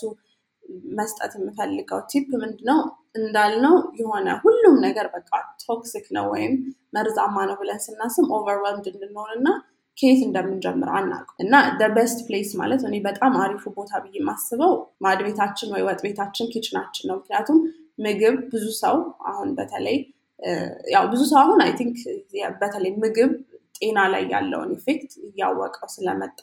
መስጠት 0.97 1.33
የምፈልገው 1.37 1.99
tip 2.11 2.29
ምንድነው? 2.43 2.79
እንዳልነው 3.19 3.75
የሆነ 3.99 4.29
ሁሉም 4.41 4.75
ነገር 4.85 5.05
በቃ 5.13 5.29
toxic 5.63 6.07
ነው 6.15 6.25
ወይም 6.33 6.53
መርዛማ 6.95 7.35
ነው 7.49 7.55
ብለን 7.61 7.79
ስናስብ 7.85 8.25
overwhelmed 8.37 8.87
እንድንሆን 8.91 9.31
እና 9.37 9.47
ከየት 9.97 10.21
እንደምንጀምር 10.25 10.89
አናውቅም 10.97 11.37
እና 11.43 11.53
best 11.95 12.19
place 12.27 12.49
ማለት 12.61 12.81
እኔ 12.87 12.95
በጣም 13.05 13.33
አሪፉ 13.43 13.63
ቦታ 13.77 14.01
ብዬ 14.03 14.15
የማስበው 14.19 14.73
ማድ 15.05 15.19
ቤታችን 15.27 15.71
ወይ 15.75 15.83
ወጥ 15.87 15.99
ቤታችን 16.05 16.49
kitchen 16.53 16.82
አችን 16.82 17.07
ነው 17.09 17.17
ምክንያቱም 17.21 17.59
ምግብ 17.99 18.37
ብዙ 18.51 18.65
ሰው 18.81 18.95
አሁን 19.31 19.49
በተለይ 19.59 19.97
ያው 20.95 21.03
ብዙ 21.11 21.21
ሰው 21.29 21.39
አሁን 21.43 21.59
I 21.65 21.71
think 21.79 21.97
በተለይ 22.61 22.91
ምግብ 23.03 23.31
ጤና 23.77 23.99
ላይ 24.13 24.23
ያለውን 24.33 24.71
effect 24.77 25.11
እያወቀው 25.27 25.89
ስለመጣ 25.95 26.41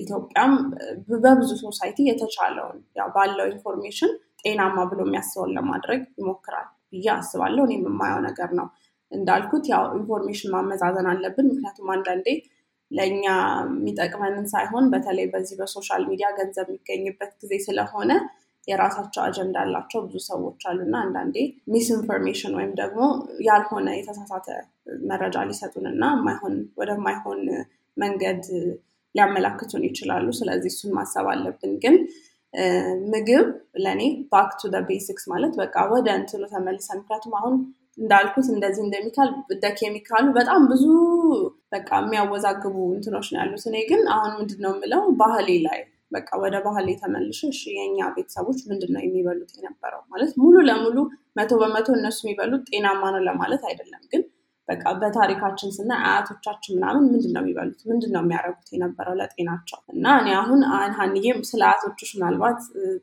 ኢትዮጵያም 0.00 0.52
በብዙ 1.22 1.50
society 1.62 1.98
የተቻለውን 2.08 2.78
ባለው 3.14 3.46
information 3.52 4.12
ጤናማ 4.42 4.78
ብሎ 4.90 5.00
የሚያስበውን 5.06 5.54
ለማድረግ 5.56 6.00
ይሞክራል 6.20 6.66
ብዬ 6.92 7.06
አስባለሁ። 7.14 7.62
እኔ 7.66 7.74
የማየው 7.80 8.20
ነገር 8.26 8.50
ነው። 8.58 8.66
እንዳልኩት 9.16 9.64
ያው 9.72 9.84
information 9.98 10.52
ማመዛዘን 10.54 11.08
አለብን። 11.12 11.48
ምክንያቱም 11.50 11.90
አንዳንዴ 11.94 12.28
ለእኛ 12.90 13.24
የሚጠቅመንን 13.68 14.46
ሳይሆን 14.52 14.84
በተለይ 14.92 15.26
በዚህ 15.32 15.56
በ 15.60 15.71
social 15.71 16.02
media 16.10 16.28
ገንዘብ 16.38 16.66
የሚገኝበት 16.70 17.32
ጊዜ 17.42 17.54
ስለሆነ 17.64 18.10
የራሳቸው 18.68 19.22
አጀንዳ 19.24 19.56
ያላቸው 19.64 20.00
ብዙ 20.04 20.16
ሰዎች 20.28 20.62
አሉና 20.70 20.94
አንዳንዴ 21.04 21.36
misinformation 21.72 22.54
ወይም 22.58 22.72
ደግሞ 22.80 23.00
ያልሆነ 23.46 23.88
የተሳሳተ 23.96 24.46
መረጃ 25.10 25.44
ሊሰጡን 25.50 25.86
እና 25.92 26.04
ወደማይሆን 26.80 27.40
መንገድ 27.96 28.42
ሊያመላክቱን 29.14 29.84
ይችላሉ። 29.88 30.26
ስለዚህ 30.38 30.72
እሱን 30.74 30.90
ማሰብ 30.96 31.26
አለብን። 31.32 31.74
ግን 31.84 31.94
ምግብ 33.12 33.46
ለእኔ 33.84 34.02
back 34.32 34.50
to 34.60 34.70
basics 34.88 35.24
ማለት 35.32 35.54
በቃ 35.60 35.76
ወደ 35.92 36.08
እንትኑ 36.18 36.42
ተመልሰን 36.52 37.00
ምክንያቱም 37.02 37.34
አሁን 37.40 37.54
እንዳልኩት 37.98 38.46
እንደዚህ 38.52 38.82
እንደ 38.84 39.01
ኬሚካል 39.01 39.28
እንደ 39.52 39.66
ኬሚካሉ 39.78 40.26
በጣም 40.38 40.62
ብዙ 40.72 40.84
በቃ 41.74 41.88
የሚያወዛግቡ 42.00 42.76
እንትኖች 42.96 43.28
ነው 43.32 43.40
ያሉት። 43.40 43.64
እኔ 43.70 43.76
ግን 43.90 44.02
አሁን 44.14 44.32
ምንድን 44.38 44.60
ነው 44.64 44.72
የምለው 44.74 45.02
ባህሌ 45.20 45.50
ላይ 45.66 45.80
በቃ 46.12 46.28
ወደ 46.42 46.56
ባህሌ 46.66 46.88
ተመልሽ 47.00 47.38
እሺ፣ 47.48 47.62
የእኛ 47.76 48.08
ቤተሰቦች 48.16 48.58
ምንድን 48.70 48.90
ነው 48.94 49.02
የሚበሉት 49.04 49.50
የነበረው 49.56 50.02
ማለት 50.12 50.32
ሙሉ 50.42 50.56
ለሙሉ 50.68 50.98
መቶ 51.38 51.52
በመቶ 51.62 51.88
እነሱ 51.98 52.20
የሚበሉት 52.24 52.62
ጤናማ 52.70 53.02
ነው 53.14 53.22
ለማለት 53.28 53.62
አይደለም 53.70 54.02
ግን 54.12 54.22
በቃ 54.68 54.84
በታሪካችን 55.00 55.74
ስናይ 55.74 56.00
አያቶቻችን 56.06 56.74
ምናምን 56.76 57.04
ምንድን 57.06 57.32
ነው 57.34 57.42
የሚበሉት? 57.42 57.80
ምንድን 57.90 58.12
ነው 58.14 58.22
የሚያደርጉት 58.24 58.68
የነበረው 58.74 59.14
ለጤናቸው? 59.20 59.78
እና 59.94 60.06
እኔ 60.20 60.28
አሁን 60.40 60.60
ሀንዬም 60.98 61.38
ስለ 61.50 61.62
አያቶችሽ 61.68 62.10
ምናልባት 62.16 62.60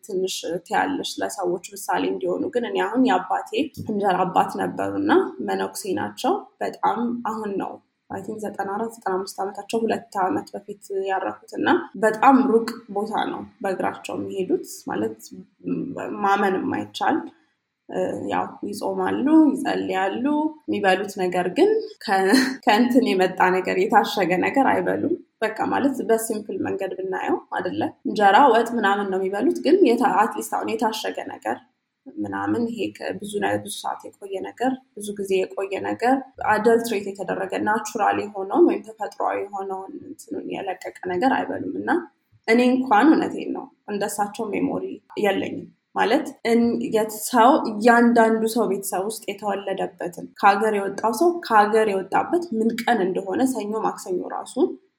ትንሽ 0.07 0.36
ትያለሽ 0.68 1.11
ለሰዎች 1.22 1.66
ምሳሌ 1.76 2.03
እንዲሆኑ። 2.11 2.43
ግን 2.55 2.66
እኔ 2.70 2.78
አሁን 2.88 3.07
የአባቴ 3.09 3.51
እንጀራ 3.86 4.18
አባት 4.26 4.51
ነበሩ 4.61 4.93
እና 5.03 5.11
መነኩሴ 5.49 5.93
ናቸው። 5.99 6.36
በጣም 6.64 6.99
አሁን 7.32 7.51
ነው 7.64 7.74
I 8.10 8.22
think 8.26 8.39
ዘጠና 8.43 8.70
አራት 8.76 8.91
ዘጠና 8.95 9.14
አምስት 9.18 9.38
ዓመታቸው 9.43 9.78
ሁለት 9.84 10.16
ዓመት 10.24 10.47
በፊት 10.53 10.82
ያረፉት። 11.07 11.51
እና 11.57 11.70
በጣም 12.03 12.36
ሩቅ 12.51 12.68
ቦታ 12.97 13.14
ነው 13.32 13.41
በእግራቸው 13.64 14.16
የሚሄዱት 14.18 14.68
ማለት 14.89 15.18
ማመን 16.24 16.57
የማይቻል 16.59 17.18
ያው 18.32 18.46
ይጾማሉ፣ 18.68 19.26
ይጸልያሉ። 19.50 20.26
የሚበሉት 20.66 21.14
ነገር 21.22 21.48
ግን 21.58 21.72
ከእንትን 22.66 23.06
የመጣ 23.10 23.40
ነገር 23.56 23.78
የታሸገ 23.82 24.32
ነገር 24.46 24.68
አይበሉም። 24.72 25.14
በቃ 25.42 25.60
ማለት 25.72 25.98
በ 26.10 26.22
simple 26.22 26.58
መንገድ 26.68 26.92
ብናየው 27.00 27.38
አይደለ 27.56 27.82
እንጀራ 28.08 28.38
ወጥ 28.54 28.70
ምናምን 28.78 29.08
ነው 29.12 29.20
የሚበሉት። 29.22 29.60
ግን 29.66 29.78
at 30.22 30.31
least 30.31 30.54
አሁን 30.58 30.72
የታሸገ 30.74 31.18
ነገር 31.34 31.58
ምናምን 32.06 32.64
ይሄ 32.70 32.80
ብዙ 33.20 33.34
ብዙ 33.62 33.74
ሰዓት 33.82 34.02
የቆየ 34.08 34.38
ነገር 34.48 34.72
ብዙ 34.96 35.08
ጊዜ 35.20 35.32
የቆየ 35.40 35.74
ነገር 35.86 36.16
adulterate 36.54 37.06
የተደረገ 37.10 37.54
natural 37.68 38.18
የሆነውን 38.24 38.66
ወይም 38.70 38.82
ተፈጥሯዊ 38.88 39.38
የሆነውን 39.44 39.94
እንትኑን 40.04 40.48
የለቀቀ 40.56 40.98
ነገር 41.14 41.34
አይበሉም 41.38 41.76
እና 41.82 41.92
እኔ 42.48 42.60
እንኳን 42.72 43.08
እውነቴን 43.12 43.52
ነው 43.58 43.66
እንደሳቸው 43.92 44.46
memory 44.54 44.86
የለኝም 45.24 45.68
ማለት 45.96 46.26
ሰው 47.28 47.52
እያንዳንዱ 47.72 48.44
ሰው 48.54 48.64
ቤተሰብ 48.72 49.04
ውስጥ 49.10 49.24
የተወለደበትን 49.30 50.28
ከሀገር 50.39 50.74
የወጣው 50.78 51.14
ሰው 51.20 51.30
ከሀገር 51.46 51.88
የወጣበት 51.91 52.46
ምን 52.58 52.72
ቀን 52.82 53.00
እንደሆነ 53.08 53.41
ሰኞ 53.54 53.72
ማክሰኞ 53.86 54.22
ራሱ 54.36 54.56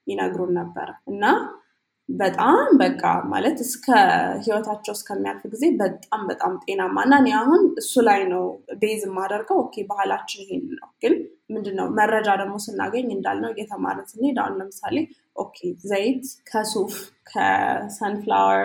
ይነግሩን 0.07 0.53
ነበረ 0.59 0.88
እና 1.12 1.24
በጣም 2.09 2.57
በቃ 2.80 3.03
ማለት 3.30 3.59
እስከ 3.64 3.86
ህይወታቸው 4.42 4.95
እስከሚያልፍ 4.97 5.45
ጊዜ 5.53 5.64
በጣም 5.78 6.22
በጣም 6.30 6.53
ጤናማ 6.64 6.97
እና 7.07 7.14
እኔ 7.22 7.28
አሁን 7.38 7.62
እሱ 7.82 8.03
ላይ 8.09 8.20
ነው 8.32 8.42
base 8.82 9.02
የማደርገው። 9.09 9.59
okay 9.62 9.84
ባህላችን 9.90 10.42
ይሄን 10.45 10.66
ነው። 10.74 10.88
ግን 11.03 11.14
ምንድነው 11.51 11.86
መረጃ 11.99 12.28
ደግሞ 12.42 12.57
ስናገኝ 12.64 13.09
እንዳልነው 13.16 13.53
እየተማርን 13.55 14.09
ስንሄድ 14.12 14.38
አሁን 14.42 14.59
ለምሳሌ 14.61 14.97
okay 15.36 15.59
ዘይት 15.86 16.26
ከሱፍ 16.51 16.95
ከ 17.30 17.55
sunflower 17.55 18.62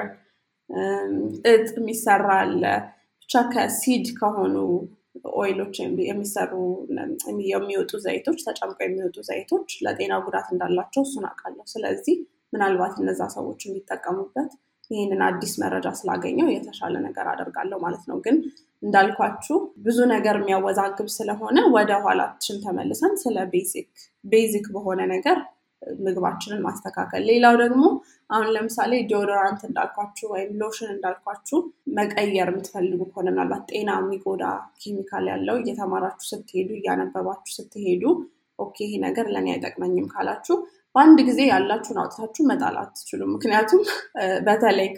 እጥ 1.50 1.68
የሚሰራ 1.78 2.28
አለ 2.42 2.64
ብቻ 3.22 3.42
ከ 3.54 3.72
seed 3.72 4.08
ከሆኑ 4.20 4.56
oil 5.40 5.55
ኦች 5.55 5.76
የሚሰሩ 6.10 6.52
የሚወጡ 7.52 7.92
ዘይቶች 8.06 8.40
ተጨምቀው 8.48 8.86
የሚወጡ 8.86 9.18
ዘይቶች 9.30 9.70
ለጤና 9.86 10.14
ጉዳት 10.26 10.48
እንዳላቸው 10.54 11.04
እሱን 11.08 11.26
አውቃለሁ። 11.30 11.66
ስለዚህ 11.74 12.16
ምናልባት 12.54 12.96
እነዛ 13.02 13.22
ሰዎች 13.36 13.62
የሚጠቀሙበት 13.66 14.52
ይህንን 14.92 15.22
አዲስ 15.26 15.52
መረጃ 15.62 15.88
ስላገኘው 16.00 16.48
የተሻለ 16.52 16.96
ነገር 17.08 17.26
አደርጋለሁ 17.34 17.78
ማለት 17.84 18.04
ነው። 18.10 18.18
ግን 18.26 18.38
እንዳልኳችሁ 18.84 19.58
ብዙ 19.86 20.00
ነገር 20.14 20.36
የሚያወዛግብ 20.40 21.08
ስለሆነ 21.18 21.58
ወደ 21.76 21.92
ኋላችን 22.04 22.62
ተመልሰን 22.64 23.14
ስለ 23.24 23.38
basic 23.54 23.88
basic 24.26 24.68
በሆነ 24.76 25.02
ነገር 25.14 25.38
ምግባችንን 26.06 26.64
ማስተካከል። 26.66 27.22
ሌላው 27.30 27.56
ደግሞ 27.62 27.84
አሁን 28.30 28.48
ለምሳሌ 28.56 28.92
deodorant 29.10 29.62
እንዳልኳችሁ 29.68 30.28
ወይም 30.34 30.52
ሎሽን 30.62 30.90
እንዳልኳችሁ 30.94 31.60
መቀየር 31.98 32.50
የምትፈልጉ 32.52 33.02
ከሆነ 33.10 33.28
ምናልባት 33.34 33.64
ጤና 33.72 33.92
የሚጎዳ 34.00 34.44
ኬሚካል 34.82 35.28
ያለው 35.34 35.58
እየተማራችሁ 35.62 36.28
ስትሄዱ 36.32 36.70
እያነበባችሁ 36.80 37.54
ስትሄዱ 37.58 38.04
ኦኬ 38.60 38.78
ይሄ 38.86 38.94
ነገር 39.06 39.26
ለእኔ 39.34 39.48
አይጠቅመኝም 39.54 40.10
ካላችሁ 40.14 40.58
በአንድ 40.96 41.20
ጊዜ 41.28 41.40
ያላችሁን 41.50 42.00
አውጥታችሁ 42.02 42.44
መጣል 42.50 42.78
አትችሉም። 42.82 43.34
ምክንያቱም 43.36 43.82
በተለይ 44.48 44.90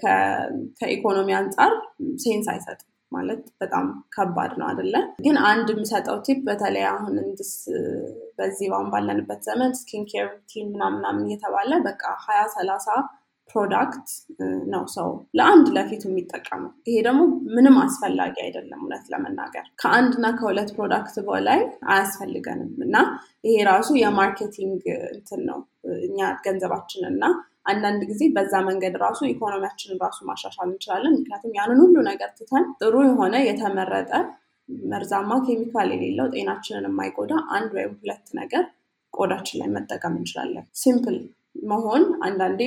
ከኢኮኖሚ 0.79 1.29
አንጻር 1.39 1.73
sense 2.23 2.47
አይሰጥም 2.53 2.87
ማለት 3.11 3.43
በጣም 3.61 3.85
ከባድ 4.15 4.51
ነው 4.59 4.67
አይደለ? 4.67 4.95
ግን 5.25 5.37
አንድ 5.49 5.67
የምሰጠው 5.73 6.17
tip 6.25 6.39
በተለይ 6.47 6.85
አሁን 6.91 7.15
እንትን 7.23 7.53
በዚህ 8.37 8.69
አሁን 8.71 8.89
ባለንበት 8.93 9.41
ዘመን 9.47 9.73
skin 9.79 10.05
care 10.11 10.29
ቲም 10.51 10.69
ምናምናምን 10.73 11.25
እየተባለ 11.27 11.71
በቃ 11.87 12.03
ሀያ 12.25 12.41
ሰላሳ 12.55 12.87
product 13.49 14.09
ነው 14.73 14.83
ሰው 14.93 15.07
ለአንድ 15.37 15.67
ለፊቱ 15.75 16.03
የሚጠቀመው። 16.09 16.71
ይሄ 16.87 16.97
ደግሞ 17.07 17.21
ምንም 17.55 17.75
አስፈላጊ 17.83 18.35
አይደለም። 18.45 18.81
እውነት 18.81 19.05
ለመናገር 19.13 19.65
ከአንድና 19.81 20.27
ከሁለት 20.37 20.69
product 20.75 21.15
በላይ 21.27 21.59
አያስፈልገንም 21.91 22.71
እና 22.85 22.95
ይሄ 23.43 23.55
ራሱ 23.69 23.89
የ 24.01 24.16
marketing 24.16 24.83
እንትን 25.13 25.41
ነው 25.49 25.59
እኛ 26.07 26.19
ገንዘባችን 26.45 27.03
እና 27.11 27.23
አንዳንድ 27.65 28.01
ጊዜ 28.09 28.21
በዛ 28.35 28.53
መንገድ 28.67 28.93
ራሱ 29.03 29.19
ኢኮኖሚያችንን 29.29 29.99
ራሱ 30.03 30.19
ማሻሻል 30.29 30.69
እንችላለን። 30.69 31.15
ምክንያቱም 31.17 31.55
ያንን 31.59 31.81
ሁሉ 31.83 31.97
ነገር 32.09 32.29
ትተን 32.37 32.65
ጥሩ 32.79 32.95
የሆነ 33.07 33.35
የተመረጠ 33.47 34.11
መርዛማ 34.89 35.31
ኬሚካል 35.45 35.89
የሌለው 35.93 36.27
ጤናችንን 36.33 36.87
የማይጎዳ 36.89 37.33
አንድ 37.55 37.71
ወይም 37.77 37.93
ሁለት 37.99 38.27
ነገር 38.39 38.63
ቆዳችን 39.13 39.59
ላይ 39.61 39.69
መጠቀም 39.75 40.13
እንችላለን። 40.17 40.65
simple 40.81 41.17
መሆን 41.69 42.03
አንዳንዴ 42.25 42.61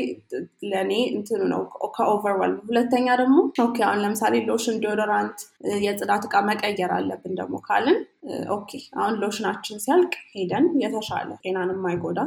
ለእኔ 0.71 0.93
እንትኑ 1.15 1.43
ነው 1.53 1.61
ከ 1.97 2.07
overwhelm። 2.07 2.59
ሁለተኛ 2.67 3.07
ደግሞ 3.21 3.37
okay 3.65 3.77
አሁን 3.87 4.03
ለምሳሌ 4.05 4.43
lotion፣ 4.49 4.77
deodorant፣ 4.83 5.39
የጽዳት 5.87 6.25
እቃ 6.29 6.43
መቀየር 6.49 6.93
አለብን 6.97 7.35
ደግሞ 7.41 7.57
ካልን 7.69 7.99
okay 8.57 8.71
አሁን 8.99 9.15
ሎሽናችን 9.23 9.83
ሲያልቅ 9.85 10.13
ሄደን 10.35 10.67
የተሻለ 10.83 11.31
ጤናን 11.43 11.73
የማይጎዳ 11.75 12.19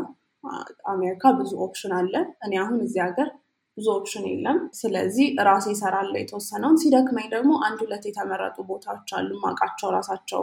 አሜሪካ 0.92 1.32
ብዙ 1.38 1.52
option 1.66 1.94
አለ። 1.98 2.14
እኔ 2.46 2.54
አሁን 2.62 2.80
እዚህ 2.86 3.02
ሀገር 3.06 3.30
ብዙ 3.78 3.88
option 3.94 4.24
የለም። 4.28 4.60
ስለዚህ 4.78 5.28
ራሴ 5.48 5.66
እሰራለሁ 5.74 6.18
የተወሰነውን። 6.20 6.80
ሲደክመኝ 6.82 7.28
ደግሞ 7.34 7.52
አንድ 7.66 7.80
ሁለት 7.84 8.06
የተመረጡ 8.10 8.58
ቦታዎች 8.70 9.10
አሉ 9.18 9.30
ማውቃቸው 9.44 9.90
ራሳቸው 9.98 10.42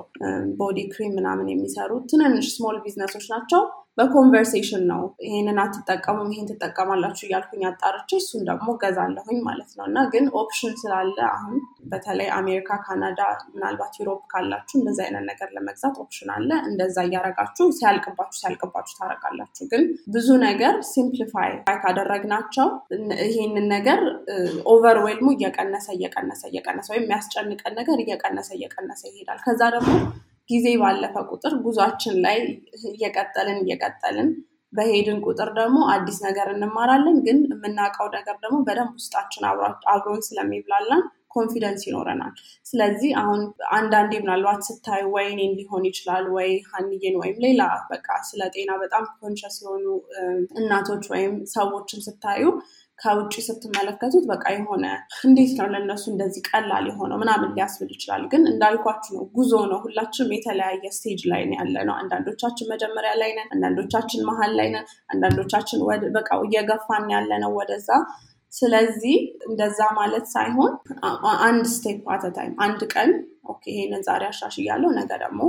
body 0.61 0.79
cream 0.93 1.15
ምናምን 1.19 1.49
የሚሰሩ 1.53 1.91
ትንንሽ 2.11 2.49
small 2.55 2.79
business 2.85 3.13
ኦች 3.13 3.27
ናቸው። 3.35 3.63
በ 3.99 4.11
conversation 4.11 4.83
ነው 4.91 5.03
ይሄንን 5.25 5.59
አትጠቀሙም 5.63 6.31
ይሄን 6.33 6.49
ትጠቀማላችሁ 6.51 7.25
እያልኩኝ 7.27 7.63
አጣርቼ 7.69 8.11
እሱን 8.21 8.43
ደግሞ 8.49 8.69
ገዛለሁኝ 8.83 9.39
ማለት 9.47 9.71
ነው። 9.79 9.85
እና 9.87 9.99
ግን 10.13 10.25
option 10.41 10.75
ስላለ 10.81 11.19
አሁን 11.31 11.57
በተለይ 11.93 12.29
አሜሪካ፣ 12.39 12.79
ካናዳ፣ 12.85 13.21
ምናልባት 13.53 13.95
ዩሮፕ 14.01 14.21
ካላችሁ 14.33 14.77
እንደዚ 14.81 14.99
አይነት 15.07 15.25
ነገር 15.31 15.49
ለመግዛት 15.57 15.97
option 16.05 16.31
አለ። 16.37 16.51
እንደዛ 16.71 16.97
እያረጋችሁ 17.09 17.67
ሲያልቅባችሁ 17.79 18.39
ሲያልቅባችሁ 18.41 18.97
ታረጋላችሁ። 19.01 19.67
ግን 19.73 19.85
ብዙ 20.15 20.29
ነገር 20.45 20.75
simplify 20.93 21.53
ካደረግናቸው 21.85 22.69
ይሄንን 23.29 23.67
ነገር 23.75 24.01
overwhelm 24.75 25.19
ኡ 25.19 25.29
እየቀነሰ 25.37 25.89
እየቀነሰ 25.97 26.43
እየቀነሰ 26.51 26.89
ወይም 26.95 27.05
የሚያስጨንቀን 27.05 27.75
ነገር 27.81 27.99
እየቀነሰ 28.05 28.51
እየቀነሰ 28.59 29.03
ይሄዳል። 29.11 29.41
ከዛ 29.47 29.63
ደግሞ 29.77 29.93
ጊዜ 30.49 30.67
ባለፈ 30.81 31.15
ቁጥር 31.31 31.53
ጉዟችን 31.65 32.17
ላይ 32.25 32.39
እየቀጠልን 32.91 33.59
እየቀጠልን 33.63 34.29
በሄድን 34.73 35.19
ቁጥር 35.27 35.49
ደግሞ 35.59 35.77
አዲስ 35.93 36.17
ነገር 36.27 36.47
እንማራለን። 36.55 37.19
ግን 37.27 37.39
የምናውቀው 37.53 38.09
ነገር 38.17 38.37
ደግሞ 38.45 38.57
በደንብ 38.67 38.95
ውስጣችን 38.99 39.45
አብሮን 39.93 40.25
ስለሚብላላ 40.29 41.03
confidence 41.35 41.83
ይኖረናል። 41.87 42.35
ስለዚህ 42.67 43.11
አሁን 43.21 43.41
አንዳንዴ 43.75 44.13
ምናልባት 44.23 44.61
ስታዩ 44.69 45.05
ወይ 45.15 45.27
እኔን 45.33 45.53
ሊሆን 45.59 45.85
ይችላል 45.91 46.27
ወይ 46.37 46.51
ሀንዬን 46.71 47.17
ወይም 47.23 47.39
ሌላ 47.47 47.63
በቃ 47.91 48.09
ስለ 48.29 48.43
ጤና 48.55 48.73
በጣም 48.83 49.05
conscious 49.21 49.57
የሆኑ 49.63 49.87
እናቶች 50.61 51.07
ወይም 51.15 51.35
ሰዎችን 51.55 52.05
ስታዩ 52.07 52.45
ከውጭ 52.99 53.35
ስትመለከቱት 53.47 54.25
በቃ 54.31 54.45
የሆነ 54.55 54.85
እንዴት 55.25 55.53
ነው 55.59 55.67
ለእነሱ 55.73 56.05
እንደዚህ 56.13 56.43
ቀላል 56.51 56.85
የሆነው 56.91 57.19
ምናምን 57.23 57.51
ሊያስብል 57.57 57.91
ይችላል። 57.95 58.23
ግን 58.33 58.43
እንዳልኳችሁ 58.51 59.13
ነው፣ 59.17 59.25
ጉዞ 59.37 59.53
ነው። 59.73 59.79
ሁላችንም 59.85 60.35
የተለያየ 60.37 60.93
stage 60.97 61.23
ላይ 61.33 61.43
ያለነው። 61.55 61.95
አንዳንዶቻችን 62.01 62.71
መጀመሪያ 62.73 63.13
ላይ 63.23 63.33
ነን፣ 63.39 63.49
አንዳንዶቻችን 63.55 64.25
መሀል 64.31 64.55
ላይ 64.61 64.71
ነን፣ 64.75 64.87
አንዳንዶቻችን 65.11 65.83
በቃ 66.17 66.31
እየገፋን 66.47 67.07
ያለነው 67.15 67.53
ወደዛ። 67.59 67.91
ስለዚህ 68.53 69.17
እንደዛ 69.49 69.79
ማለት 69.97 70.27
ሳይሆን 70.35 70.73
አንድ 71.45 71.65
step 71.73 72.05
at 72.15 72.27
a 72.37 72.40
time 72.40 72.53
አንድ 72.67 72.83
ቀን 72.93 73.11
ይሄንን 73.69 74.03
ዛሬ 74.07 74.23
አሻሽያለሁ፣ 74.29 74.91
ነገ 74.99 75.13
ደግሞ 75.23 75.41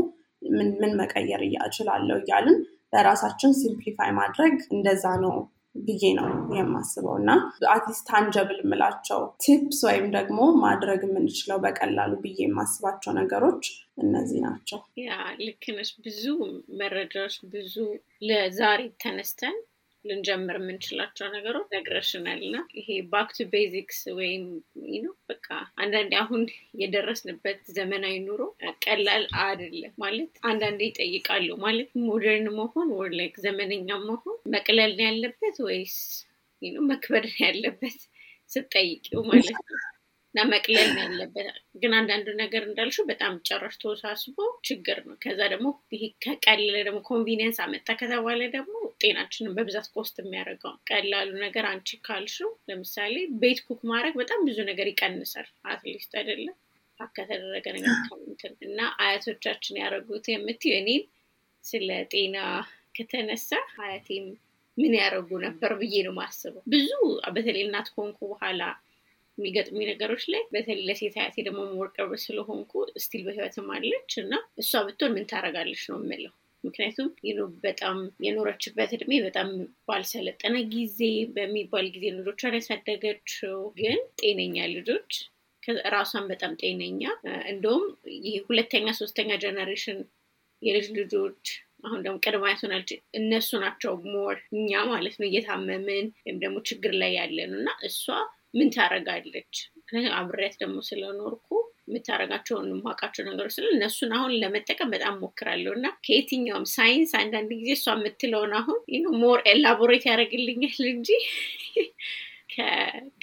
ምን 0.80 0.94
መቀየር 1.00 1.42
እችላለሁ 1.66 2.18
እያልን 2.22 2.58
ለራሳችን 2.94 3.52
simplify 3.60 4.12
ማድረግ 4.18 4.56
እንደዛ 4.76 5.06
ነው 5.24 5.34
ብዬ 5.76 6.04
ነው 6.18 6.28
የማስበው 6.58 7.16
እና 7.20 7.32
at 7.72 7.81
least 7.81 8.06
tangible 8.10 8.60
የምላቸው 8.62 9.22
tips 9.44 9.80
ወይም 9.88 10.08
ደግሞ 10.16 10.40
ማድረግ 10.62 11.02
የምንችለው 11.08 11.58
በቀላሉ 11.66 12.14
ብዬ 12.24 12.40
የማስባቸው 12.46 13.14
ነገሮች 13.20 13.66
እነዚህ 14.04 14.40
ናቸው። 14.46 14.80
ያ 15.04 15.12
ልክ 15.42 15.66
ነሽ። 15.76 15.92
ብዙ 16.06 16.24
መረጃዎች 16.80 17.36
ብዙ 17.54 17.76
ለዛሬ 18.30 18.84
ተነስተን 19.04 19.58
ልንጀምር 20.06 20.58
የምንችላቸው 20.60 21.28
ነገሮች 21.36 21.68
ነግረሽናል 21.76 22.42
እና 22.48 22.58
ይሄ 22.80 22.88
back 23.12 23.30
to 23.38 23.48
basics 23.54 24.00
ወይም 24.18 24.44
ነው 25.06 25.14
በቃ 25.32 25.48
አንዳንዴ 25.82 26.14
አሁን 26.22 26.44
የደረስንበት 26.82 27.62
ዘመናዊ 27.78 28.16
ኑሮ 28.26 28.42
ቀላል 28.86 29.26
አይደለም 29.44 29.94
ማለት 30.04 30.32
አንዳንዴ 30.50 30.82
ይጠይቃሉ 30.90 31.50
ማለት 31.66 31.90
modern 32.06 32.48
መሆን 32.60 32.92
or 33.00 33.12
like 33.20 33.36
ዘመነኛ 33.46 33.90
መሆን 34.06 34.38
መቅለል 34.56 34.96
ያለበት 35.06 35.58
ወይስ 35.68 35.98
መክበድ 36.90 37.26
ያለበት? 37.42 37.98
ስጠይቂው 38.52 39.22
ማለት 39.30 39.58
ነው 39.68 39.78
እና 40.36 40.44
መቅለል 40.50 40.88
ነው 40.94 41.02
ያለበት። 41.04 41.46
ግን 41.82 41.92
አንዳንዱ 41.98 42.28
ነገር 42.40 42.64
እንዳልሽው 42.66 43.06
በጣም 43.12 43.34
ጨረሽ 43.48 43.76
ተወሳስቦ 43.82 44.38
ችግር 44.68 44.98
ነው። 45.06 45.16
ከዛ 45.24 45.40
ደግሞ 45.54 45.68
ይሄ 45.94 46.04
ከቀለለ 46.24 46.76
ደግሞ 46.88 47.00
convenience 47.08 47.60
አመጣ 47.66 47.88
ከተባለ 48.02 48.42
ደግሞ 48.56 48.74
ጤናችንን 49.04 49.56
በብዛት 49.58 49.88
cost 49.94 50.18
የሚያደርገው 50.22 50.74
ቀላሉ 50.90 51.32
ነገር 51.46 51.66
አንቺ 51.72 52.00
ካልሽው 52.08 52.52
ለምሳሌ 52.70 53.14
ቤት 53.42 53.62
cook 53.68 53.82
ማድረግ 53.92 54.16
በጣም 54.22 54.42
ብዙ 54.48 54.58
ነገር 54.72 54.90
ይቀንሳል። 54.92 55.48
at 55.70 55.82
least 55.82 56.14
አይደለም 56.22 56.56
ከተደረገ 57.16 57.66
ነገር 57.78 57.96
ከምንትን 58.06 58.54
እና 58.68 58.82
አያቶቻችን 59.04 59.80
ያደረጉት 59.82 60.28
የምትይው 60.32 60.78
እኔ 60.82 60.92
ስለ 61.64 61.90
ጤና 62.14 62.38
ከተነሳ 62.96 63.50
አያቴም 63.84 64.28
ምን 64.78 64.94
ያደረጉ 65.00 65.40
ነበር 65.46 65.72
ብዬ 65.82 65.96
ነው 66.08 66.16
ማስበው። 66.18 66.64
ብዙ 66.74 66.90
በተለይ 67.36 67.64
እናት 67.66 67.88
ከሆንኩ 67.94 68.20
በኋላ 68.32 68.62
የሚገጥሙ 69.38 69.78
ነገሮች 69.90 70.24
ላይ 70.34 70.44
በተለይ 70.54 70.84
ለሴት 70.88 71.16
አያቴ 71.20 71.36
ደግሞ 71.48 71.62
ቅርብ 71.90 72.12
ስለሆንኩ 72.24 72.74
still 73.04 73.24
በህይወትም 73.26 73.70
አለች 73.76 74.14
እና 74.22 74.34
እሷ 74.62 74.82
ብትሆን 74.88 75.14
ምን 75.16 75.30
ታደርጋለች 75.32 75.84
ነው 75.92 76.00
የምለው። 76.02 76.34
ምክንያቱም 76.64 77.08
በጣም 77.66 77.98
የኖረችበት 78.26 78.92
እድሜ 78.98 79.12
በጣም 79.26 79.50
ባልሰለጠነ 79.88 80.56
ጊዜ 80.72 81.00
በሚባል 81.36 81.88
ጊዜ 81.96 82.06
ልጆቿን 82.18 82.58
ያሳደገችው 82.60 83.60
ግን 83.80 84.00
ጤነኛ 84.22 84.58
ልጆች 84.74 85.12
ራሷን 85.94 86.26
በጣም 86.32 86.52
ጤነኛ 86.62 87.04
እንደውም 87.52 87.86
ይህ 88.26 88.36
ሁለተኛ 88.50 88.88
ሶስተኛ 89.00 89.32
generation 89.44 90.00
የልጅ 90.62 90.88
ልጆች 91.00 91.44
አሁን 91.86 92.00
ደግሞ 92.04 92.18
ቅድመ 92.26 92.44
አያት 92.50 92.67
ሆናል 92.67 92.84
እነሱ 93.20 93.50
ናቸው 93.64 93.94
more 94.08 94.38
እኛ 94.56 94.72
ማለት 94.92 95.16
ነው 95.20 95.28
እየታመምን 95.28 95.88
ወይም 96.20 96.38
ደግሞ 96.44 96.58
ችግር 96.70 96.94
ላይ 97.02 97.12
ያለን 97.18 97.52
እና 97.60 97.70
እሷ 97.90 98.04
ምን 98.56 98.68
ታደርጋለች? 98.76 99.54
አብሬያት 100.18 100.56
ደግሞ 100.62 100.78
ስለኖርኩ 100.88 101.48
የምታደርጋቸውን 101.88 102.70
የማውቃቸው 102.72 103.24
ነገሮች 103.28 103.54
ስለ 103.56 103.66
እነሱን 103.74 104.12
አሁን 104.18 104.32
ለመጠቀም 104.42 104.92
በጣም 104.94 105.20
እሞክራለሁ 105.24 105.72
እና 105.78 105.88
ከየትኛውም 106.06 106.66
ሳይንስ 106.74 107.12
አንዳንድ 107.20 107.52
ጊዜ 107.60 107.72
እሷ 107.78 107.88
የምትለውን 107.98 108.54
አሁን 108.60 108.80
more 109.22 109.40
elaborate 109.52 110.06
ያደርግልኛል 110.10 110.82
እንጂ 110.94 111.10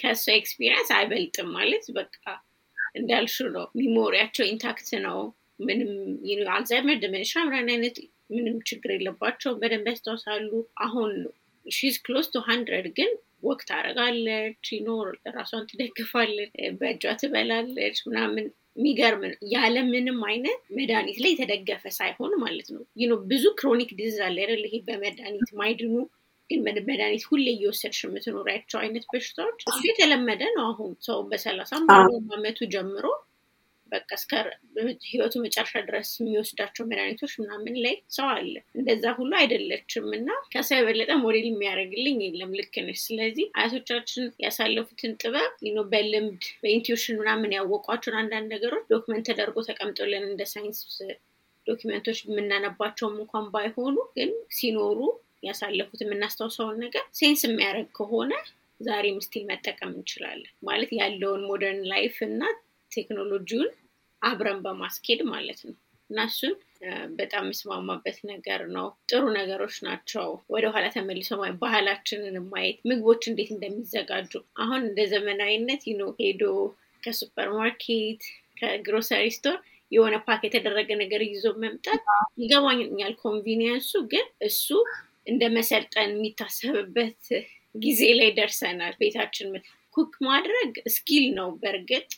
ከእሷ 0.00 0.24
experience 0.34 0.88
አይበልጥም። 0.96 1.48
ማለት 1.56 1.84
በቃ 1.96 2.16
እንዳልሽው 2.94 3.36
ነው። 3.54 3.66
memory 3.78 4.09
ኣቸው 4.09 4.44
intact 4.48 4.88
ነው። 5.06 5.18
ምንም 5.66 5.90
Alzheimer፣ 6.54 6.96
dementia 7.02 7.32
ምናምን 7.46 7.70
አይነት 7.74 7.96
ምንም 8.32 8.56
ችግር 8.68 8.90
የለባቸውም። 8.94 9.58
በደንብ 9.62 9.86
ያስታውሳሉ። 9.90 10.50
አሁን 10.84 11.12
she's 11.66 11.96
close 12.04 12.26
to 12.32 12.42
hundred 12.46 12.86
ግን 12.96 13.10
walk 13.42 13.60
ታደርጋለች፣ 13.68 14.66
ይኖር 14.74 15.06
ራሷን 15.36 15.64
ትደግፋለች፣ 15.70 16.50
በእጇ 16.80 17.04
ትበላለች 17.22 17.98
ምናምን 18.08 18.44
የሚገርም 18.76 19.22
ያለ 19.52 19.76
ምንም 19.88 20.20
አይነት 20.28 20.60
መድኃኒት 20.76 21.18
ላይ 21.22 21.32
የተደገፈ 21.32 21.84
ሳይሆን 21.96 22.32
ማለት 22.42 22.68
ነው። 22.74 22.82
you 23.00 23.05
know 23.05 23.12
ብዙ 23.30 23.44
chronic 23.58 23.90
disease 23.98 24.20
አለ 24.26 24.36
አይደል? 24.44 24.62
ይሄ 24.68 24.76
በመድኃኒት 24.86 25.50
ማይድኑ 25.60 25.94
ግን 26.50 26.60
መድኃኒት 26.86 27.24
ሁሌ 27.28 27.46
እየወሰድሽ 27.54 28.00
የምትኖሪያቸው 28.04 28.78
አይነት 28.82 29.04
በሽታዎች 29.12 29.60
እሱ 29.70 29.80
የተለመደ 29.88 30.42
ነው። 30.56 30.64
አሁን 30.70 30.90
ሰው 31.06 31.18
በሰላሳም 31.30 31.84
አመቱ 32.32 32.58
ጀምሮ 32.74 33.04
በቃ 33.92 34.08
እስከ 34.18 34.32
ህይወቱ 35.06 35.34
መጨረሻ 35.44 35.82
ድረስ 35.88 36.10
የሚወስዳቸው 36.18 36.84
መድኃኒቶች 36.90 37.32
ምናምን 37.40 37.74
ላይ 37.84 37.94
ሰው 38.16 38.28
አለ። 38.32 38.52
እንደዛ 38.78 39.04
ሁሉ 39.18 39.32
አይደለችም 39.40 40.06
እና 40.18 40.30
ከእሷ 40.52 40.78
የበለጠ 40.78 41.10
ሞዴል 41.22 41.46
የሚያደርግልኝ 41.48 42.20
የለም። 42.26 42.54
ልክ 42.58 42.76
ነሽ። 42.86 43.00
ስለዚህ 43.06 43.46
አያቶቻችን 43.58 44.24
ያሳለፉትን 44.44 45.14
ጥበብ 45.22 45.50
በልምድ 45.92 46.44
በ 46.62 46.72
intuition 46.72 47.18
ምናምን 47.20 47.54
ያወቋቸውን 47.56 48.18
አንዳንድ 48.20 48.48
ነገሮች 48.54 48.86
document 48.92 49.26
ተደርጎ 49.30 49.58
ተቀምጦልን 49.68 50.24
እንደ 50.28 50.42
science 50.52 50.80
document 51.66 52.01
ኦች 52.01 52.18
የምናነባቸውም 52.24 53.18
እንኳን 53.22 53.44
ባይሆኑ 53.52 53.96
ግን 54.16 54.30
ሲኖሩ 54.56 54.98
ያሳለፉት 55.46 56.00
የምናስታውሰውን 56.02 56.76
ነገር 56.84 57.04
sense 57.18 57.40
የሚያደርግ 57.46 57.88
ከሆነ 57.98 58.32
ዛሬም 58.80 59.18
still 59.24 59.44
መጠቀም 59.48 59.92
እንችላለን 59.94 60.52
ማለት 60.68 60.90
ያለውን 60.98 61.42
modern 61.48 61.82
life 61.92 62.16
እና 62.26 62.40
ቴክኖሎጂውን 62.92 63.70
አብረን 64.22 64.60
በማስኬድ 64.64 65.20
ማለት 65.30 65.60
ነው 65.66 65.76
እና 66.10 66.22
እሱን 66.28 66.54
በጣም 67.18 67.44
የምስማማበት 67.44 68.16
ነገር 68.30 68.62
ነው። 68.74 68.86
ጥሩ 69.10 69.22
ነገሮች 69.36 69.76
ናቸው። 69.86 70.26
ወደኋላ 70.54 70.86
ተመልሶ 70.94 71.30
ባህላችንን 71.62 72.36
ማየት፣ 72.50 72.78
ምግቦች 72.90 73.22
እንዴት 73.30 73.50
እንደሚዘጋጁ 73.54 74.32
አሁን 74.62 74.80
እንደ 74.88 75.00
ዘመናዊነት 75.12 75.84
ይኖ 75.90 76.02
ሄዶ 76.20 76.42
ከ 77.02 77.15
super 77.15 77.48
ከ 78.58 78.73
grocery 78.73 79.24
store 79.36 79.56
የሆነ 79.92 80.16
pack 80.26 80.42
የተደረገ 80.46 80.90
ነገር 81.00 81.22
ይዞ 81.26 81.46
መምጣት 81.62 82.02
ይገባኛል። 82.42 83.14
convenience 83.22 83.81
ኡ 83.81 83.92
ግን 84.12 84.26
እሱ 84.48 84.66
እንደ 85.26 85.42
መሰልጠን 85.56 86.10
የሚታሰብበት 86.12 87.24
ጊዜ 87.76 88.02
ላይ 88.18 88.30
ደርሰናል። 88.38 88.94
ቤታችን 89.00 89.50
cook 89.94 90.14
ማድረግ 90.26 90.72
skill 90.94 91.24
ነው 91.38 91.48
በእርግጥ 91.60 92.08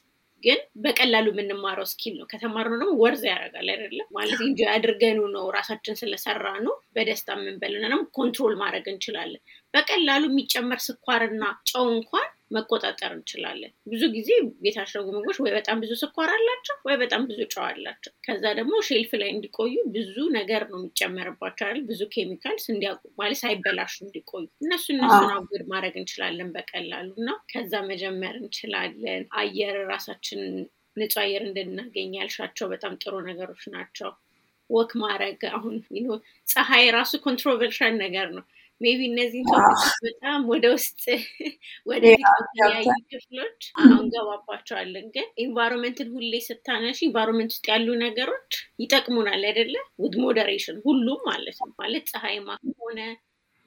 ግን 0.45 0.59
በቀላሉ 0.85 1.27
የምንማረው 1.33 1.87
skill 1.91 2.15
ነው። 2.19 2.27
ከተማርነው 2.33 2.79
ደግሞ 2.81 2.95
worth 3.03 3.23
ያደርጋል 3.31 3.69
አይደለም 3.75 4.09
ማለት 4.17 4.41
እንጂ 4.47 4.61
አድርገኑ 4.75 5.21
ነው 5.35 5.45
ራሳችን 5.57 5.99
ስለሰራ 6.01 6.47
ነው 6.67 6.75
በደስታ 6.97 7.37
የምንበልና 7.37 7.87
control 8.19 8.55
ማድረግ 8.63 8.87
እንችላለን። 8.93 9.43
በቀላሉ 9.75 10.25
የሚጨመር 10.31 10.81
ስኳርና 10.87 11.43
ጨው 11.71 11.87
እንኳን 11.95 12.29
መቆጣጠር 12.51 13.11
እንችላለን። 13.15 13.73
ብዙ 13.91 14.03
ጊዜ 14.15 14.29
የታሸጉ 14.67 15.05
ምግቦች 15.15 15.39
ወይ 15.45 15.53
በጣም 15.57 15.77
ብዙ 15.83 15.93
ስኳር 16.03 16.31
አላቸው 16.35 16.77
ወይ 16.87 16.97
በጣም 17.03 17.23
ብዙ 17.31 17.41
ጨው 17.53 17.65
አላቸው። 17.69 18.13
ከዛ 18.27 18.45
ደግሞ 18.59 18.75
shelf 18.89 19.13
ላይ 19.21 19.31
እንዲቆዩ 19.35 19.75
ብዙ 19.95 20.17
ነገር 20.37 20.63
ነው 20.71 20.79
የሚጨመርባቸው 20.81 21.65
አይደል? 21.69 21.85
ብዙ 21.91 22.01
chemicals 22.15 22.67
እንዲያውቁ 22.75 23.05
ማለት 23.21 23.41
ሳይበላሹ 23.43 23.95
እንዲቆዩ 24.07 24.45
እነሱ 24.65 24.87
እነሱን 24.95 25.31
avoid 25.33 25.65
ማድረግ 25.73 25.97
እንችላለን 26.01 26.51
በቀላሉ 26.57 27.09
እና 27.21 27.31
ከዛ 27.53 27.83
መጀመር 27.91 28.37
እንችላለን። 28.41 29.25
አየር 29.43 29.79
ራሳችን 29.93 30.43
ንጹህ 30.97 31.21
አየር 31.23 31.43
እንድናገኝ 31.47 32.13
ያልሻቸው 32.19 32.67
በጣም 32.73 32.93
ጥሩ 33.03 33.15
ነገሮች 33.29 33.65
ናቸው። 33.75 34.11
walk 34.71 34.93
ማድረግ 35.01 35.41
አሁን 35.53 35.75
ፀሐይ 36.47 36.87
ራሱ 36.97 37.13
controversial 37.25 37.95
ነገር 38.05 38.29
ነው። 38.37 38.45
maybe 38.85 39.01
እነዚህን 39.11 39.47
topic 39.51 39.69
ኦች 39.69 39.83
በጣም 40.05 40.41
ወደ 40.51 40.65
ውስጥ 40.75 41.03
ወደ 41.91 42.05
የተለያዩ 42.13 42.89
ክፍሎች 43.13 43.61
አሁን 43.83 44.07
ገባባቸዋለን። 44.15 45.07
ግን 45.15 45.27
environment 45.45 45.99
ን 45.99 46.09
ሁሌ 46.17 46.33
ስታነሽ 46.47 47.01
environment 47.07 47.53
ውስጥ 47.55 47.67
ያሉ 47.73 47.89
ነገሮች 48.05 48.53
ይጠቅሙናል 48.83 49.45
አይደለ? 49.51 49.75
with 50.03 50.17
moderation 50.25 50.79
ሁሉም 50.87 51.23
ማለት 51.31 51.59
ነው 51.63 51.73
ማለት 51.83 52.07
ፀሐይማ 52.15 52.49
ሆነ 52.81 53.01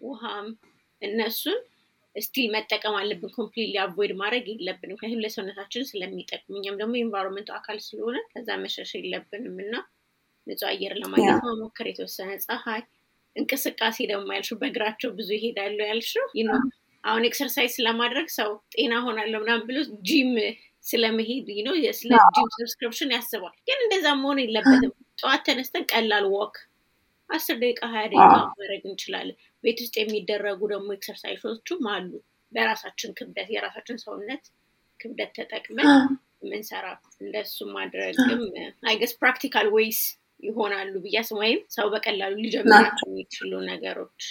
ውሃም 0.01 0.47
እነሱን 1.01 1.59
still 2.15 2.47
መጠቀም 2.53 2.95
አለብን። 2.99 3.31
completely 3.35 3.75
avoid 3.81 4.11
ማድረግ 4.21 4.45
የለብንም። 4.51 4.95
ምክንያቱም 4.95 5.23
ለሰውነታችን 5.23 5.87
ስለሚጠቅም 5.89 6.57
እኛም 6.59 6.77
ደግሞ 6.79 6.93
የ 6.97 7.04
environment 7.04 7.42
ኡ 7.42 7.49
አካል 7.57 7.77
ስለሆነ 7.87 8.17
ከዛ 8.31 8.49
መሸሽ 8.63 8.91
የለብንም 8.97 9.57
እና 9.65 9.73
ንጹህ 10.47 10.67
አየር 10.69 10.93
ለማግኘት 11.01 11.41
መሞከር፣ 11.47 11.87
የተወሰነ 11.89 12.29
ፀሐይ፣ 12.45 12.81
እንቅስቃሴ 13.37 13.97
ደግሞ 14.11 14.27
ያልሽው 14.35 14.57
በእግራቸው 14.61 15.09
ብዙ 15.17 15.29
ይሄዳሉ 15.37 15.77
ያልሽው 15.89 16.25
አሁን 17.03 17.25
exercise 17.27 17.71
ስለማድረግ 17.77 18.27
ሰው 18.37 18.49
ጤና 18.73 18.93
ሆናለሁ 19.05 19.39
ምናምን 19.43 19.65
ብሎ 19.67 19.77
ጂም 20.07 20.31
ስለመሄድ 20.83 21.47
ነው 21.67 21.75
ስለ 21.99 22.11
gym 22.35 22.47
subscription 22.55 23.13
ያስባል። 23.15 23.55
ግን 23.67 23.79
እንደዛ 23.85 24.07
መሆን 24.21 24.39
የለበትም። 24.43 24.91
ጠዋት 25.21 25.41
ተነስተን 25.47 25.85
ቀላል 25.91 26.25
walk 26.33 26.55
አስር 27.29 27.55
ደቂቃ 27.61 27.81
ሀያ 27.93 28.03
ደቂቃ 28.11 28.27
ማድረግ 28.51 28.83
እንችላለን። 28.89 29.37
ቤት 29.63 29.79
ውስጥ 29.83 29.95
የሚደረጉ 30.01 30.59
ደግሞ 30.73 30.89
exercise 30.97 31.48
ኦቹም 31.48 31.87
አሉ። 31.93 32.11
በራሳችን 32.51 33.15
ክብደት 33.17 33.49
የራሳችን 33.53 33.97
ሰውነት 34.03 34.43
ክብደት 34.99 35.31
ተጠቅመን 35.37 35.89
የምንሰራ 36.43 36.85
እንደሱ 37.21 37.57
ማድረግም 37.75 38.41
I 38.89 38.93
guess 38.93 39.13
practical 39.21 39.67
ways 39.75 39.99
ይሆናሉ 40.43 40.93
ብያስ 41.03 41.29
ወይም 41.37 41.59
ሰው 41.75 41.87
በቀላሉ 41.93 42.33
ሊጀምራቸው 42.43 43.07
የሚችሉ 43.09 43.51
ነገሮች። 43.69 44.23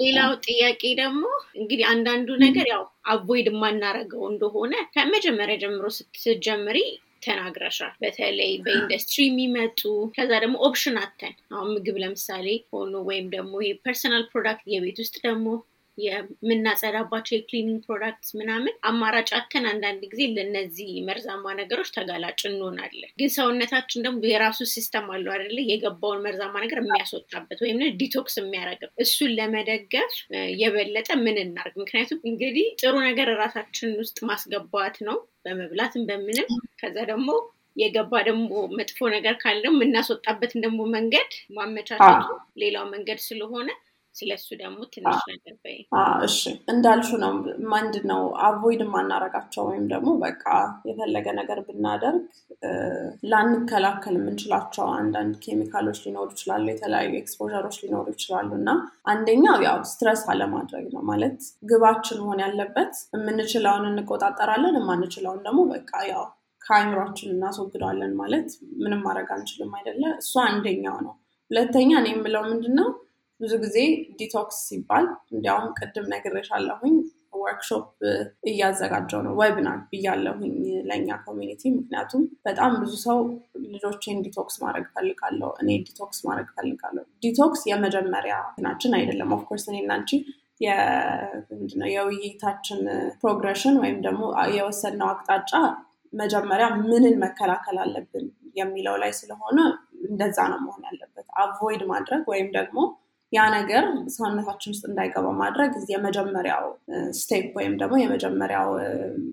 ሌላው 0.00 0.32
ጥያቄ 0.46 0.82
ደግሞ 1.00 1.24
እንግዲህ 1.58 1.84
አንዳንዱ 1.92 2.28
ነገር 2.44 2.66
ያው 2.72 2.82
avoid 3.12 3.48
የማናረገው 3.50 4.24
እንደሆነ 4.30 4.74
ከመጀመሪያ 4.94 5.56
ጀምሮ 5.62 5.84
ስትጀምሪ 5.96 6.80
ተናግረሻል። 7.24 7.94
በተለይ 8.02 8.52
በኢንዱስትሪ 8.64 9.20
የሚመጡ 9.26 9.80
ከዛ 10.16 10.30
ደግሞ 10.44 10.56
option 10.66 10.98
አተን 11.02 11.34
አሁን 11.54 11.72
ምግብ 11.74 11.96
ለምሳሌ 12.02 12.46
ሆኖ 12.72 12.94
ወይም 13.08 13.26
ደግሞ 13.34 13.54
ይሄ 13.64 13.72
personal 13.84 14.24
product 14.32 14.66
የቤት 14.74 15.00
ውስጥ 15.02 15.16
ደግሞ 15.26 15.46
የምናጸዳባቸው 15.98 17.34
የ 17.34 17.43
cleaning 17.43 17.78
product 17.86 18.26
ምናምን 18.38 18.74
አማራጭ 18.88 19.28
አተን 19.38 19.64
አንዳንድ 19.70 20.02
ጊዜ 20.12 20.22
ለእነዚህ 20.34 20.90
መርዛማ 21.08 21.54
ነገሮች 21.60 21.90
ተጋላጭ 21.96 22.40
እንሆናለን። 22.50 23.10
ግን 23.20 23.30
ሰውነታችን 23.36 24.04
ደግሞ 24.06 24.22
የራሱ 24.30 24.60
system 24.72 25.08
አለው 25.14 25.32
አይደለ? 25.34 25.58
የገባውን 25.70 26.22
መርዛማ 26.26 26.54
ነገር 26.64 26.80
የሚያስወጣበት 26.82 27.60
ወይም 27.64 27.82
detox 28.00 28.36
የሚያደርግም 28.40 28.92
እሱን 29.04 29.32
ለመደገፍ 29.38 30.14
የበለጠ 30.60 31.10
ምን 31.24 31.38
እናርግ? 31.44 31.74
ምክንያቱም 31.82 32.20
እንግዲህ 32.30 32.66
ጥሩ 32.82 32.94
ነገር 33.08 33.30
ራሳችን 33.42 33.92
ውስጥ 34.02 34.18
ማስገባት 34.30 34.98
ነው 35.08 35.16
በመብላትም 35.44 36.04
በምንም 36.08 36.48
ከዛ 36.80 36.96
ደግሞ 37.10 37.30
የገባ 37.76 38.12
ደግሞ 38.28 38.48
መጥፎ 38.78 39.08
ነገር 39.14 39.34
ካለ 39.42 39.64
የምናስወጣበትን 39.70 40.62
ደግሞ 40.64 40.80
መንገድ 40.94 41.28
ማመቻቸቱ 41.56 42.28
ሌላው 42.62 42.84
መንገድ 42.94 43.20
ስለሆነ 43.26 43.68
ስለሱ 44.18 44.46
ደግሞ 44.60 44.78
ትንሽ 44.94 45.18
ነገር 45.30 45.54
በይ። 45.64 45.76
እሺ 46.26 46.38
እንዳልሽው 46.72 47.10
ነው። 47.22 47.32
ምንድን 47.72 48.06
ነው 48.10 48.22
avoid 48.46 48.82
የማናረጋቸው 48.84 49.64
ወይም 49.68 49.84
ደግሞ 49.92 50.10
በቃ 50.22 50.44
የፈለገ 50.88 51.26
ነገር 51.40 51.60
ብናደርግ 51.68 52.22
ላንከላከል 53.32 54.16
የምንችላቸው 54.18 54.86
አንዳንድ 54.96 55.34
ኬሚካሎች 55.44 56.00
ሊኖሩ 56.04 56.28
ይችላሉ፣ 56.34 56.64
የተለያዩ 56.72 57.12
exposure 57.20 57.57
ኦች 57.57 57.76
ሊኖሩ 57.82 58.06
ይችላሉ 58.14 58.50
እና 58.60 58.70
አንደኛው 59.08 59.58
ያው 59.66 59.78
stress 59.90 60.24
አለማድረግ 60.32 60.86
ነው 60.94 61.04
ማለት 61.10 61.38
ግባችን 61.70 62.20
መሆን 62.22 62.42
ያለበት 62.46 62.94
የምንችለውን 63.16 63.86
እንቆጣጠራለን፣ 63.92 64.76
የማንችለውን 64.80 65.40
ደግሞ 65.46 65.60
በቃ 65.72 65.92
ያው 66.10 66.24
ከአይምሯችን 66.62 67.32
እናስወግደዋለን 67.34 68.12
ማለት 68.20 68.48
ምንም 68.80 69.00
ማድረግ 69.06 69.28
አንችልም 69.34 69.70
አይደለ? 69.76 70.02
እሱ 70.20 70.32
አንደኛው 70.44 70.96
ነው። 71.06 71.14
ሁለተኛ 71.50 71.90
እኔ 72.00 72.08
የምለው 72.12 72.42
ምንድን 72.48 72.74
ነው 72.78 72.88
ብዙ 73.40 73.52
ጊዜ 73.62 73.76
detox 74.20 74.56
ሲባል 74.68 75.04
እንዲያውም 75.32 75.68
ቅድም 75.78 76.06
ነግሬሻለሁኝ 76.12 76.94
ወርክሾፕ 77.40 77.84
እያዘጋጀው 78.50 79.20
ነው 79.26 79.32
webinar 79.40 79.78
ብያለሁኝ 79.90 80.54
ለእኛ 80.88 81.08
community። 81.26 81.62
ምክንያቱም 81.76 82.22
በጣም 82.46 82.72
ብዙ 82.82 82.92
ሰው 83.04 83.18
ልጆቼን 83.66 84.18
detox 84.26 84.56
ማድረግ 84.62 84.86
ፈልጋለሁ፣ 84.94 85.50
እኔ 85.62 85.70
detox 85.88 86.18
ማድረግ 86.26 86.48
ፈልጋለሁ። 86.56 87.04
detox 87.24 87.62
የመጀመሪያ 87.70 88.36
ናችን 88.64 88.94
አይደለም። 88.98 89.34
of 89.36 89.43
course 89.43 89.66
እኔ 89.70 89.78
እና 89.84 89.92
አንቺ 89.98 90.12
የውይይታችን 91.92 92.80
progression 93.20 93.76
ወይም 93.82 93.98
ደግሞ 94.06 94.22
የወሰድነው 94.56 95.08
አቅጣጫ 95.12 95.52
መጀመሪያ 96.12 96.66
ምንን 96.82 97.14
መከላከል 97.24 97.76
አለብን 97.82 98.26
የሚለው 98.56 98.96
ላይ 99.02 99.12
ስለሆነ 99.18 99.58
እንደዛ 100.08 100.38
ነው 100.52 100.60
መሆን 100.64 100.82
ያለበት። 100.88 101.26
avoid 101.42 101.82
ማድረግ 101.90 102.22
ወይም 102.32 102.48
ደግሞ 102.56 102.78
ያ 103.32 103.40
ነገር 103.54 103.84
ሰውነታችን 104.14 104.72
ውስጥ 104.72 104.84
እንዳይገባ 104.90 105.26
ማድረግ 105.40 105.72
የመጀመሪያው 105.92 106.64
step 107.18 107.48
ወይም 107.58 107.74
ደግሞ 107.80 107.96
የመጀመሪያው 108.00 108.68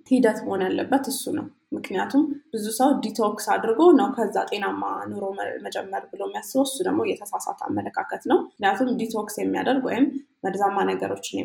ሂደት 0.10 0.40
መሆን 0.46 0.64
ያለበት 0.66 1.06
እሱ 1.12 1.24
ነው። 1.38 1.46
ምክንያቱም 1.76 2.24
ብዙ 2.54 2.66
ሰው 2.78 2.90
detox 3.04 3.46
አድርጎ 3.54 3.80
ነው 4.00 4.08
ከዛ 4.16 4.38
ጤናማ 4.50 4.84
ኑሮ 5.12 5.24
መጀመር 5.66 6.04
ብሎ 6.12 6.22
የሚያስበው 6.28 6.66
እሱ 6.68 6.78
ደግሞ 6.88 7.02
የተሳሳተ 7.10 7.60
አመለካከት 7.70 8.24
ነው። 8.32 8.40
ምክንያቱም 8.46 8.90
detox 9.02 9.36
የሚያደርግ 9.40 9.84
ወይም 9.90 10.06
መርዛማ 10.44 10.78
ነገሮችን 10.90 11.38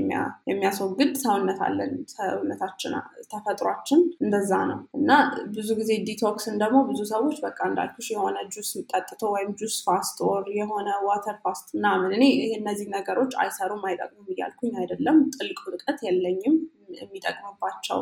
የሚያስወግድ 0.50 1.12
ሰውነት 1.22 1.60
አለን። 1.66 1.92
ሰውነታችን 2.14 2.94
ተፈጥሯችን 3.30 4.00
እንደዛ 4.24 4.52
ነው 4.70 4.80
እና 4.98 5.10
ብዙ 5.54 5.68
ጊዜ 5.80 5.90
detox 6.08 6.43
ን 6.43 6.56
ደግሞ 6.62 6.78
ብዙ 6.90 7.00
ሰዎች 7.12 7.36
በቃ 7.46 7.58
እንዳልኩሽ 7.70 8.08
የሆነ 8.14 8.38
ጁስ 8.54 8.70
ጠጥቶ 8.92 9.22
ወይም 9.34 9.50
juice 9.60 9.76
fast 9.86 10.18
or 10.28 10.44
የሆነ 10.58 10.88
water 11.08 11.38
fast 11.44 11.68
ምናምን 11.76 12.12
እኔ 12.18 12.24
እነዚህ 12.58 12.88
ነገሮች 12.96 13.34
አይሰሩም 13.42 13.84
አይጠቅሙም 13.90 14.30
እያልኩኝ 14.34 14.74
አይደለም። 14.82 15.18
ጥልቅ 15.36 15.58
እውቀት 15.70 16.00
የለኝም 16.08 16.56
የሚጠቅምባቸው 17.00 17.98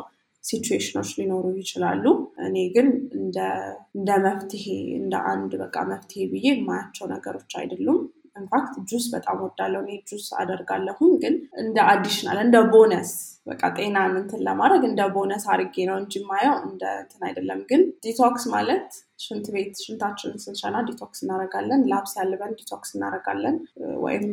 ሲቹዌሽኖች 0.49 1.09
ሊኖሩ 1.17 1.45
ይችላሉ። 1.59 2.05
እኔ 2.45 2.57
ግን 2.75 2.87
እንደ 3.17 4.09
መፍትሄ 4.25 4.65
እንደ 4.99 5.15
አንድ 5.31 5.51
በቃ 5.61 5.75
መፍትሄ 5.91 6.23
ብዬ 6.31 6.47
የማያቸው 6.53 7.07
ነገሮች 7.13 7.53
አይደሉም። 7.59 7.99
in 8.35 8.48
fact 8.48 8.73
juice 8.89 9.05
በጣም 9.13 9.37
ወዳለሁ። 9.43 9.79
እኔ 9.85 9.93
ጁስ 10.09 10.25
አደርጋለሁኝ፣ 10.41 11.13
ግን 11.23 11.33
እንደ 11.61 11.77
additional 11.91 12.39
እንደ 12.43 12.57
ቦነስ 12.73 13.11
በቃ 13.47 13.61
ጤናን 13.77 14.13
እንትን 14.19 14.41
ለማድረግ 14.47 14.83
እንደ 14.89 15.01
ቦነስ 15.15 15.45
አድርጌ 15.53 15.85
ነው 15.89 15.97
እንጂ 16.01 16.23
ማየው 16.29 16.57
እንደ 16.67 16.83
እንትን 17.01 17.21
አይደለም። 17.27 17.61
ግን 17.71 17.83
detox 18.05 18.45
ማለት 18.53 18.87
ሽንት 19.19 19.47
ቤት 19.53 19.73
ሽንታችንን 19.83 20.41
ስንሸና 20.43 20.77
detox 20.89 21.19
እናደርጋለን። 21.23 21.81
ላብ 21.91 22.05
ሲያልበን 22.11 22.53
detox 22.59 22.91
እናደርጋለን። 22.95 23.57
ወይም 24.03 24.25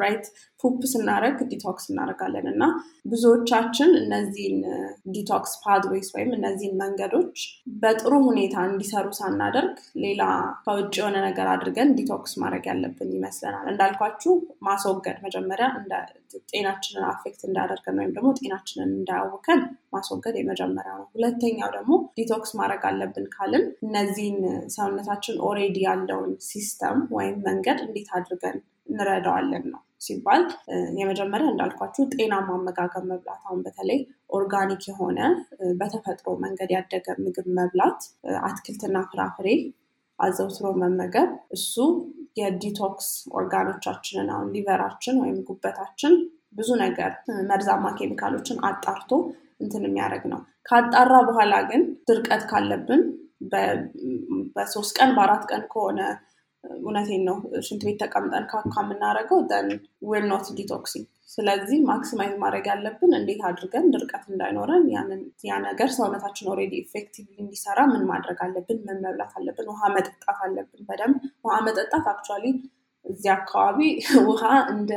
right 0.00 0.26
poop 0.62 0.80
ስናደርግ 0.92 1.38
detox 1.50 1.84
እናደርጋለን 1.90 2.46
እና 2.52 2.62
ብዙዎቻችን 3.12 3.90
እነዚህን 4.00 4.56
detox 5.14 5.52
pathways 5.64 6.08
ወይም 6.14 6.30
እነዚህን 6.38 6.78
መንገዶች 6.82 7.36
በጥሩ 7.82 8.12
ሁኔታ 8.28 8.56
እንዲሰሩ 8.70 9.06
ሳናደርግ 9.18 9.74
ሌላ 10.04 10.22
ከውጭ 10.64 10.94
የሆነ 11.00 11.16
ነገር 11.28 11.48
አድርገን 11.52 11.94
detox 11.98 12.34
ማድረግ 12.42 12.66
ያለብን 12.70 13.12
ይመስለናል። 13.16 13.66
እንዳልኳችሁ 13.72 14.34
ማስወገድ 14.68 15.18
መጀመሪያ 15.26 15.68
ጤናችንን 16.50 17.04
affect 17.08 17.42
እንዳያደርገን 17.48 17.98
ወይም 18.00 18.12
ደግሞ 18.16 18.30
ጤናችንን 18.38 18.90
እንዳያውከን 18.96 19.60
ማስወገድ 19.92 20.36
የመጀመሪያ 20.38 20.92
ነው። 20.98 21.06
ሁለተኛው 21.14 21.70
ደግሞ 21.76 21.90
detox 22.18 22.52
ማድረግ 22.58 22.84
አለብን 22.88 23.26
ካልን 23.34 23.66
እነዚህን 23.86 24.38
ሰውነታችን 24.76 25.42
already 25.48 25.78
ያለውን 25.86 26.32
system 26.48 26.98
ወይም 27.16 27.36
መንገድ 27.48 27.80
እንዴት 27.86 28.10
አድርገን 28.18 28.58
እንረዳዋለን 28.90 29.64
ነው 29.72 29.80
ሲባል 30.00 30.42
የመጀመሪያ 31.00 31.46
እንዳልኳችሁ 31.52 32.02
ጤናማ 32.12 32.48
አመጋገብ 32.56 33.04
መብላት፣ 33.10 33.40
አሁን 33.42 33.60
በተለይ 33.64 33.98
ኦርጋኒክ 34.32 34.82
የሆነ 34.88 35.18
በተፈጥሮ 35.80 36.34
መንገድ 36.44 36.70
ያደገ 36.76 37.16
ምግብ 37.24 37.46
መብላት፣ 37.58 38.00
አትክልትና 38.48 38.96
ፍራፍሬ 39.10 39.48
አዘውትሮ 40.18 40.68
መመገብ 40.82 41.28
እሱ 41.56 41.74
የ 42.36 42.57
detox 42.57 43.08
organ 43.38 43.66
ኦቻችንን 43.66 44.28
አሁን 44.34 44.48
liver 44.54 44.80
ኣችን 44.80 45.16
ወይም 45.22 45.38
ጉበታችን 45.48 46.12
ብዙ 46.58 46.70
ነገር 46.82 47.10
መርዛማ 47.48 47.86
ኬሚካሎችን 47.98 48.58
አጣርቶ 48.68 49.10
እንትን 49.60 49.84
የሚያደርግ 49.86 50.24
ነው። 50.32 50.40
ካጣራ 50.68 51.14
በኋላ 51.28 51.54
ግን 51.70 51.82
ድርቀት 52.08 52.42
ካለብን 52.50 53.02
በሶስት 54.56 54.92
ቀን 54.98 55.10
በአራት 55.16 55.44
ቀን 55.50 55.62
ከሆነ 55.72 56.00
እውነቴን 56.64 57.22
ነው 57.28 57.36
ሽንት 57.66 57.82
ቤት 57.86 57.98
ተቀምጠን 58.02 58.44
ካካ 58.50 58.74
የምናደርገው 58.82 59.40
we're 60.10 60.24
not 60.30 60.46
detoxing። 60.58 61.06
ስለዚህ 61.34 61.78
maximize 61.88 62.34
ማድረግ 62.42 62.66
ያለብን 62.70 63.12
እንዴት 63.18 63.40
አድርገን 63.48 63.86
ድርቀት 63.94 64.24
እንዳይኖረን 64.30 64.84
ያ 65.48 65.56
ነገር 65.66 65.88
ሰውነታችን 65.96 66.48
already 66.52 66.74
effectively 66.82 67.36
እንዲሰራ 67.44 67.78
ምን 67.92 68.02
ማድረግ 68.10 68.38
አለብን? 68.44 68.78
ምን 68.86 68.98
መብላት 69.04 69.32
አለብን? 69.38 69.68
ውሃ 69.72 69.82
መጠጣት 69.96 70.38
አለብን። 70.46 70.82
በደንብ 70.88 71.16
ውሃ 71.46 71.56
መጠጣት 71.68 72.06
actually 72.12 72.44
እዚህ 73.04 73.30
አካባቢ 73.36 73.80
ውሃ 74.28 74.42
እንደ 74.72 74.92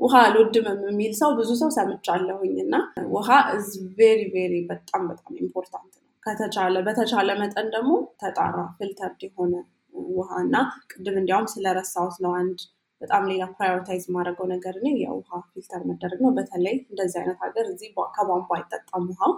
ውሃ 0.00 0.14
አልወድም 0.26 0.66
የሚል 0.86 1.12
ሰው 1.20 1.30
ብዙ 1.38 1.50
ሰው 1.60 1.70
ሰምቻለሁኝ 1.76 2.54
እና 2.64 2.74
ውሃ 3.12 3.28
is 3.54 3.68
very 3.98 4.20
very 4.34 4.54
በጣም 4.70 5.02
በጣም 5.10 5.34
important 5.42 5.92
ነው። 5.94 6.08
ከተቻለ 6.22 6.76
በተቻለ 6.86 7.30
መጠን 7.40 7.66
ደግሞ 7.74 7.92
ተጣራ 8.20 8.56
filtered 8.78 9.22
የሆነ 9.26 9.54
ውሃ 10.14 10.30
እና 10.44 10.56
ቅድም 10.92 11.16
እንዲያውም 11.20 11.50
ስለረሳሁት 11.52 12.16
ነው 12.24 12.32
አንድ 12.40 12.58
በጣም 13.00 13.24
ሌላ 13.30 13.44
prioritize 13.56 14.04
ማደርገው 14.14 14.46
ነገር 14.52 14.74
እኔ 14.80 14.88
የውሃ 15.00 15.40
filter 15.48 15.82
ማድረግ 15.88 16.20
ነው። 16.24 16.30
በተለይ 16.36 16.76
እንደዚህ 16.84 17.18
አይነት 17.22 17.38
ሀገር 17.44 17.66
እዚህ 17.72 17.88
ከቧንቧ 18.16 18.48
አይጠጣም 18.58 19.04
ውሃው 19.10 19.32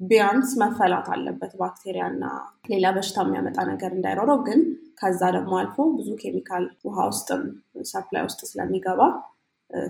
ቢያንስ 0.00 0.50
መፈላት 0.60 1.06
አለበት 1.14 1.52
ባክቴሪያ 1.60 2.04
እና 2.12 2.24
ሌላ 2.70 2.86
በሽታ 2.96 3.24
የሚያመጣ 3.24 3.58
ነገር 3.70 3.90
እንዳይኖረው። 3.96 4.38
ግን 4.46 4.60
ከዛ 5.00 5.22
ደግሞ 5.36 5.52
አልፎ 5.60 5.76
ብዙ 5.98 6.08
ኬሚካል 6.22 6.64
ውሃ 6.86 7.06
ውስጥም 7.10 7.42
supply 7.90 8.24
ውስጥ 8.28 8.40
ስለሚገባ 8.50 9.00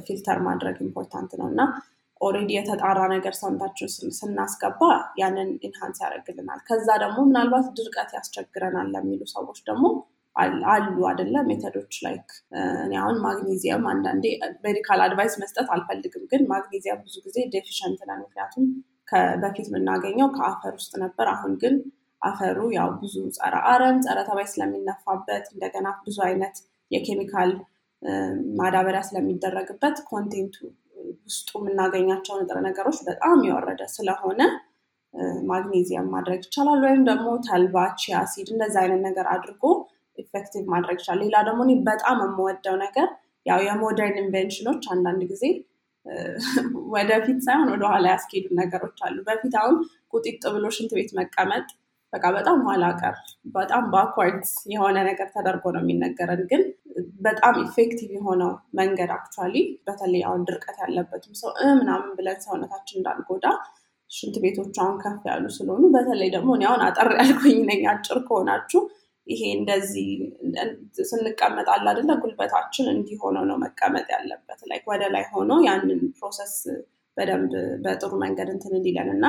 filter 0.07 0.39
ማድረግ 0.47 0.77
important 0.87 1.33
ነው 1.41 1.47
እና 1.53 1.61
already 2.21 2.51
የተጣራ 2.55 3.01
ነገር 3.12 3.35
ሰውነታችን 3.39 3.89
ስናስገባ 4.18 4.81
ያንን 5.21 5.51
enhance 5.66 5.99
ያደርግልናል። 6.05 6.61
ከዛ 6.68 6.89
ደግሞ 7.03 7.18
ምናልባት 7.29 7.68
ድርቀት 7.79 8.11
ያስቸግረናል 8.16 8.89
ለሚሉ 8.95 9.23
ሰዎች 9.33 9.59
ደግሞ 9.68 9.85
አሉ 10.73 10.97
አደለ 11.11 11.37
method 11.49 11.76
ኦች 11.76 11.95
like 12.05 12.29
እኔ 12.83 12.93
አሁን 13.01 13.16
ማግኔዚየም 13.25 13.85
አንዳንዴ 13.93 14.25
medical 14.64 15.01
advice 15.07 15.35
መስጠት 15.43 15.68
አልፈልግም፣ 15.75 16.25
ግን 16.33 16.43
ማግኔዚየም 16.53 17.01
ብዙ 17.07 17.16
ጊዜ 17.27 17.39
deficient 17.55 18.03
ነን። 18.11 18.21
ምክንያቱም 18.25 18.66
በፊት 19.43 19.66
የምናገኘው 19.71 20.29
ከአፈር 20.37 20.75
ውስጥ 20.79 20.93
ነበር። 21.05 21.29
አሁን 21.35 21.55
ግን 21.62 21.75
አፈሩ 22.23 22.59
ያው 22.77 22.89
ብዙ 23.01 23.16
ጸረ 23.37 23.55
አረም፣ 23.71 23.99
ጸረ 24.07 24.18
ተባይ 24.29 24.47
ስለሚነፋበት 24.53 25.47
እንደገና 25.55 25.89
ብዙ 26.07 26.18
አይነት 26.27 26.57
የኬሚካል 26.91 27.51
ማዳበሪያ 28.59 29.01
ስለሚደረግበት 29.09 29.97
content 30.11 30.46
ኡ 30.46 30.57
ውስጡ 31.31 31.51
የምናገኛቸው 31.61 32.35
ንጥረ 32.41 32.59
ነገሮች 32.66 32.99
በጣም 33.09 33.39
የወረደ 33.49 33.83
ስለሆነ 33.95 34.41
ማግኔዚየም 35.51 36.09
ማድረግ 36.14 36.41
ይቻላል። 36.47 36.81
ወይም 36.87 37.03
ደግሞ 37.09 37.28
ተልባ፣ 37.47 37.76
chia 38.01 38.18
seed 38.33 38.49
እንደዚ 38.55 38.74
አይነት 38.83 39.01
ነገር 39.09 39.26
አድርጎ 39.33 39.62
effective 40.18 40.64
ማድረግ 40.72 40.99
ይቻላል። 41.01 41.22
ሌላ 41.24 41.37
ደግሞ 41.49 41.61
እኔ 41.66 41.74
በጣም 41.89 42.18
የምወደው 42.24 42.76
ነገር 42.85 43.09
ያው 43.47 43.61
የ 43.66 43.80
modern 43.80 44.18
invention 44.23 44.64
ኦች 44.64 44.83
አንዳንድ 44.95 45.22
ጊዜ 45.31 45.45
ወደፊት 46.95 47.39
ሳይሆን 47.47 47.68
ወደኋላ 47.72 48.07
ያስኬዱ 48.12 48.47
ነገሮች 48.61 48.99
አሉ። 49.07 49.16
በፊት 49.26 49.55
አሁን 49.61 49.76
ቁጢጥ 50.12 50.43
ብሎ 50.55 50.66
ሽንት 50.76 50.93
ቤት 50.99 51.11
መቀመጥ 51.18 51.66
በቃ 52.13 52.25
በጣም 52.37 52.59
ኋላ 52.67 52.85
ቀር 53.01 53.17
በጣም 53.55 53.83
backward 53.93 54.45
የሆነ 54.73 54.97
ነገር 55.09 55.29
ተደርጎ 55.35 55.65
ነው 55.75 55.83
የሚነገረን። 55.85 56.43
ግን 56.51 56.63
በጣም 57.27 57.55
effective 57.64 58.11
የሆነው 58.17 58.51
መንገድ 58.81 59.11
actually 59.16 59.57
በተለይ 59.87 60.23
አሁን 60.29 60.43
ድርቀት 60.49 60.79
ያለበትም 60.85 61.35
ሰው 61.41 61.51
ምናምን 61.81 62.11
ብለን 62.19 62.41
ሰውነታችን 62.47 62.99
እንዳንጎዳ 63.01 63.47
ሽንት 64.11 64.37
ቤቶች 64.45 64.77
አሁን 64.83 64.97
ከፍ 65.03 65.21
ያሉ 65.31 65.45
ስለሆኑ 65.57 65.85
በተለይ 65.95 66.31
ደግሞ 66.37 66.51
እኔ 66.57 66.65
አሁን 66.71 66.83
አጠር 66.87 67.11
ያልኩኝ 67.19 67.61
ነኝ። 67.69 67.83
አጭር 67.93 68.19
ከሆናችሁ 68.27 68.81
ይሄ 69.27 69.43
እንደዚህ 69.57 70.09
ስንቀመጥ 71.11 71.67
አለ 71.75 71.85
አይደለ 71.91 72.13
ጉልበታችን 72.23 72.87
እንዲህ 72.95 73.19
ሆኖ 73.25 73.39
ነው 73.51 73.57
መቀመጥ 73.65 74.07
ያለበት። 74.15 74.61
ላይ 74.71 74.81
ወደ 74.91 75.03
ላይ 75.15 75.25
ሆኖ 75.33 75.61
ያንን 75.67 76.01
process 76.16 76.55
በደንብ 77.17 77.53
በጥሩ 77.85 78.13
መንገድ 78.25 78.49
እንትን 78.53 78.75
እንዲለን 78.79 79.09
እና 79.15 79.25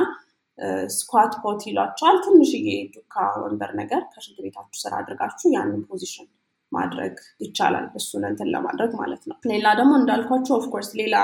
squat 0.94 1.32
pot 1.42 1.60
ይሏቸዋል። 1.68 2.16
ትንሽዬ 2.24 2.66
ዱካ 2.94 3.14
ወንበር 3.42 3.70
ነገር 3.80 4.02
ከሽንት 4.12 4.38
ቤታችሁ 4.44 4.78
ስር 4.82 4.92
አድርጋችሁ 5.00 5.48
ያንን 5.54 5.82
position 5.90 6.28
ማድረግ 6.72 7.14
ይቻላል። 7.42 7.86
እሱን 7.98 8.22
እንትን 8.28 8.48
ለማድረግ 8.54 8.92
ማለት 9.00 9.22
ነው። 9.28 9.36
ሌላ 9.52 9.66
ደግሞ 9.80 9.92
እንዳልኳቸው 10.00 10.54
of 10.58 10.66
course 10.66 10.90
ሌላ 11.00 11.16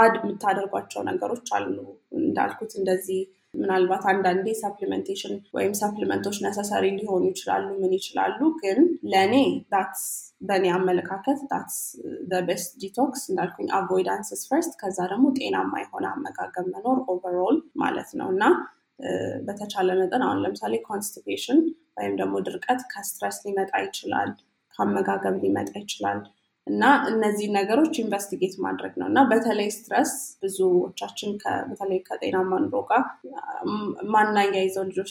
add 0.00 0.14
የምታደርጓቸው 0.20 1.02
ነገሮች 1.10 1.48
አሉ። 1.58 1.76
እንዳልኩት 2.20 2.72
እንደዚህ 2.80 3.20
ምናልባት 3.54 4.04
አንዳንዴ 4.10 4.46
supplementation 4.60 5.34
ወይም 5.56 5.72
supplement 5.80 6.20
ኦች 6.20 6.36
necessary 6.44 6.84
ሊሆኑ 6.96 7.22
ይችላሉ፣ 7.30 7.66
ምን 7.78 7.92
ይችላሉ። 7.98 8.40
ግን 8.60 8.78
ለእኔ 9.12 9.34
that's 9.72 10.04
በእኔ 10.48 10.66
አመለካከት 10.76 11.38
that's 11.52 11.78
best 12.48 12.72
detox 12.82 13.22
እንዳልኩኝ 13.30 13.68
avoidance 13.78 14.42
first፣ 14.50 14.74
ከዛ 14.82 14.98
ደግሞ 15.12 15.26
ጤናማ 15.38 15.72
የሆነ 15.82 16.06
አመጋገብ 16.14 16.66
መኖር 16.74 16.98
overall 17.14 17.58
ማለት 17.82 18.10
ነው 18.20 18.28
እና 18.34 18.44
በተቻለ 19.46 19.88
መጠን 19.98 20.22
አሁን 20.26 20.40
ለምሳሌ 20.44 20.74
constipation 20.86 21.58
ወይም 21.98 22.14
ደግሞ 22.20 22.36
ድርቀት 22.46 22.80
ከ 22.92 23.03
stress 23.03 23.38
ሊመጣ 23.44 23.72
ይችላል፣ 23.84 24.30
ከአመጋገብ 24.74 25.36
ሊመጣ 25.44 25.70
ይችላል 25.82 26.18
እና 26.68 26.82
እነዚህ 27.10 27.48
ነገሮች 27.56 27.94
investigate 28.02 28.54
ማድረግ 28.64 28.92
ነው። 29.00 29.06
እና 29.10 29.20
በተለይ 29.30 29.68
stress 29.74 30.12
ብዙዎቻችን 30.42 31.30
በተለይ 31.68 32.00
ከጤናማ 32.08 32.52
ኑሮ 32.64 32.80
ጋር 32.90 33.02
ማናያይዘው 34.14 34.84
ልጆች 34.90 35.10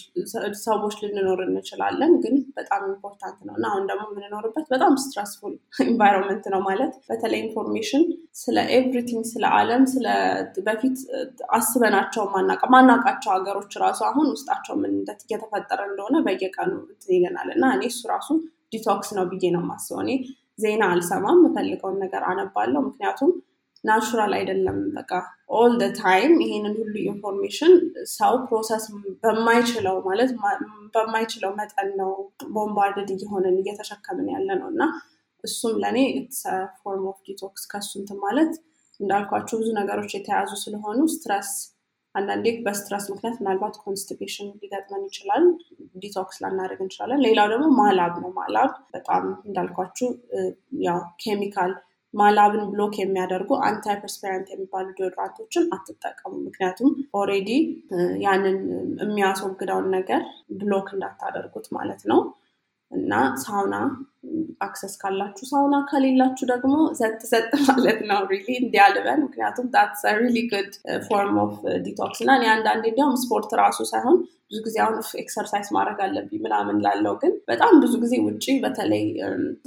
ሰዎች 0.63 0.95
ልንኖር 1.03 1.41
እንችላለን፣ 1.45 2.13
ግን 2.23 2.35
በጣም 2.57 2.81
important 2.89 3.39
ነው። 3.47 3.53
እና 3.57 3.65
አሁን 3.71 3.85
ደግሞ 3.91 4.05
የምንኖርበት 4.11 4.67
በጣም 4.73 4.93
stressful 5.03 5.53
environment 5.87 6.45
ነው 6.53 6.61
ማለት 6.67 6.93
በተለይ 7.09 7.41
information 7.45 8.05
ስለ 8.41 8.57
everything 8.77 9.23
ስለ 9.31 9.45
ዓለም 9.57 9.85
ስለ 9.93 10.07
በፊት 10.67 10.97
አስበናቸው 11.57 12.25
ማናቃቸው 12.73 13.31
ሀገሮች 13.35 13.73
ራሱ 13.83 13.99
አሁን 14.09 14.27
ውስጣቸው 14.33 14.75
ምን 14.81 14.93
እየተፈጠረ 15.19 15.79
እንደሆነ 15.89 16.17
በየቀኑ 16.27 16.71
ይለናል። 17.11 17.49
እና 17.55 17.65
እኔ 17.75 17.83
እሱ 17.91 18.01
ራሱ 18.11 18.29
detox 18.73 19.09
ነው 19.17 19.25
ብዬ 19.31 19.45
ነው 19.53 19.61
የማስበው 19.63 20.01
ዜና 20.59 20.83
አልሰማም። 20.91 21.39
የምፈልገውን 21.39 21.97
ነገር 22.03 22.23
አነባለሁ። 22.29 22.81
ምክንያቱም 22.87 23.31
natural 23.83 24.31
አይደለም። 24.37 24.77
በቃ 24.95 25.11
all 25.57 25.73
the 25.81 25.85
time 25.99 26.33
ይሄንን 26.43 26.73
ሁሉ 26.79 26.95
information 27.05 27.73
ሰው 28.15 28.33
process 28.47 28.85
በማይችለው 29.23 29.97
ማለት 30.07 30.31
በማይችለው 30.95 31.51
መጠን 31.59 31.89
ነው 32.01 32.11
bombarded 32.55 33.11
እየሆንን 33.15 33.57
እየተሸከምን 33.61 34.29
ያለ 34.33 34.49
ነው 34.61 34.69
እና 34.73 34.83
እሱም 35.43 35.75
ለእኔ 35.83 35.99
form 36.79 37.05
of 37.11 37.19
detox 37.27 37.63
ከሱ 37.71 37.91
እንትን 38.01 38.19
ማለት 38.25 38.51
እንዳልኳቸው 38.99 39.57
ብዙ 39.61 39.69
ነገሮች 39.79 40.11
የተያዙ 40.15 40.51
ስለሆኑ 40.63 40.99
stress 41.13 41.51
አንዳንዴ 42.17 42.47
በ 42.65 42.75
stress 42.75 43.05
ምክንያት 43.11 43.35
ምናልባት 43.39 43.75
constipation 43.83 44.47
ሊገጥመን 44.61 45.03
ይችላል። 45.09 45.43
detox 45.95 46.37
ላናደርግ 46.43 46.79
እንችላለን። 46.83 47.23
ሌላው 47.25 47.47
ደግሞ 47.53 47.67
ማላብ 47.79 48.15
ነው። 48.23 48.31
ማላብ 48.37 48.71
በጣም 48.95 49.25
እንዳልኳችሁ 49.47 50.09
ያው 50.87 50.99
ኬሚካል 51.23 51.73
ማላብን 52.13 52.63
block 52.71 52.93
የሚያደርጉ 52.99 53.51
antiperspirant 53.67 54.47
የሚባሉ 54.51 54.85
deodorant 54.97 55.37
ኦችን 55.37 55.63
አትጠቀሙ። 55.75 56.33
ምክንያቱም 56.45 56.89
already 57.13 57.49
ያንን 58.23 58.57
የሚያስወግደውን 59.03 59.87
ነገር 59.97 60.21
block 60.61 60.87
እንዳታደርጉት 60.93 61.67
ማለት 61.77 62.03
ነው። 62.11 62.21
እና 62.91 63.13
sauna 63.41 63.75
access 64.65 64.93
ካላችሁ 65.01 65.45
ሳውና፣ 65.49 65.75
ከሌላችሁ 65.89 66.45
ደግሞ 66.51 66.75
ዘጥ 66.99 67.19
ዘጥ 67.31 67.49
ማለት 67.67 67.99
ነው። 68.09 68.21
really 68.31 68.47
እንዲያልበን 68.61 69.19
ምክንያቱም 69.25 69.67
that's 69.73 70.01
really 70.19 70.37
good 70.51 70.71
form 71.07 71.35
of 71.43 71.53
detox 71.85 72.21
እና 72.23 72.31
እኔ 72.39 72.47
አንዳንዴ 72.53 72.83
እንዲያውም 72.91 73.21
ስፖርት 73.23 73.51
ራሱ 73.61 73.79
ሳይሆን 73.91 74.17
ብዙ 74.49 74.59
ጊዜ 74.65 74.77
አሁን 74.83 74.93
exercise 75.21 75.67
ማድረግ 75.75 75.97
አለብኝ 76.03 76.39
ምናምን 76.43 76.77
ላለው 76.83 77.15
ግን 77.21 77.33
በጣም 77.49 77.73
ብዙ 77.83 77.93
ጊዜ 78.03 78.13
ውጭ 78.25 78.45
በተለይ 78.63 79.03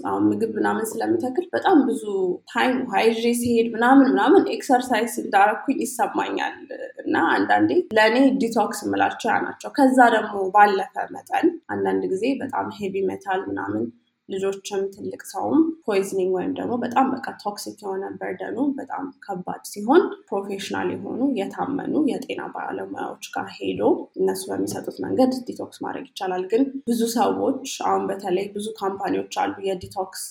አሁን 0.09 0.23
ምግብ 0.29 0.53
ምናምን 0.59 0.85
ስለምተክል 0.93 1.47
በጣም 1.53 1.79
ብዙ 1.89 2.05
time 2.53 2.77
ውሃ 2.85 3.03
ሲሄድ 3.41 3.69
ምናምን 3.75 4.09
ምናምን 4.11 4.45
exercise 4.55 5.15
እንዳረኩኝ 5.25 5.79
ይሰማኛል 5.85 6.57
እና 7.05 7.17
አንዳንዴ 7.37 7.71
ለእኔ 7.99 8.17
detox 8.43 8.81
የምላቸው 8.85 9.31
ያ 9.31 9.39
ናቸው። 9.47 9.73
ከዛ 9.77 9.99
ደግሞ 10.17 10.37
ባለፈ 10.57 11.07
መጠን 11.17 11.47
አንዳንድ 11.75 12.05
ጊዜ 12.13 12.25
በጣም 12.43 12.69
heavy 12.79 12.97
metal 13.11 13.43
ምናምን 13.51 13.85
ልጆችም 14.33 14.83
ትልቅ 14.95 15.21
ሰውም 15.31 15.59
poisoning 15.87 16.31
ወይም 16.37 16.53
ደግሞ 16.59 16.75
በጣም 16.83 17.07
በቃ 17.15 17.27
toxic 17.43 17.79
የሆነ 17.83 18.05
burden 18.21 18.49
ኡ 18.49 18.59
በጣም 18.79 19.05
ከባድ 19.25 19.63
ሲሆን 19.71 20.03
professional 20.31 20.89
የሆኑ 20.95 21.21
የታመኑ 21.39 21.95
የጤና 22.11 22.43
ባለሙያዎች 22.55 23.27
ጋር 23.35 23.49
ሄዶ 23.57 23.83
እነሱ 24.21 24.43
በሚሰጡት 24.51 24.99
መንገድ 25.05 25.33
detox 25.49 25.81
ማድረግ 25.85 26.07
ይቻላል። 26.11 26.45
ግን 26.53 26.63
ብዙ 26.89 27.01
ሰዎች 27.17 27.67
አሁን 27.89 28.05
በተለይ 28.11 28.47
ብዙ 28.57 28.67
company 28.81 29.15
ዎች 29.15 29.35
አሉ 29.43 29.55
የ 29.69 29.84
detox 29.84 30.23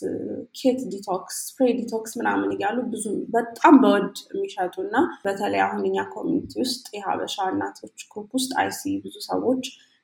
kit 0.60 0.82
detox፣ 0.94 1.38
spray 1.50 1.70
detox 1.80 2.14
ምናምን 2.20 2.50
እያሉ 2.56 2.80
ብዙ 2.94 3.06
በጣም 3.36 3.76
በውድ 3.84 4.16
የሚሸጡ 4.32 4.76
እና 4.86 4.96
በተለይ 5.26 5.62
አሁን 5.66 5.84
እኛ 5.90 6.00
community 6.16 6.54
ውስጥ 6.64 6.86
የሀበሻ 6.96 7.38
እናቶች 7.54 7.98
group 8.12 8.32
ውስጥ 8.38 8.52
I 8.62 8.67
see 8.67 8.82
ብዙ 9.04 9.16
ሰዎች 9.30 9.64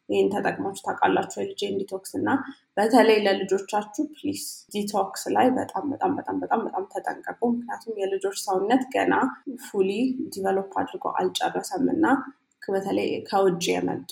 ይህን 0.09 0.29
ተጠቅማችሁ 0.33 0.83
ታውቃላችሁ። 0.85 1.37
የልጄን 1.41 1.77
detox 1.79 2.11
እና 2.19 2.29
በተለይ 2.77 3.19
ለልጆቻችሁ 3.25 4.05
please 4.15 4.43
detox 4.73 5.23
ላይ 5.35 5.47
በጣም 5.57 5.85
በጣም 5.93 6.13
በጣም 6.17 6.39
በጣም 6.43 6.61
በጣም 6.67 6.85
ተጠንቀቁ። 6.93 7.41
ምክንያቱም 7.53 7.99
የልጆች 8.01 8.39
ሰውነት 8.45 8.83
ገና 8.95 9.13
fully 9.65 9.91
develop 10.33 10.73
አድርጎ 10.81 11.13
አልጨረሰም 11.19 11.87
እና 11.95 12.05
በተለይ 12.67 13.09
ከውጭ 13.27 13.63
የመጡ 13.69 14.11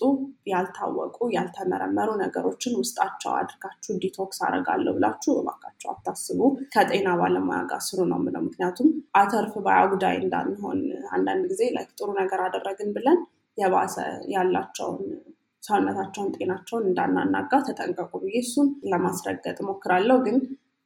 ያልታወቁ 0.49 1.17
ያልተመረመሩ 1.35 2.09
ነገሮችን 2.21 2.73
ውስጣቸው 2.79 3.31
አድርጋችሁ 3.39 3.93
detox 4.03 4.39
አደርጋለሁ 4.47 4.93
ብላችሁ 4.97 5.33
እባካችሁ 5.39 5.89
አታስቡ። 5.93 6.39
ከጤና 6.73 7.09
ባለሙያ 7.21 7.59
ጋር 7.71 7.81
ስሩ 7.87 7.99
ነው 8.11 8.19
የምለው። 8.21 8.43
ምክንያቱም 8.47 8.89
አተርፍ 9.21 9.55
ባይ 9.65 9.84
አጉዳይ 9.84 10.17
እንዳንሆን 10.21 10.81
አንዳንድ 11.15 11.45
ጊዜ 11.51 11.61
ጥሩ 11.93 12.09
ነገር 12.21 12.41
አደረግን 12.47 12.91
ብለን 12.97 13.19
የባሰ 13.57 13.95
ያላቸውን 14.33 15.01
ሰውነታቸውን 15.63 16.33
ጤናቸውን 16.35 16.87
እንዳናናጋ 16.89 17.51
ተጠንቀቁ 17.67 18.11
ብዬ 18.23 18.37
እሱን 18.41 18.69
ለማስረገጥ 18.91 19.57
እሞክራለሁ። 19.63 20.17
ግን 20.25 20.37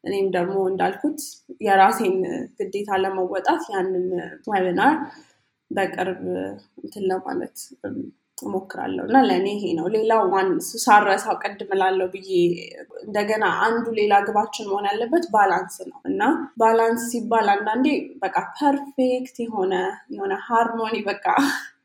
እኔም 0.03 0.27
ደግሞ 0.35 0.57
እንዳልኩት 0.71 1.19
የራሴን 1.65 2.17
ግዴታ 2.59 2.99
ለመወጣት 3.03 3.63
ያንን 3.73 4.05
webinar 4.51 4.95
በቅርብ 5.71 6.21
እንትን 6.81 7.03
ለማለት 7.09 7.57
እሞክራለሁ 8.37 9.03
እና 9.07 9.19
ለእኔ 9.27 9.47
ይሄ 9.55 9.63
ነው። 9.77 9.85
ሌላው 9.95 10.21
ዋናው 10.33 10.49
ሳልረሳው 10.83 11.35
ቀድም 11.41 11.69
እላለሁ 11.75 12.07
ብዬ 12.13 12.29
እንደገና 13.03 13.45
አንዱ 13.65 13.85
ሌላ 13.99 14.13
ግባችን 14.27 14.69
መሆን 14.69 14.87
ያለበት 14.89 15.25
balance 15.33 15.77
ነው 15.89 15.99
እና 16.09 16.21
balance 16.61 17.05
ሲባል 17.11 17.49
አንዳንዴ 17.55 17.87
በቃ 18.23 18.35
perfect 18.57 19.37
የሆነ 19.45 19.73
የሆነ 20.15 20.35
harmony 20.47 20.95
በቃ 21.09 21.25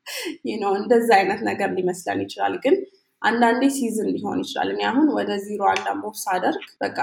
ነው 0.62 0.72
እንደዛ 0.78 1.08
አይነት 1.18 1.40
ነገር 1.48 1.70
ሊመስለን 1.76 2.20
ይችላል። 2.24 2.54
ግን 2.64 2.74
አንዳንዴ 3.22 3.64
season 3.74 4.08
ሊሆን 4.14 4.38
ይችላል። 4.42 4.68
እኔ 4.72 4.80
አሁን 4.88 5.08
ወደ 5.16 5.30
ዚሮ 5.42 5.62
አንድ 5.72 5.86
move 6.00 6.14
ሳደርግ 6.22 6.64
በቃ 6.80 6.96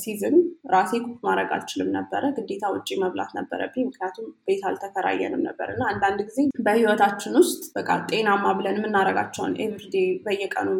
season 0.00 0.36
ራሴ 0.72 0.92
cook 1.04 1.18
ማድረግ 1.26 1.50
አልችልም 1.56 1.90
ነበረ። 1.96 2.22
ግዴታ 2.38 2.64
ውጭ 2.74 2.88
መብላት 3.02 3.30
ነበረብኝ፣ 3.38 3.84
ምክንያቱም 3.88 4.26
ቤት 4.48 4.62
አልተከራየንም 4.70 5.42
ነበር። 5.48 5.70
እና 5.74 5.84
አንዳንድ 5.92 6.20
ጊዜ 6.28 6.38
በህይወታችን 6.66 7.36
ውስጥ 7.40 7.62
በቃ 7.76 7.88
ጤናማ 8.10 8.44
ብለን 8.58 8.78
የምናደርጋቸውን 8.80 9.54
everyday 9.64 9.96
በየቀኑ 10.26 10.70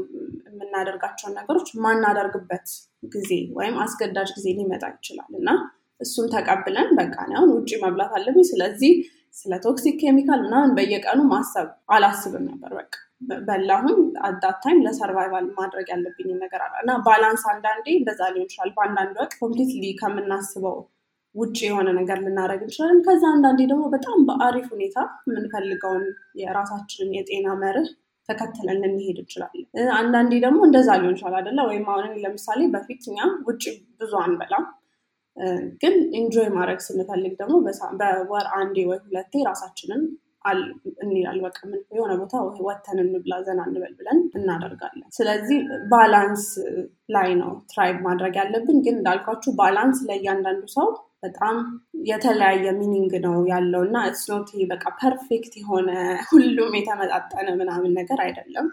የምናደርጋቸውን 0.48 1.36
ነገሮች 1.40 1.70
ማናደርግበት 1.84 2.68
ጊዜ 3.12 3.30
ወይም 3.56 3.76
አስገዳጅ 3.82 4.30
ጊዜ 4.36 4.48
ሊመጣ 4.58 4.84
ይችላል። 4.94 5.32
እና 5.40 5.48
እሱን 6.00 6.26
ተቀብለን 6.32 6.88
በቃ 6.98 7.14
አሁን 7.34 7.50
ውጭ 7.56 7.70
መብላት 7.84 8.10
አለብኝ፣ 8.16 8.46
ስለዚህ 8.50 8.92
ስለ 9.36 9.54
toxic 9.64 9.96
chemical 10.02 10.40
ምናምን 10.44 10.70
በየቀኑ 10.76 11.20
ማሰብ 11.30 11.66
አላስብም 11.94 12.44
ነበር 12.50 12.70
በቃ 12.78 12.92
በላሁ 13.46 13.76
እና 13.76 13.98
at 14.26 14.56
that 14.64 14.73
time 14.73 14.82
ለ 14.86 14.98
survival 14.98 15.46
ማድረግ 15.58 15.86
ያለብኝ 15.92 16.28
ነገር 16.42 16.60
አለ 16.66 16.74
እና 16.82 16.92
balance 17.06 17.44
አንዳንዴ 17.52 17.86
እንደዛ 17.96 18.20
ሊሆን 18.32 18.46
ይችላል። 18.46 18.70
በአንዳንድ 18.76 19.14
ወቅት 19.20 19.34
completely 19.40 19.84
ከምናስበው 20.00 20.76
ውጭ 21.34 21.58
የሆነ 21.66 21.88
ነገር 21.98 22.18
ልናደርግ 22.24 22.60
እንችላለን። 22.66 23.00
ከዛ 23.06 23.22
አንዳንዴ 23.34 23.60
ደግሞ 23.70 23.84
በጣም 23.94 24.18
በአሪፍ 24.28 24.66
ሁኔታ 24.74 24.98
የምንፈልገውን 25.28 26.04
የራሳችንን 26.40 27.16
የጤና 27.18 27.56
መርህ 27.62 27.88
ተከትለን 28.28 28.78
ልንሄድ 28.84 29.18
እንችላለን። 29.22 29.66
አንዳንዴ 29.98 30.32
ደግሞ 30.44 30.60
እንደዛ 30.68 30.88
ሊሆን 31.00 31.16
ይችላል 31.16 31.36
አይደለ? 31.40 31.58
ወይም 31.68 31.84
አሁን 31.92 32.14
ለምሳሌ 32.24 32.60
በፊት 32.72 33.02
እኛ 33.10 33.18
ውጭ 33.48 33.64
ብዙ 34.00 34.12
አንበላም፣ 34.24 34.64
ግን 35.82 35.94
enjoy 36.18 36.48
ማድረግ 36.54 36.78
ስንፈልግ 36.84 37.32
ደግሞ 37.40 37.54
በወር 38.00 38.46
አንዴ 38.58 38.76
ወይ 38.90 39.00
ሁለቴ 39.04 39.42
ራሳችንን 39.48 40.02
እንላል 41.02 41.38
በቃ 41.44 41.58
ምን 41.70 41.80
የሆነ 41.96 42.12
ቦታ 42.20 42.34
ወተን 42.66 42.98
እንብላ 43.04 43.34
ዘና 43.46 43.60
እንበል 43.68 43.92
ብለን 43.98 44.18
እናደርጋለን። 44.38 45.08
ስለዚህ 45.16 45.58
balance 45.92 46.44
ላይ 47.14 47.30
ነው 47.40 47.50
strive 47.72 47.98
ማድረግ 48.06 48.34
ያለብን። 48.40 48.78
ግን 48.84 48.96
እንዳልኳችሁ 48.98 49.52
balance 49.60 50.00
ለእያንዳንዱ 50.08 50.64
ሰው 50.76 50.88
በጣም 51.22 51.56
የተለያየ 52.08 52.66
meaning 52.80 53.12
ነው 53.26 53.36
ያለው 53.52 53.82
እና 53.86 53.98
it's 54.10 54.33
not 54.33 54.50
በቃ 54.72 54.84
perfect 55.00 55.52
የሆነ 55.60 55.90
ሁሉም 56.30 56.72
የተመጣጠነ 56.78 57.48
ምናምን 57.60 57.92
ነገር 58.00 58.20
አይደለም። 58.26 58.68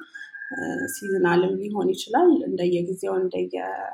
seasonal 0.94 1.42
ም 1.42 1.54
ሊሆን 1.62 1.88
ይችላል። 1.94 2.32
እንደየጊዜው 2.48 3.14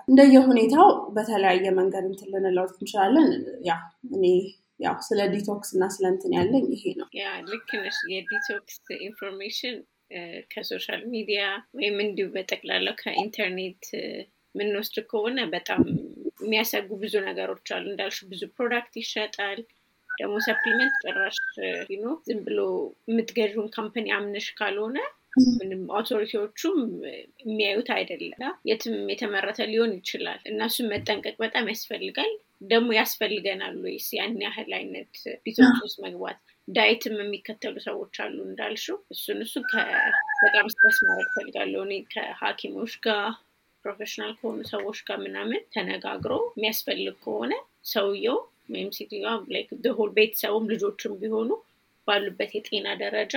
እንደየሁኔታው 0.07 0.87
በተለያየ 1.15 1.65
መንገድ 1.79 2.05
እንትን 2.09 2.31
ልንለው 2.35 2.65
እንችላለን። 2.73 3.29
ያ 3.67 3.75
እኔ 4.11 4.25
ያው 4.79 4.95
ስለ 5.07 5.21
detox 5.33 5.69
እና 5.75 5.85
ስለ 5.95 6.05
እንትን 6.13 6.33
ያለኝ 6.37 6.65
ይሄ 6.75 6.83
ነው። 6.99 7.07
ልክ 7.49 7.69
ነሽ። 7.79 7.97
የ 8.13 8.31
detox 8.31 8.75
information 9.07 9.77
ከ 10.51 10.64
social 10.64 11.01
media 11.13 11.41
ወይም 11.77 11.97
እንዲሁ 12.05 12.27
በጠቅላላው 12.35 12.95
ከኢንተርኔት 13.01 13.83
የምንወስድ 14.55 14.95
ከሆነ 15.11 15.39
በጣም 15.51 15.81
የሚያሰጉ 16.41 16.89
ብዙ 17.01 17.15
ነገሮች 17.27 17.67
አሉ። 17.75 17.85
እንዳልሽ 17.91 18.19
ብዙ 18.31 18.41
product 18.55 18.93
ይሸጣል። 19.01 19.59
ደግሞ 20.09 20.37
supplement 20.47 20.95
ጭራሽ 21.03 21.37
ዝም 22.27 22.39
ብሎ 22.47 22.59
የምትገዥውን 23.09 23.69
company 23.75 24.07
አምነሽ 24.17 24.47
ካልሆነ 24.57 24.97
ምንም 25.59 25.81
authority 25.95 26.45
ዎቹም 26.45 26.77
የሚያዩት 27.43 27.89
አይደለም። 27.95 28.39
የትም 28.69 28.95
የተመረተ 29.13 29.67
ሊሆን 29.71 29.91
ይችላል 29.97 30.39
እና 30.49 30.67
እሱን 30.69 30.87
መጠንቀቅ 30.93 31.35
በጣም 31.43 31.67
ያስፈልጋል። 31.71 32.31
ደግሞ 32.65 32.89
ያስፈልገናል 32.97 33.75
ወይስ 33.83 34.07
ያን 34.15 34.33
ያህል 34.43 34.71
አይነት 34.77 35.11
detox 35.45 35.79
ውስጥ 35.85 35.97
መግባት? 36.05 36.39
diet 36.67 36.99
ም 36.99 37.15
የሚከተሉ 37.21 37.75
ሰዎች 37.85 38.15
አሉ 38.23 38.37
እንዳልሽው። 38.47 38.97
እሱን 39.13 39.39
እሱ 39.45 39.53
በጣም 40.43 40.65
stress 40.73 40.97
ማድረግ 41.07 41.29
እፈልጋለሁ 41.37 41.81
እኔ 41.87 41.95
ከሐኪሞች 42.13 42.95
ጋር 43.05 43.23
professional 43.85 44.31
ከሆኑ 44.39 44.59
ሰዎች 44.71 44.99
ጋር 45.07 45.19
ምናምን 45.23 45.61
ተነጋግሮ 45.75 46.33
የሚያስፈልግ 46.51 47.15
ከሆነ 47.23 47.53
ሰውየው 47.91 48.39
ወይም 48.73 48.89
ሴትዮዋ 48.97 49.31
whole 49.99 50.11
ቤተሰቡም 50.17 50.69
ልጆችም 50.73 51.15
ቢሆኑ 51.21 51.49
ባሉበት 52.07 52.51
የጤና 52.57 52.87
ደረጃ 53.01 53.33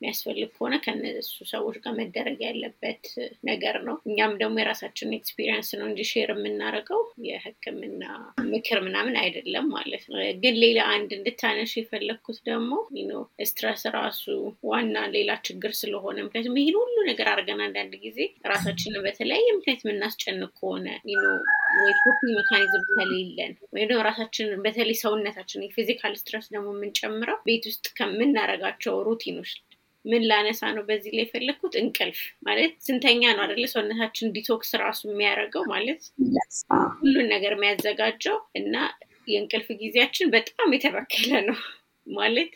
የሚያስፈልግ 0.00 0.48
ከሆነ 0.54 0.74
ከነሱ 0.84 1.30
ሰዎች 1.50 1.76
ጋር 1.84 1.92
መደረግ 1.98 2.38
ያለበት 2.46 3.04
ነገር 3.48 3.76
ነው። 3.86 3.96
እኛም 4.08 4.32
ደግሞ 4.40 4.56
የራሳችንን 4.60 5.16
experience 5.18 5.68
ነው 5.78 5.86
እንጂ 5.88 6.06
share 6.10 6.30
የምናደርገው 6.34 7.00
የሕክምና 7.28 8.02
ምክር 8.50 8.78
ምናምን 8.86 9.16
አይደለም 9.22 9.66
ማለት 9.76 10.04
ነው። 10.10 10.20
ግን 10.42 10.56
ሌላ 10.64 10.80
አንድ 10.94 11.10
እንድታነሺ 11.18 11.74
የፈለግኩት 11.78 12.40
ደግሞ 12.50 12.70
stress 13.46 13.84
ራሱ 13.96 14.24
ዋና 14.68 14.96
ሌላ 15.14 15.30
ችግር 15.48 15.72
ስለሆነ 15.80 16.16
ምክንያቱም 16.26 16.58
ይህን 16.60 16.78
ሁሉ 16.80 16.96
ነገር 17.10 17.28
አድርገን 17.32 17.62
አንዳንድ 17.66 17.94
ጊዜ 18.04 18.18
ራሳችንን 18.52 19.04
በተለያየ 19.06 19.48
ምክንያት 19.56 19.82
የምናስጨንቅ 19.84 20.50
ከሆነ 20.58 20.86
ወይ 21.78 21.92
coping 22.02 22.32
mechanism 22.38 22.84
ከሌለን 22.90 23.52
ወይም 23.74 23.88
ደግሞ 23.90 24.02
ራሳችንን 24.08 24.60
በተለይ 24.66 24.96
ሰውነታችን 25.02 25.64
የ 25.64 25.74
physical 25.74 26.12
stress 26.20 26.46
ደግሞ 26.54 26.68
የምንጨምረው 26.74 27.38
ቤት 27.48 27.64
ውስጥ 27.70 27.86
ከምናረጋቸው 27.98 28.96
routine 29.08 29.36
ኦች 29.36 29.52
ምን 30.04 30.22
ላነሳ 30.30 30.62
ነው 30.76 30.82
በዚህ 30.88 31.12
ላይ 31.16 31.24
የፈለግኩት 31.24 31.74
እንቅልፍ 31.80 32.18
ማለት 32.48 32.72
ስንተኛ 32.86 33.22
ነው 33.36 33.42
አደለ 33.44 33.64
ሰውነታችን 33.72 34.32
detox 34.34 34.70
ራሱ 34.82 35.02
የሚያደርገው 35.10 35.64
ማለት 35.72 36.02
ሁሉን 36.98 37.28
ነገር 37.34 37.54
የሚያዘጋጀው 37.56 38.38
እና 38.60 38.74
የእንቅልፍ 39.28 39.68
ጊዜያችን 39.82 40.32
በጣም 40.34 40.74
የተበከለ 40.76 41.32
ነው 41.48 41.58
ማለት 42.06 42.50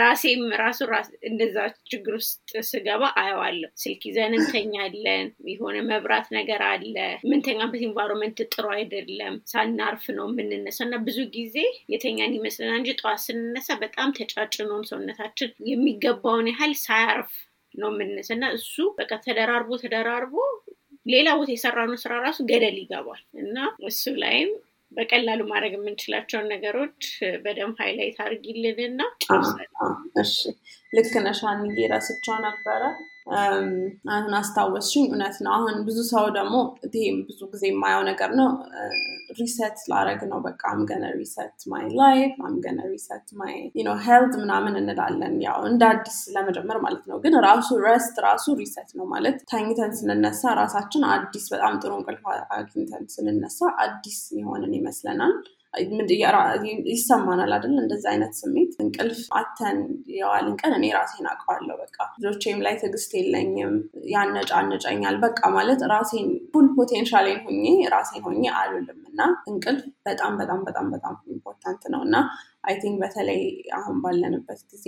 ራሴም 0.00 0.42
ራሱ 0.60 0.80
እንደዛ 1.28 1.56
ችግር 1.90 2.14
ውስጥ 2.18 2.38
ስገባ 2.68 3.02
አየዋለሁ። 3.20 3.70
ስልክ 3.82 4.02
ይዘን 4.08 4.34
እንተኛለን። 4.38 5.26
የሆነ 5.52 5.76
መብራት 5.88 6.26
ነገር 6.36 6.62
አለ። 6.68 6.94
የምንተኛበት 7.24 7.82
environment 7.88 8.40
ጥሩ 8.48 8.66
አይደለም። 8.76 9.36
ሳናርፍ 9.52 10.04
ነው 10.16 10.26
የምንነሳ 10.32 10.80
እና 10.86 10.96
ብዙ 11.06 11.18
ጊዜ 11.36 11.56
የተኛን 11.94 12.36
ይመስለናል 12.38 12.78
እንጂ 12.80 12.92
ጠዋት 13.00 13.22
ስንነሳ 13.26 13.78
በጣም 13.82 14.16
ተጫጭኖን 14.18 14.84
ሰውነታችን 14.90 15.52
የሚገባውን 15.72 16.50
ያህል 16.52 16.74
ሳያርፍ 16.82 17.32
ነው 17.74 17.90
የምንነሳ 17.92 18.30
እና 18.34 18.46
እሱ 18.56 18.72
በቃ 18.98 19.12
ተደራርቦ 19.24 19.70
ተደራርቦ 19.82 20.34
ሌላ 21.06 21.28
ቦታ 21.38 21.48
የሰራነው 21.52 21.98
ስራ 22.00 22.12
ራሱ 22.24 22.38
ገደል 22.50 22.76
ይገባል 22.80 23.22
እና 23.42 23.56
እሱ 23.88 24.02
ላይም 24.22 24.50
በቀላሉ 24.92 25.40
ማድረግ 25.50 25.72
የምንችላቸውን 25.76 26.50
ነገሮች 26.54 27.02
በደንብ 27.44 27.76
highlight 27.82 28.18
አድርጊልንና 28.24 29.00
እሺ። 30.22 30.34
ልክ 30.92 31.12
ነሽ 31.26 31.40
አንዱን 31.50 31.86
ረስቸው 31.92 32.36
ነበረ 32.46 32.82
አሁን 34.12 34.32
አስታወስሽኝ 34.38 35.04
እውነት 35.08 35.36
ነው። 35.44 35.52
አሁን 35.52 35.76
ብዙ 35.86 35.98
ሰው 36.10 36.24
ደግሞ 36.36 36.54
ይህም 36.94 37.18
ብዙ 37.28 37.40
ጊዜ 37.52 37.64
የማየው 37.70 38.02
ነገር 38.08 38.30
ነው። 38.40 38.48
reset 39.38 39.78
ላረግ 39.90 40.20
ነው። 40.30 40.38
በቃ 40.46 40.62
I'm 40.72 40.84
gonna 40.84 41.04
reset 41.18 41.60
my 41.72 41.84
life 42.00 42.34
I'm 42.48 42.60
gonna 42.60 42.80
reset 42.90 43.28
my 43.40 43.54
health 44.06 44.34
ምናምን 44.42 44.74
እንላለን። 44.80 45.36
ያው 45.46 45.58
እንደ 45.70 45.82
አዲስ 45.92 46.18
ለመጀመር 46.34 46.78
ማለት 46.84 47.04
ነው። 47.10 47.18
ግን 47.24 47.36
ራሱ 47.46 47.70
rest 47.86 48.18
ራሱ 48.26 48.46
reset 48.60 48.90
ነው 48.98 49.06
ማለት 49.14 49.38
ተኝተን 49.52 49.94
ስንነሳ 50.00 50.54
ራሳችን 50.60 51.04
አዲስ 51.12 51.46
በጣም 51.54 51.80
ጥሩ 51.82 51.92
እንቅልፍ 52.00 52.24
አግኝተን 52.58 53.04
ስንነሳ 53.14 53.60
አዲስ 53.84 54.20
የሆንን 54.38 54.74
ይመስለናል 54.78 55.34
ይሰማናል 56.90 57.52
አይደል? 57.56 57.74
እንደዚ 57.82 58.04
አይነት 58.10 58.32
ስሜት 58.40 58.72
እንቅልፍ 58.82 59.20
አተን 59.38 59.78
የዋልን 60.14 60.54
ቀን 60.60 60.72
እኔ 60.78 60.86
ራሴን 60.96 61.28
አውቀዋለሁ። 61.30 61.76
በቃ 61.82 61.96
ልጆቼም 62.16 62.58
ላይ 62.66 62.74
ትዕግስት 62.80 63.12
የለኝም፣ 63.18 63.74
ያነጫንጨኛል። 64.14 65.16
በቃ 65.24 65.40
ማለት 65.56 65.82
ራሴን 65.92 66.28
full 66.52 66.68
potential 66.76 67.17
ኤን 67.17 67.40
ሆኜ 67.46 67.64
ራሴን 67.94 68.24
ሆኜ 68.26 68.42
አልውልም 68.60 69.00
እና 69.10 69.20
እንቅልፍ 69.50 69.84
በጣም 70.08 70.32
በጣም 70.40 70.60
በጣም 70.68 70.86
በጣም 70.94 71.14
important 71.34 71.82
ነው 71.94 72.02
እና 72.06 72.16
I 72.64 72.74
think 72.82 72.96
በተለይ 73.02 73.40
አሁን 73.78 73.96
ባለንበት 74.02 74.60
ጊዜ 74.72 74.86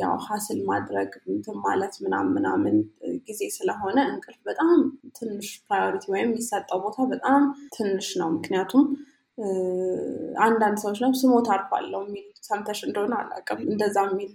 ያው 0.00 0.14
hustle 0.26 0.60
ማድረግ 0.70 1.10
እንትን 1.32 1.56
ማለት 1.66 1.94
ምናምን 2.04 2.32
ምናምን 2.36 2.76
ጊዜ 3.28 3.40
ስለሆነ 3.56 3.98
እንቅልፍ 4.12 4.40
በጣም 4.48 4.72
ትንሽ 5.18 5.50
priority 5.66 6.06
ወይም 6.14 6.30
የሚሰጠው 6.30 6.80
ቦታ 6.86 6.98
በጣም 7.12 7.42
ትንሽ 7.76 8.08
ነው። 8.20 8.30
ምክንያቱም 8.36 8.84
አንዳንድ 10.44 10.76
ሰዎች 10.82 10.98
ነው 11.02 11.10
ስሞት 11.20 11.48
አርፋለሁ 11.54 12.00
የሚል 12.04 12.26
ሰምተሽ 12.46 12.80
እንደሆነ 12.86 13.14
አላውቅም። 13.20 13.60
እንደዛ 13.66 13.96
የሚል 14.06 14.34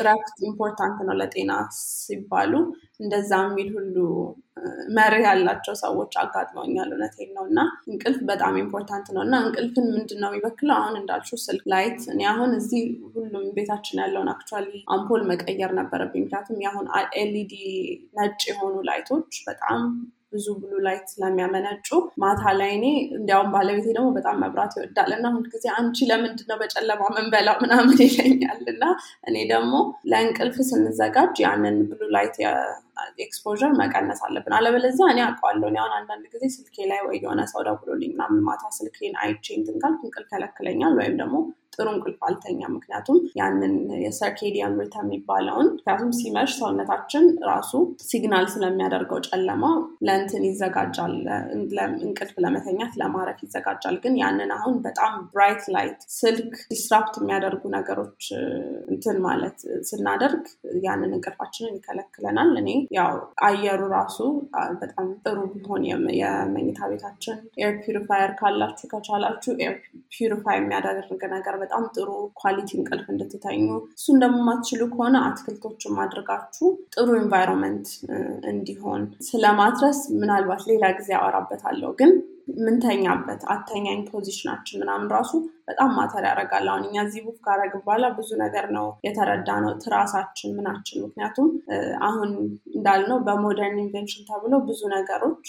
እረፍት 0.00 0.38
important 0.48 0.98
ነው 1.08 1.14
ለጤና 1.20 1.52
ሲባሉ 1.98 2.52
እንደዛ 3.02 3.32
የሚል 3.44 3.68
ሁሉ 3.76 3.96
memory 4.96 5.14
ያላቸው 5.24 5.74
ሰዎች 5.82 6.12
አጋጥመውኛል። 6.22 6.90
እውነቴን 6.92 7.30
ነው 7.36 7.44
እና 7.50 7.60
እንቅልፍ 7.88 8.20
በጣም 8.30 8.58
important 8.62 9.06
ነው 9.14 9.22
እና 9.26 9.34
እንቅልፍን 9.44 9.86
ምንድን 9.94 10.20
ነው 10.22 10.30
የሚበክለው? 10.30 10.76
አሁን 10.78 10.96
እንዳልሽው 11.00 11.40
ስልክ 11.44 11.64
light፣ 11.72 12.00
እኔ 12.14 12.22
አሁን 12.32 12.50
እዚህ 12.58 12.82
ሁሉም 13.14 13.46
ቤታችን 13.56 14.02
ያለውን 14.04 14.32
actually 14.34 14.66
አምፖል 14.94 15.22
መቀየር 15.30 15.72
ነበረብኝ። 15.80 16.24
ምክንያቱም 16.24 16.62
የአሁን 16.64 16.88
LED 17.18 17.54
ነጭ 18.18 18.40
የሆኑ 18.50 18.74
light 18.90 19.13
ኦች 19.13 19.32
በጣም 19.48 19.80
ብዙ 20.32 20.46
blue 20.60 20.72
light 20.86 21.06
ስለሚያመነጩ 21.12 21.88
ማታ 22.22 22.42
ላይ 22.60 22.70
እኔ 22.76 22.86
እንዲያውም 23.18 23.50
ባለቤቴ 23.54 23.86
ደግሞ 23.96 24.08
በጣም 24.18 24.38
መብራት 24.44 24.74
ይወዳል 24.78 25.10
እና 25.16 25.32
ሁልጊዜ 25.36 25.66
አንቺ 25.76 26.08
ለምንድን 26.10 26.48
ነው 26.52 26.58
በጨለማ 26.62 27.10
ምንበላው 27.16 27.58
ምናምን 27.64 27.98
ይለኛል 28.06 28.62
እና 28.74 28.84
እኔ 29.28 29.36
ደግሞ 29.52 29.74
ለእንቅልፍ 30.12 30.58
ስንዘጋጅ 30.70 31.36
ያንን 31.46 31.78
blue 31.90 32.10
light 32.16 32.38
exposure 33.24 33.72
መቀነስ 33.80 34.20
አለብን። 34.26 34.56
አለበለዚያ 34.58 35.08
እኔ 35.12 35.20
አውቀዋለሁ። 35.26 35.68
እኔ 35.70 35.78
አሁን 35.82 35.94
አንዳንድ 35.98 36.26
ጊዜ 36.34 36.44
ስልኬ 36.56 36.86
ላይ 36.90 37.02
ወይ 37.06 37.18
የሆነ 37.22 37.42
ሰው 37.52 37.62
ደውሎልኝ 37.68 38.12
ምናምን 38.14 38.44
ማታ 38.48 38.64
ስልኬን 38.78 39.16
አይቼ 39.22 39.46
እንትን 39.58 39.80
ካልኩ 39.82 40.02
እንቅልፍ 40.08 40.30
ከለክለኛል 40.32 40.94
ወይም 41.00 41.16
ደግሞ 41.22 41.36
ጥሩ 41.74 41.86
እንቅልፍ 41.92 42.18
አልተኛ። 42.26 42.60
ምክንያቱም 42.72 43.18
ያንን 43.38 43.74
የ 44.02 44.15
circadian 44.15 44.74
rhythm 44.80 45.06
የሚባለውን 45.06 45.68
ምክንያቱም 45.70 46.10
ሲመሽ 46.18 46.50
ሰውነታችን 46.58 47.24
ራሱ 47.48 47.72
signal 48.06 48.46
ስለሚያደርገው 48.54 49.20
ጨለማ 49.28 49.64
ለእንትን 50.06 50.44
ይዘጋጃል፣ 50.48 51.14
እንቅልፍ 52.02 52.34
ለመተኛት 52.44 52.92
ለማረፍ 53.02 53.40
ይዘጋጃል። 53.46 53.96
ግን 54.04 54.14
ያንን 54.22 54.52
አሁን 54.58 54.76
በጣም 54.86 55.14
bright 55.32 55.64
light 55.76 56.00
ስልክ 56.18 56.52
disrupt 56.72 57.16
የሚያደርጉ 57.20 57.62
ነገሮች 57.76 58.22
እንትን 58.92 59.18
ማለት 59.26 59.58
ስናደርግ 59.90 60.44
ያንን 60.84 61.12
እንቅልፋችንን 61.16 61.76
ይከለክለናል። 61.78 62.52
እኔ 62.62 62.70
ያው 62.92 63.12
አየሩ 63.46 63.82
ራሱ 63.94 64.18
በጣም 64.80 65.06
ጥሩ 65.22 65.38
ቢሆን 65.52 65.82
የመኝታ 66.18 66.88
ቤታችን 66.90 67.36
air 67.62 67.72
purifier 67.84 68.32
ካላችሁ 68.40 68.88
ከቻላችሁ 68.92 69.52
air 69.64 69.74
purify 70.14 70.56
የሚያደርግ 70.58 71.22
ነገር 71.34 71.56
በጣም 71.62 71.84
ጥሩ 71.96 72.08
quality 72.42 72.70
እንቅልፍ 72.78 73.06
እንድትተኙ 73.12 73.68
እሱን 73.92 74.18
ደግሞ 74.24 74.38
የማትችሉ 74.42 74.82
ከሆነ 74.92 75.16
አትክልቶችን 75.28 75.96
ማድረጋችሁ 76.00 76.66
ጥሩ 76.96 77.08
environment 77.22 77.88
እንዲሆን 78.52 79.02
ስለማድረስ 79.28 80.00
ምናልባት 80.20 80.62
ሌላ 80.70 80.84
ጊዜ 80.98 81.10
አወራበታለሁ። 81.20 81.90
ግን 82.00 82.12
ምንተኛበት 82.62 83.42
አተኛኝ 83.54 84.00
position 84.08 84.46
ኣችን 84.46 84.80
ምናምን 84.82 85.08
ራሱ 85.14 85.32
በጣም 85.68 85.90
matter 85.96 86.24
ያደርጋል። 86.28 86.66
አሁን 86.70 86.84
እኛ 86.86 86.96
እዚህ 87.06 87.20
book 87.26 87.38
ካረግን 87.44 87.82
በኋላ 87.84 88.06
ብዙ 88.16 88.30
ነገር 88.42 88.66
ነው 88.76 88.86
የተረዳ 89.06 89.48
ነው 89.64 89.72
ትራሳችን 89.84 90.54
ምናችን። 90.56 91.02
ምክንያቱም 91.04 91.48
አሁን 92.06 92.30
እንዳልነው 92.76 93.18
በ 93.26 93.39
modern 93.39 93.78
invention 93.82 94.26
ተብሎ 94.30 94.54
ብዙ 94.68 94.80
ነገሮች 94.94 95.46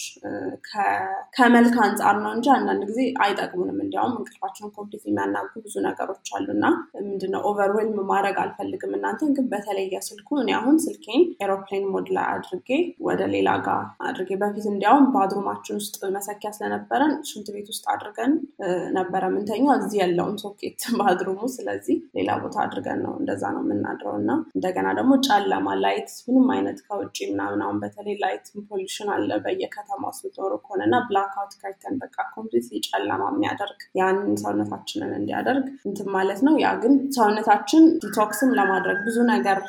ከመልክ 1.35 1.75
አንጻር 1.85 2.15
ነው 2.23 2.31
እንጂ 2.35 2.47
አንዳንድ 2.55 2.83
ጊዜ 2.89 2.99
አይጠቅሙንም። 3.23 3.79
እንዲያውም 3.83 4.13
እንቅልፋችንን 4.17 4.73
completely 4.77 5.03
የሚያናጉ 5.07 5.53
ብዙ 5.65 5.75
ነገሮች 5.87 6.29
አሉ 6.35 6.47
እና 6.55 6.65
ምንድነው 7.05 7.41
overwhelm 7.49 7.99
ማድረግ 8.11 8.37
አልፈልግም 8.43 8.93
እናንተን 8.97 9.33
ግን 9.37 9.47
በተለየ 9.53 10.01
ስልኩ 10.07 10.29
እኔ 10.41 10.51
አሁን 10.59 10.77
ስልኬን 10.85 11.23
airplane 11.43 11.87
mode 11.93 12.07
ላይ 12.15 12.27
አድርጌ 12.33 12.69
ወደ 13.07 13.21
ሌላ 13.33 13.49
ጋር 13.65 13.81
አድርጌ 14.07 14.31
በፊት 14.41 14.67
እንዲያውም 14.73 15.07
bathroom 15.13 15.49
ኣችን 15.49 15.79
ውስጥ 15.81 15.97
መሰኪያ 16.15 16.51
ስለነበረን 16.57 17.13
ሽንት 17.29 17.49
ቤት 17.55 17.67
ውስጥ 17.73 17.85
አድርገን 17.93 18.31
ነበረ 18.97 19.23
ምንተኛው 19.33 19.73
እዚህ 19.79 19.99
የለውም 20.03 20.37
ሶኬት 20.43 20.79
bathroom 20.99 21.28
ኡ። 21.28 21.39
ስለዚህ 21.55 21.97
ሌላ 22.17 22.29
ቦታ 22.43 22.55
አድርገን 22.63 22.99
ነው 23.05 23.13
እንደዛ 23.19 23.43
ነው 23.55 23.61
የምናድረው 23.65 24.15
እና 24.19 24.31
እንደገና 24.55 24.87
ደግሞ 24.99 25.13
ጨለማ 25.27 25.67
light 25.83 26.11
ምንም 26.27 26.47
አይነት 26.55 26.79
ከውጭ 26.87 27.17
ምናምን 27.31 27.61
አሁን 27.65 27.77
በተለይ 27.83 28.15
light 28.23 28.45
pollution 28.69 29.09
አለ 29.15 29.31
በየከተማ 29.45 30.01
ውስጥ 30.11 30.23
የምትኖሩ 30.25 30.53
ከሆነ 30.63 30.81
እና 30.87 30.97
blackout 31.07 31.53
curtain 31.61 31.95
በቃ 32.03 32.17
complete 32.35 32.67
ጨለማ 32.87 33.23
የሚያደርግ 33.33 33.79
ያንን 33.99 34.35
ሰውነታችንን 34.43 35.11
እንዲያደርግ 35.17 35.65
እንትን 35.87 36.09
ማለት 36.15 36.39
ነው። 36.45 36.55
ያ 36.63 36.69
ግን 36.83 36.93
ሰውነታችን 37.17 37.83
detox 38.03 38.38
ም 38.38 38.51
ለማድረግ 38.59 38.97
ብዙ 39.07 39.17
ነገር 39.33 39.59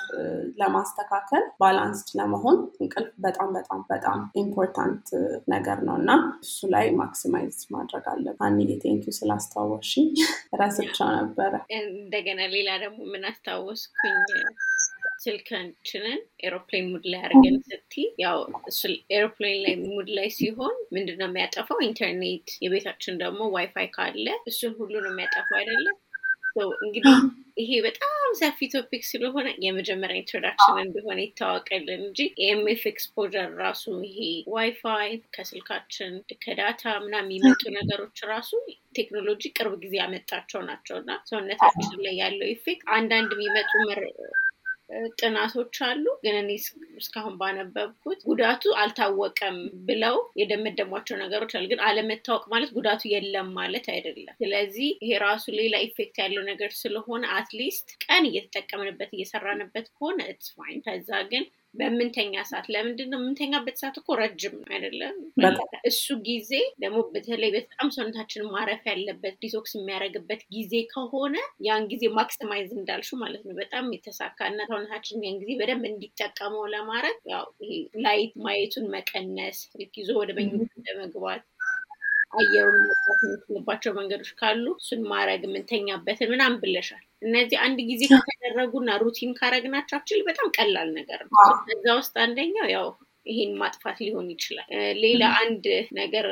ለማስተካከል 0.61 1.45
balanced 1.61 2.09
ለመሆን 2.19 2.57
እንቅልፍ 2.81 3.11
በጣም 3.25 3.49
በጣም 3.57 3.81
በጣም 3.93 4.19
important 4.43 5.09
ነገር 5.55 5.79
ነው 5.89 5.97
እና 6.01 6.11
እሱ 6.45 6.59
ላይ 6.75 6.87
maximize 7.01 7.59
ማድረግ 7.75 8.05
አለብን። 8.13 8.43
አንዬ 8.47 8.71
thank 8.85 9.04
you 9.04 9.15
ስላስታወሽ 9.19 9.93
ረስቸው 10.61 11.09
ነበረ። 11.17 11.53
እንደገና 11.79 12.41
ሌላ 12.55 12.71
ደግሞ 12.83 12.99
ምን 13.13 13.25
አስታወስኩኝ 13.31 14.17
ስልካችንን 15.25 16.19
airplane 16.45 16.87
mode 16.93 17.05
ላይ 17.13 17.21
አድርገን 17.27 17.57
ስቲ 17.69 17.95
ያው 18.23 18.39
airplane 19.17 19.59
ላይ 19.65 19.75
mode 19.87 20.09
ላይ 20.17 20.29
ሲሆን 20.39 20.77
ምንድነው 20.95 21.29
የሚያጠፋው? 21.29 21.79
ኢንተርኔት 21.87 22.49
የቤታችን 22.65 23.21
ደግሞ 23.23 23.51
ዋይፋይ 23.55 23.89
ካለ 23.95 24.27
እሱን 24.51 24.75
ሁሉ 24.81 24.95
ነው 25.05 25.13
የሚያጠፋው 25.13 25.59
አይደለም። 25.61 25.97
እንግዲህ 26.85 27.15
ይሄ 27.61 27.71
በጣም 27.87 28.14
ሰፊ 28.37 28.69
topic 28.73 29.03
ስለሆነ 29.09 29.49
የመጀመሪያ 29.65 30.21
introduction 30.21 30.79
እንደሆነ 30.83 31.19
ይታወቅልን 31.25 32.01
እንጂ 32.01 32.19
EMF 32.47 32.83
exposure 32.91 33.51
ራሱ 33.63 33.85
ይሄ 34.07 34.19
ዋይፋይ 34.55 35.13
ከስልካችን 35.37 36.13
ከ 36.45 36.58
data 36.58 36.85
ምናምን 37.05 37.33
የሚመጡ 37.33 37.63
ነገሮች 37.79 38.21
ራሱ 38.33 38.51
ቴክኖሎጂ 38.99 39.43
ቅርብ 39.57 39.75
ጊዜ 39.85 39.95
ያመጣቸው 40.03 40.63
ናቸው 40.69 40.97
እና 41.03 41.13
ሰውነታችን 41.31 42.03
ላይ 42.07 42.17
ያለው 42.23 42.49
effect 42.55 42.85
አንዳንድ 42.99 43.31
የሚመጡ 43.37 43.73
ጥናቶች 45.19 45.77
አሉ። 45.87 46.05
ግን 46.25 46.37
እኔ 46.41 46.51
እስካሁን 46.99 47.35
ባነበብኩት 47.41 48.21
ጉዳቱ 48.29 48.73
አልታወቀም 48.81 49.57
ብለው 49.89 50.17
የደመደሟቸው 50.41 51.17
ነገሮች 51.23 51.53
አሉ። 51.57 51.65
ግን 51.73 51.83
አለመታወቅ 51.87 52.45
ማለት 52.53 52.71
ጉዳቱ 52.77 53.03
የለም 53.13 53.49
ማለት 53.59 53.87
አይደለም። 53.95 54.37
ስለዚህ 54.41 54.89
ይሄ 55.03 55.13
ራሱ 55.25 55.45
ሌላ 55.59 55.75
effect 55.87 56.17
ያለው 56.23 56.45
ነገር 56.51 56.73
ስለሆነ 56.81 57.25
at 57.39 57.53
least 57.53 57.89
ቀን 58.05 58.25
እየተጠቀምንበት 58.31 59.13
እየሰራንበት 59.17 59.89
ከሆነ 59.93 60.21
it's 60.33 60.51
fine። 60.57 60.81
ከዛ 60.87 61.11
ግን 61.33 61.45
በምንተኛ 61.75 62.35
ሰዓት 62.49 62.67
ለምንድን 62.75 63.09
ነው 63.13 63.19
የምንተኛበት 63.21 63.77
ሰዓት 63.81 63.97
እኮ 64.01 64.17
ረጅም 64.21 64.55
ነው 64.59 64.69
አይደለም 64.75 65.17
እሱ 65.91 66.07
ጊዜ 66.29 66.51
ደግሞ 66.83 66.99
በተለይ 67.15 67.51
በጣም 67.57 67.89
ሰውነታችን 67.97 68.49
ማረፍ 68.55 68.85
ያለበት 68.91 69.35
detox 69.45 69.73
የሚያደርግበት 69.77 70.43
ጊዜ 70.55 70.75
ከሆነ 70.93 71.35
ያን 71.67 71.89
ጊዜ 71.93 72.05
maximize 72.19 72.71
እንዳልሽው 72.77 73.11
ማለት 73.23 73.43
ነው። 73.47 73.57
በጣም 73.61 73.93
የተሳካ 73.97 74.49
እና 74.51 74.61
ሰውነታችን 74.71 75.25
ያን 75.27 75.41
ጊዜ 75.43 75.51
በደንብ 75.61 75.85
እንዲጠቀመው 75.91 76.65
ለማድረግ 76.75 77.19
ያው 77.33 77.47
ይሄ 77.65 77.73
light 78.05 78.35
ማየቱን 78.45 78.87
መቀነስ 78.95 79.61
ይዞ 79.99 80.11
ወደ 80.21 80.31
መኝታ 80.39 80.61
ለመግባት 80.89 81.43
አየሩን 82.35 82.77
መግባት 82.83 83.21
የምንችልባቸው 83.25 83.93
መንገዶች 83.99 84.31
ካሉ 84.39 84.65
እሱን 84.79 85.03
ማድረግ 85.11 85.43
የምንተኛበትን 85.47 86.31
ምናምን 86.33 86.59
ብለሻል። 86.63 87.03
እነዚህ 87.23 87.59
አንድ 87.65 87.79
ጊዜ 87.91 88.03
ከተደረጉና 88.13 88.97
routine 89.03 89.33
ካረግናቸው 89.39 89.97
actually 89.99 90.23
በጣም 90.29 90.49
ቀላል 90.59 90.91
ነገር 90.99 91.21
ነው። 91.27 91.35
እዛ 91.75 91.87
ውስጥ 92.01 92.15
አንደኛው 92.25 92.69
ያው 92.75 92.89
ይሄን 93.27 93.53
ማጥፋት 93.61 93.99
ሊሆን 94.05 94.27
ይችላል። 94.35 94.69
ሌላ 95.05 95.23
አንድ 95.41 95.67
ነገር 95.99 96.27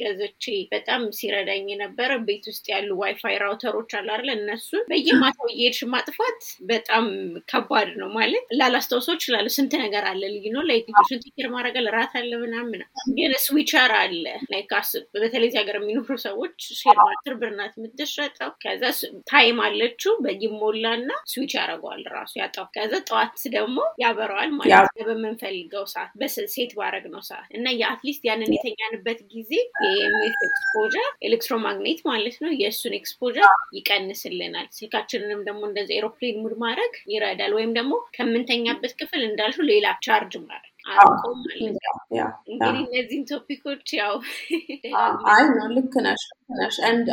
ገዝቼ 0.00 0.44
በጣም 0.72 1.02
ሲረዳኝ 1.18 1.64
የነበረ 1.72 2.10
ቤት 2.26 2.44
ውስጥ 2.50 2.64
ያሉ 2.72 2.90
WiFi 3.00 3.36
router 3.42 3.71
ኦች 3.71 3.90
አሉ 3.98 4.08
አይደለ? 4.14 4.30
እነሱን 4.38 4.84
በየማታው 4.90 5.48
እየሄድሽ 5.52 5.80
ማጥፋት 5.94 6.40
በጣም 6.70 7.06
ከባድ 7.52 7.90
ነው። 8.00 8.10
ማለት 8.16 8.46
ላላስታውሰው 8.60 9.16
እችላለሁ። 9.18 9.52
ስንት 9.56 9.74
ነገር 9.84 10.04
አለ 10.10 10.22
ልዩ 10.34 10.46
ነው። 10.56 10.64
like 10.70 10.86
ልጆችን 10.92 11.22
take 11.26 11.37
care 11.37 11.48
ማድረግ 11.54 11.64
ራት 11.96 12.14
አለ 12.20 12.32
ምናምን፣ 12.42 12.80
ግን 13.16 13.32
switcher 13.46 13.92
አለ። 14.00 14.24
like 14.52 14.72
በተለይ 15.16 15.48
እዚህ 15.48 15.60
ሀገር 15.60 15.76
የሚኖሩ 15.80 15.94
ሰዎች 16.26 16.56
ሼር 16.80 16.98
አስር 17.06 17.34
ብር 17.40 17.50
ናት 17.58 17.74
የምትሸጠው። 17.78 18.50
ከዛ 18.62 18.82
time 19.30 19.58
አለችው 19.66 20.12
በይሞላ 20.24 20.84
እና 20.98 21.10
ስዊች 21.32 21.52
ያደርገዋል 21.58 22.02
ራሱ 22.16 22.32
ያጠፋዋል። 22.40 22.66
ከዛ 22.76 22.92
ጠዋት 23.08 23.24
ደግሞ 23.56 23.76
ያበራዋል 24.02 24.50
ማለት 24.58 24.74
በምንፈልገው 25.08 25.84
ሰዓት 25.92 26.10
set 26.52 26.72
ባረግነው 26.78 27.22
ሰዓት 27.26 27.50
እና 27.56 27.66
የ 27.78 27.88
at 27.88 27.98
least 27.98 28.22
ያንን 28.28 28.54
የተኛንበት 28.56 29.20
ጊዜ 29.32 29.52
የ 29.86 30.07
EMF 30.07 30.38
exposure 30.48 31.08
electromagnet 31.28 32.00
ማለት 32.08 32.38
ነው 32.44 32.52
የእሱን 32.60 32.96
exposure 32.98 33.48
ይቀንስልናል። 33.78 34.68
ስልካችንንም 34.76 35.42
ደግሞ 35.48 35.62
እንደዚ 35.68 35.90
airplane 35.98 36.40
mode 36.42 36.54
ማድረግ 36.64 36.94
ይረዳል። 37.12 37.54
ወይም 37.58 37.74
ደግሞ 37.78 37.92
ከምንተኛበት 38.16 38.94
ክፍል 39.00 39.22
እንዳልሽው 39.28 39.60
ሌላ 39.70 39.86
ቻርጅ 40.06 40.34
ማድረግ 40.44 40.72
አርቆ 40.94 41.22
ማለት 41.38 41.76
ነው። 41.84 41.94
እንግዲህ 42.50 42.82
እነዚህን 42.86 43.24
topic 43.30 43.62
ኦች 43.62 43.88
ያው 43.98 44.12
አይ 45.32 45.42
ነው 45.52 45.66
ልክ 45.76 45.94
ነሽ። 46.04 46.24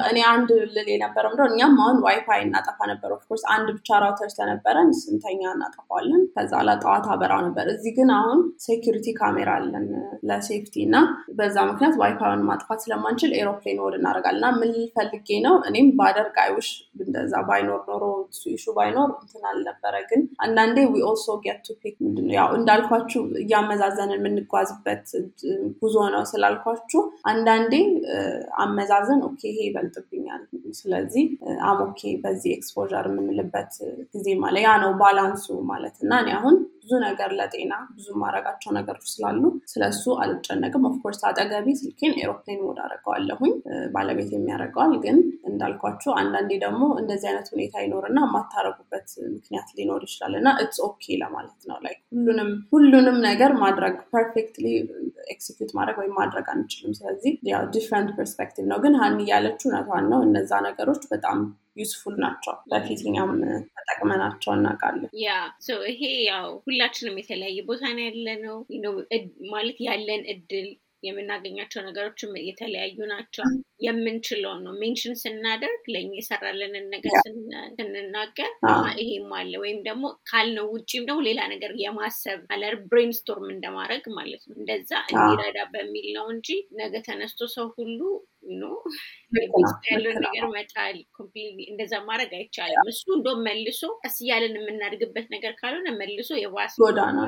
እኔ 0.07 0.18
አንድ 0.31 0.49
ልል 0.68 0.88
የነበረው 0.91 1.30
ምንድነው 1.31 1.47
እኛም 1.51 1.76
አሁን 1.84 1.97
ዋይፋይ 2.05 2.41
እናጠፋ 2.43 2.80
ነበር። 2.91 3.10
of 3.15 3.22
course 3.22 3.43
አንድ 3.53 3.68
ብቻ 3.77 3.99
router 4.03 4.30
ስለነበረን 4.34 4.89
ስንተኛ 4.99 5.41
እናጠፋዋለን። 5.53 6.22
ከዛ 6.35 6.53
ለጠዋት 6.68 7.05
አበራው 7.14 7.41
ነበር። 7.47 7.65
እዚህ 7.73 7.93
ግን 7.97 8.10
አሁን 8.18 8.39
security 8.65 9.07
camera 9.19 9.49
አለን 9.60 9.88
ለ 10.30 10.41
safety 10.41 10.75
እና 10.88 10.97
በዛ 11.39 11.55
ምክንያት 11.69 11.95
ዋይፋይን 12.01 12.43
ማጥፋት 12.49 12.81
ስለማንችል 12.85 13.34
airplane 13.39 13.81
mode 13.85 13.95
እናደርጋለን 13.99 14.39
እና 14.41 14.51
ምን 14.60 14.72
ፈልጌ 14.95 15.39
ነው 15.45 15.55
እኔም 15.69 15.89
ባደርግ 15.99 16.38
አይውሽ 16.43 16.69
እንደዛ 17.03 17.34
ባይኖር 17.49 17.81
ኖሮ 17.89 18.03
issue 18.53 18.62
ኡ 18.62 18.65
ባይኖር 18.77 19.10
እንትን 19.18 19.43
አልነበረ። 19.49 19.95
ግን 20.10 20.22
አንዳንዴ 20.45 20.77
we 20.91 21.03
also 21.09 21.27
get 21.43 21.59
to 21.65 21.77
pick 21.81 21.95
ምንድነው 22.05 22.34
ያው 22.38 22.49
እንዳልኳችሁ 22.57 23.22
እያመዛዘንን 23.43 24.18
የምንጓዝበት 24.19 25.05
ጉዞ 25.81 25.95
ነው 26.15 26.23
ስላልኳችሁ 26.31 27.01
አንዳንዴ 27.31 27.73
አመዛዘን 28.64 29.19
okay 29.25 29.41
ይሄ 29.49 29.57
ይበልጥብኛል፣ 29.67 30.41
ስለዚህ 30.79 31.25
I'm 31.67 31.80
okay 31.85 32.01
በዚህ 32.23 32.51
exposure 32.57 33.07
የምንልበት 33.11 33.73
ጊዜ 34.15 34.27
ማለ 34.43 34.55
ያ 34.65 34.71
ነው 34.83 34.93
balance 35.01 35.36
ኡ 35.36 35.45
ማለት 35.71 35.97
እና 36.03 36.13
እኔ 36.23 36.31
አሁን 36.37 36.55
ብዙ 36.84 36.93
ነገር 37.03 37.30
ለጤና 37.38 37.73
ብዙ 37.95 38.07
ማድረጋቸው 38.22 38.72
ነገሮች 38.77 39.05
ስላሉ 39.11 39.41
ስለሱ 39.72 40.03
አልጨነቅም። 40.23 40.88
of 40.89 40.97
course 40.97 41.21
አጠገቤ 41.30 41.67
ስልኬን 41.80 42.14
airplane 42.21 42.59
mode 42.63 42.80
አደርገዋለሁኝ 42.84 43.53
ባለቤቴም 43.93 44.31
ያደርገዋል። 44.35 44.93
ግን 45.05 45.18
እንዳልኳችሁ 45.49 46.11
አንዳንዴ 46.22 46.51
ደግሞ 46.64 46.81
እንደዚህ 47.01 47.30
አይነት 47.31 47.47
ሁኔታ 47.53 47.76
ይኖርና 47.85 48.19
የማታረጉበት 48.27 49.07
ምክንያት 49.35 49.69
ሊኖር 49.77 50.03
ይችላል 50.07 50.35
እና 50.39 50.49
it's 50.63 50.80
okay 50.88 51.17
ለማለት 51.23 51.61
ነው። 51.69 51.80
ላይ 51.85 51.95
ሁሉንም 52.15 52.51
ሁሉንም 52.73 53.18
ነገር 53.27 53.53
ማድረግ 53.64 53.95
perfectly 54.13 54.67
execute 55.34 55.73
ማድረግ 55.77 55.97
ወይም 56.01 56.15
ማድረግ 56.19 56.47
አንችልም። 56.53 56.93
ስለዚህ 56.97 57.34
ያው 57.49 57.64
different 57.73 58.09
perspective 58.17 58.65
ነው። 58.72 58.80
ግን 58.84 58.95
ሀኒ 59.01 59.19
ያለችው 59.30 59.69
እውነቷን 59.69 60.07
ነው። 60.11 60.22
እነዛ 60.27 60.51
ነገሮች 60.68 61.03
በጣም 61.11 61.38
useful 61.77 62.15
ናቸው። 62.23 62.55
በፊት 62.71 62.99
እኛም 63.05 63.31
ተጠቅመናቸው 63.77 64.51
እናውቃለን። 64.55 65.09
yeah 65.21 65.30
ይሄ 65.89 66.01
ያው 66.27 66.47
ሁላችንም 66.65 67.19
የተለያየ 67.21 67.59
ቦታ 67.69 67.83
ነው 67.95 68.03
ያለ 68.05 68.27
ነው 68.43 68.57
ማለት 69.53 69.77
ያለን 69.87 70.23
እድል 70.33 70.67
የምናገኛቸው 71.03 71.81
ነገሮችም 71.88 72.31
የተለያዩ 72.47 72.97
ናቸው። 73.11 73.45
የምንችለውን 73.84 74.61
ነው 74.65 74.73
mention 74.81 75.15
ስናደርግ 75.21 75.84
ለእኛ 75.93 76.11
የሰራልንን 76.19 76.85
ነገር 76.93 77.13
ስንናገር 77.77 78.51
ይሄም 79.01 79.31
አለ 79.39 79.53
ወይም 79.63 79.80
ደግሞ 79.88 80.03
ካልነው 80.30 80.67
ውጭም 80.73 81.05
ደግሞ 81.09 81.19
ሌላ 81.27 81.41
ነገር 81.53 81.71
የማሰብ 81.84 82.41
አለ 82.53 82.63
brainstorm 82.89 83.47
እንደማድረግ 83.55 84.05
ማለት 84.17 84.43
ነው። 84.47 84.55
እንደዛ 84.59 84.91
እንዲረዳ 85.13 85.59
በሚል 85.73 86.07
ነው 86.17 86.27
እንጂ 86.35 86.49
ነገ 86.80 86.93
ተነስቶ 87.07 87.41
ሰው 87.55 87.67
ሁሉ 87.77 87.99
ያለውን 89.88 90.17
ነገር 90.25 90.45
መጣል 90.55 90.97
እንደዛ 91.69 91.93
ማድረግ 92.07 92.31
አይቻልም። 92.39 92.89
እሱ 92.93 93.03
እንደም 93.15 93.39
መልሶ 93.47 93.81
ቀስ 94.01 94.17
እያለን 94.23 94.57
የምናድግበት 94.59 95.27
ነገር 95.35 95.53
ካልሆነ 95.61 95.89
መልሶ 96.01 96.31
የባስ 96.41 96.75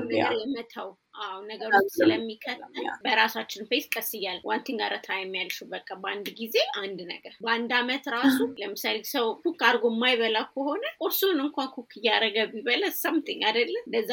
ነገር 0.06 0.34
የመተው 0.42 0.90
አዎ 1.16 1.36
ነገሮች 1.50 1.88
ስለሚከተል 1.96 2.62
በራሳችን 3.06 3.68
pace 3.70 3.86
ቀስ 3.94 4.10
እያለ 4.18 4.40
one 4.50 4.61
thing 4.61 4.80
at 4.86 4.96
a 5.06 5.11
time 5.11 5.32
ያልሽው 5.38 5.68
በቃ 5.74 5.90
በአንድ 6.02 6.28
ጊዜ 6.40 6.56
አንድ 6.82 7.00
ነገር። 7.12 7.34
በአንድ 7.46 7.72
አመት 7.80 8.06
ራሱ 8.16 8.38
ለምሳሌ 8.62 8.98
ሰው 9.12 9.28
cook 9.44 9.62
አድርጎ 9.68 9.86
የማይበላ 9.94 10.38
ከሆነ 10.52 10.84
ቁርሱን 11.02 11.40
እንኳን 11.46 11.70
cook 11.76 11.92
እያደረገ 12.00 12.38
ቢበላ 12.54 12.84
something 13.02 13.42
አይደለ? 13.50 13.76
እንደዛ 13.88 14.12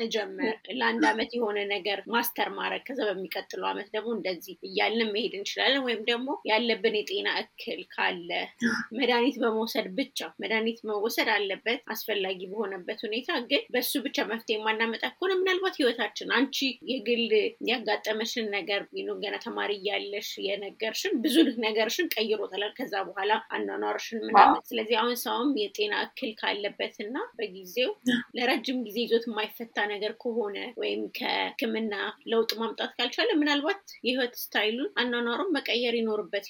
መጀመር 0.00 0.48
ለአንድ 0.78 1.04
አመት 1.10 1.30
የሆነ 1.38 1.58
ነገር 1.74 1.98
master 2.14 2.50
ማድረግ 2.58 2.82
ከዛ 2.88 3.00
በሚቀጥለው 3.10 3.68
አመት 3.70 3.88
ደግሞ 3.94 4.10
እንደዚህ 4.18 4.56
እያልን 4.68 5.12
መሄድ 5.14 5.34
እንችላለን። 5.38 5.84
ወይም 5.88 6.02
ደግሞ 6.10 6.28
ያለብን 6.50 6.96
የጤና 7.00 7.28
እክል 7.42 7.82
ካለ 7.94 8.30
መድኃኒት 8.98 9.36
በመውሰድ 9.42 9.88
ብቻ 9.98 10.18
መድኃኒት 10.42 10.80
መወሰድ 10.88 11.28
አለበት 11.34 11.80
አስፈላጊ 11.94 12.40
በሆነበት 12.50 12.98
ሁኔታ። 13.06 13.16
ግን 13.50 13.62
በሱ 13.74 13.92
ብቻ 14.04 14.18
መፍትሄ 14.30 14.56
የማናመጣ 14.58 15.04
ከሆነ 15.12 15.32
ምናልባት 15.40 15.78
ህይወታችን 15.78 16.32
አንቺ 16.38 16.56
የግል 16.90 17.22
ያጋጠመሽን 17.70 18.46
ነገር 18.56 18.80
ገና 19.22 19.34
ተማሪ 19.44 19.70
እያለሽ 19.78 20.28
የነገርሽን 20.46 21.14
ብዙ 21.22 21.36
ነገርሽን 21.64 22.08
ቀይሮታል። 22.14 22.46
ከዛ 22.78 22.94
በኋላ 23.08 23.32
አኗኗርሽን 23.56 24.20
ምናምን። 24.26 24.60
ስለዚህ 24.70 24.96
አሁን 25.00 25.14
ሰውም 25.24 25.50
የጤና 25.60 25.94
እክል 26.06 26.30
ካለበትና 26.40 27.16
በጊዜው 27.38 27.90
ለረጅም 28.38 28.78
ጊዜ 28.86 28.96
ይዞት 29.04 29.24
የማይፈታ 29.28 29.76
ነገር 29.92 30.12
ከሆነ 30.22 30.56
ወይም 30.80 31.02
ከህክምና 31.18 31.94
ለውጥ 32.32 32.50
ማምጣት 32.60 32.92
ካልቻለ 32.98 33.30
ምናልባት 33.40 33.78
የህይወት 34.00 34.34
style 34.42 34.69
ኡን 34.69 34.90
አኗኗሩን 35.02 35.52
መቀየር 35.56 35.94
ይኖርበት 35.98 36.46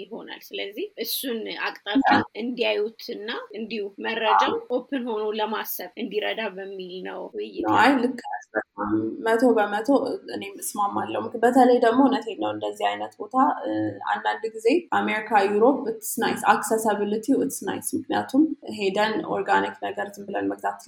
ይሆናል። 0.00 0.42
ስለዚህ 0.48 0.86
እሱን 1.04 1.38
አቅጣጫ 1.66 2.08
እንዲያዩት 2.42 3.02
እና 3.16 3.28
እንዲሁ 3.60 3.84
መረጃው 4.06 4.54
open 4.76 5.04
ሆኖ 5.10 5.24
ለማሰብ 5.40 5.90
እንዲረዳ 6.02 6.40
በሚል 6.56 6.94
ነው 7.08 7.20
ውይይት 7.34 7.66
መቶ 9.30 9.44
በመቶ 9.56 9.88
እኔም 10.34 10.54
እስማማለሁ። 10.62 11.22
በተለይ 11.42 11.78
ደግሞ 11.84 12.00
እውነቴን 12.06 12.38
ነው 12.42 12.50
እንደዚህ 12.54 12.84
አይነት 12.90 13.12
ቦታ 13.20 13.34
አንዳንድ 14.12 14.44
ጊዜ 14.54 14.66
አሜሪካ፣ 14.98 15.30
Europe 15.50 15.78
it's 15.92 16.12
nice 16.22 16.42
accessibility 16.52 17.36
ው 17.44 17.49
it's 17.49 17.58
nice። 17.68 17.88
ምክንያቱም 17.96 18.42
ሄደን 18.78 19.14
organic 19.34 19.76
ነገር 19.86 20.08
ዝም 20.14 20.26
ብለን 20.28 20.48
መግዛት 20.52 20.78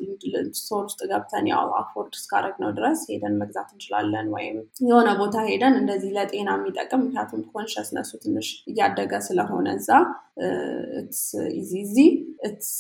store 0.61 0.83
ውስጥ 0.89 1.01
ገብተን 1.13 1.47
ያው 1.53 1.69
afford 1.81 2.15
እስካደረግነው 2.21 2.73
ድረስ 2.79 3.01
ሄደን 3.13 3.37
መግዛት 3.43 3.69
እንችላለን። 3.75 4.29
ወይም 4.37 4.57
የሆነ 4.87 5.09
ቦታ 5.21 5.37
ሄደን 5.49 5.77
እንደዚህ 5.83 6.13
ለጤና 6.17 6.51
የሚጠቅም 6.59 7.03
ምክንያቱም 7.05 7.43
consciousness 7.55 8.05
ኡ 8.05 8.13
ትንሽ 8.25 8.51
እያደገ 8.73 9.13
ስለሆነ 9.29 9.69
እዛ 9.79 9.91
it's 11.01 11.23
easy 11.75 11.97
it's 12.47 12.71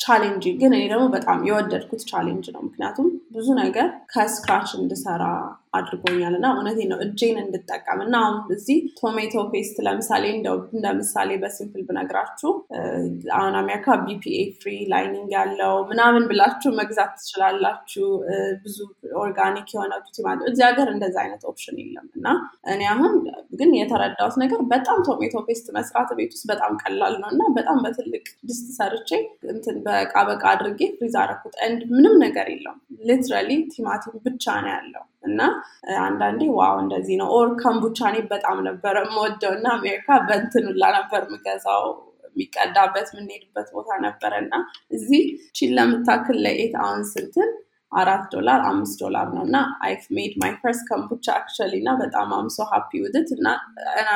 challenge 0.00 0.44
ግን 0.60 0.72
እኔ 0.72 0.84
ደግሞ 0.92 1.04
በጣም 1.14 1.38
የወደድኩት 1.48 2.02
challenge 2.10 2.46
ነው። 2.54 2.62
ምክንያቱም 2.68 3.08
ብዙ 3.32 3.48
ነገር 3.60 3.88
ከ 4.12 4.25
scratch 4.25 4.70
እንድሰራ 4.78 5.24
አድርጎኛል 5.72 6.34
እና 6.36 6.46
እውነቴን 6.54 6.88
ነው 6.92 6.98
እጄን 7.04 7.36
እንድጠቀም 7.42 8.00
እና 8.04 8.14
አሁን 8.22 8.38
እዚህ 8.54 8.78
tomato 8.98 9.34
paste 9.52 9.76
ለምሳሌ 9.86 10.24
እንደ 10.72 10.86
ምሳሌ 10.98 11.30
በ 11.42 11.52
simple 11.52 11.82
ብነግራችሁ 11.88 12.50
አሁን 13.36 13.54
አሜሪካ 13.60 13.96
BPA 14.02 14.38
free 14.56 14.74
lining 14.92 15.30
ያለው 15.36 15.74
ምናምን 15.90 16.24
ብላችሁ 16.30 16.72
መግዛት 16.80 17.12
ትችላላችሁ። 17.20 18.08
ብዙ 18.64 18.76
organic 19.22 19.68
የሆነ 19.74 19.92
ቲማቲም 20.10 20.48
እዚህ 20.50 20.64
ሀገር 20.68 20.88
እንደዚ 20.94 21.16
አይነት 21.22 21.42
option 21.50 21.78
የለም 21.82 22.08
እና 22.16 22.26
እኔ 22.72 22.82
አሁን 22.92 23.14
ግን 23.60 23.70
የተረዳሁት 23.78 24.36
ነገር 24.42 24.60
በጣም 24.72 24.98
tomato 25.08 25.44
paste 25.46 25.66
መስራት 25.76 26.10
ቤት 26.18 26.32
ውስጥ 26.36 26.46
በጣም 26.52 26.74
ቀላል 26.82 27.16
ነው 27.22 27.30
እና 27.34 27.42
በጣም 27.58 27.78
በትልቅ 27.84 28.24
ድስት 28.48 28.68
ሰርቼ 28.78 29.10
እንትን 29.52 29.78
በቃ 29.86 30.14
በቃ 30.30 30.44
አድርጌ 30.52 30.82
freeze 30.98 31.16
አደረኩት። 31.22 31.56
ምንም 31.92 32.14
ነገር 32.24 32.46
የለውም 32.52 32.78
literally 33.08 33.50
ቲማቲም 33.72 34.16
ብቻ 34.26 34.44
ነው 34.64 34.72
ያለው 34.74 35.04
እና 35.24 35.40
አንዳንዴ 36.04 36.42
wow 36.58 36.76
እንደዚህ 36.84 37.16
ነው። 37.20 37.28
or 37.36 37.50
kombucha 37.60 37.98
እኔ 38.10 38.18
በጣም 38.32 38.58
ነበረ 38.68 38.94
የምወደው 39.04 39.52
እና 39.58 39.66
አሜሪካ 39.78 40.18
በእንትኑላ 40.28 40.84
ነበር 40.98 41.22
የምገዛው 41.26 41.84
የሚቀዳበት 42.28 43.08
የምንሄድበት 43.12 43.68
ቦታ 43.74 43.90
ነበረ 44.04 44.32
እና 44.44 44.54
እዚህ 44.96 45.22
ይቺን 45.56 45.72
ለምታክል 45.78 46.38
ለኤት 46.44 46.74
አሁን 46.82 47.02
ስንትን 47.10 47.50
አራት 47.92 48.22
ዶላር 48.34 48.60
አምስት 48.68 48.96
ዶላር 49.02 49.26
ነው 49.34 49.42
እና 49.46 49.56
I've 49.86 50.04
made 50.16 50.34
my 50.42 50.52
first 50.60 50.84
kombucha 50.88 51.26
actually 51.34 51.74
እና 51.80 51.90
በጣም 52.00 52.30
I'm 52.36 52.54
so 52.54 52.66
happy 52.70 53.00
with 53.02 53.21
it 53.21 53.30
እና 53.36 53.48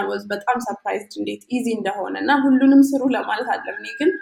was 0.08 0.22
በጣም 0.30 0.58
surprised 0.66 1.12
እንዴት 1.20 1.42
easy 1.56 1.66
እንደሆነ 1.78 2.14
እና 2.22 2.34
ሁሉንም 2.44 2.82
ስሩ 2.90 3.02
ለማለት 3.16 3.50
አይደለም 3.54 3.76
እኔ 3.82 3.90
ግን 4.00 4.12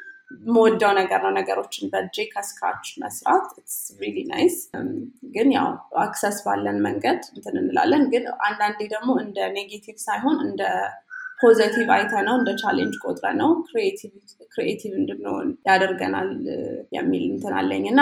የምወደው 0.49 0.93
ነገር 0.99 1.21
ነው 1.25 1.33
ነገሮችን 1.37 1.91
በእጄ 1.93 2.17
ከ 2.31 2.43
scratch 2.43 2.87
መስራት 3.03 3.49
really 4.01 4.17
nice። 4.31 4.57
ግን 5.35 5.49
ያው 5.57 5.69
access 6.03 6.39
ባለን 6.47 6.79
መንገድ 6.87 7.21
እንትን 7.35 7.57
እንላለን። 7.63 8.05
ግን 8.13 8.25
አንዳንዴ 8.47 8.81
ደግሞ 8.95 9.11
እንደ 9.25 9.39
negative 9.57 9.97
ሳይሆን 10.07 10.39
እንደ 10.47 10.63
positive 11.41 11.89
አይተ 11.95 12.13
ነው 12.27 12.35
እንደ 12.39 12.51
challenge 12.61 12.95
ቆጥረነው 13.05 13.51
creative 14.51 14.93
እንድንሆን 14.99 15.49
ያደርገናል 15.69 16.29
የሚል 16.97 17.25
እንትን 17.29 17.55
እና 17.91 18.01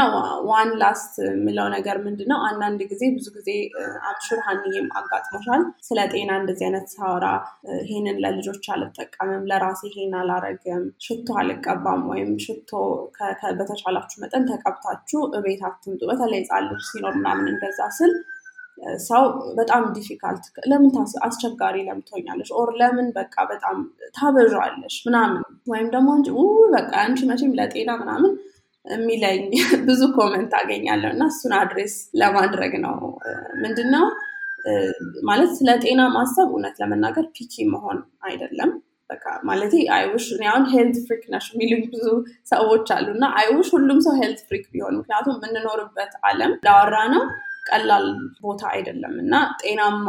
one 0.50 0.70
last 0.82 1.14
የምለው 1.28 1.68
ነገር 1.74 1.96
ምንድን 2.04 2.28
ነው 2.32 2.40
አንዳንድ 2.48 2.80
ጊዜ 2.90 3.02
ብዙ 3.14 3.26
ጊዜ 3.36 3.50
I'm 4.10 4.23
sure 4.23 4.40
ሀኒዬም 4.46 4.88
አጋጥሞሻል 5.00 5.64
ስለ 5.88 5.98
ጤና 6.12 6.30
እንደዚህ 6.40 6.66
አይነት 6.68 6.86
ሳወራ 6.94 7.26
ይሄንን 7.82 8.20
ለልጆች 8.24 8.68
አልጠቀምም 8.74 9.48
ለራሴ 9.50 9.82
ይሄን 9.90 10.14
አላረግም 10.20 10.84
ሽቶ 11.06 11.38
አልቀባም 11.42 12.04
ወይም 12.12 12.30
ሽቶ 12.44 12.70
በተቻላችሁ 13.58 14.18
መጠን 14.24 14.46
ተቀብታችሁ 14.52 15.22
እቤት 15.38 15.62
አትምጡ። 15.68 16.02
በተለይ 16.10 16.42
ህጻን 16.42 16.68
ልጅ 16.70 16.84
ሲኖር 16.90 17.14
ምናምን 17.20 17.48
እንደዛ 17.52 17.80
ስል 17.98 18.12
ሰው 19.06 19.24
በጣም 19.58 19.82
difficult 19.96 20.44
ለምን 20.70 20.92
አስቸጋሪ 21.26 21.76
ለምን? 21.88 22.04
or 22.58 22.70
ለምን 22.80 23.08
በቃ 23.18 23.34
በጣም 23.50 23.76
ታበዣለሽ 24.16 24.96
ምናምን 25.06 25.42
ወይም 25.66 25.88
ደግሞ 25.94 26.08
እንጂ 26.18 26.28
በቃ 26.74 26.90
አንቺ 27.04 27.20
መቼም 27.30 27.56
ለጤና 27.58 27.90
ምናምን 28.02 28.32
የሚለኝ 28.86 29.42
ብዙ 29.88 30.02
comment 30.16 30.52
አገኛለሁ 30.60 31.10
እና 31.14 31.24
እሱን 31.32 31.52
address 31.58 31.92
ለማድረግ 32.20 32.72
ነው። 32.84 32.96
ምንድነው 33.62 34.06
ማለት 35.28 35.52
ስለ 35.58 35.70
ጤና 35.84 36.00
ማሰብ 36.16 36.48
እውነት 36.52 36.74
ለመናገር 36.82 37.24
picky 37.36 37.64
መሆን 37.72 37.98
አይደለም። 38.28 38.72
በቃ 39.10 39.24
ማለት 39.48 39.72
I 39.96 40.02
wish 40.02 40.26
አሁን 40.50 40.64
health 40.72 40.98
freak 41.06 41.24
ነሽ 41.32 41.46
የሚሉኝ 41.52 41.82
ብዙ 41.94 42.06
ሰዎች 42.52 42.86
አሉ 42.96 43.06
እና 43.16 43.24
I 43.40 43.46
wish 43.46 43.68
ሁሉም 43.76 43.98
ሰው 44.06 44.14
health 44.20 44.40
freak 44.48 44.64
ቢሆን 44.74 44.94
ምክንያቱም 45.00 45.34
የምንኖርበት 45.38 46.12
አለም 46.28 46.52
ዳወራ 46.66 46.96
ነው 47.14 47.24
ቀላል 47.66 48.06
ቦታ 48.42 48.62
አይደለም 48.72 49.14
እና 49.22 49.34
ጤናማ 49.60 50.06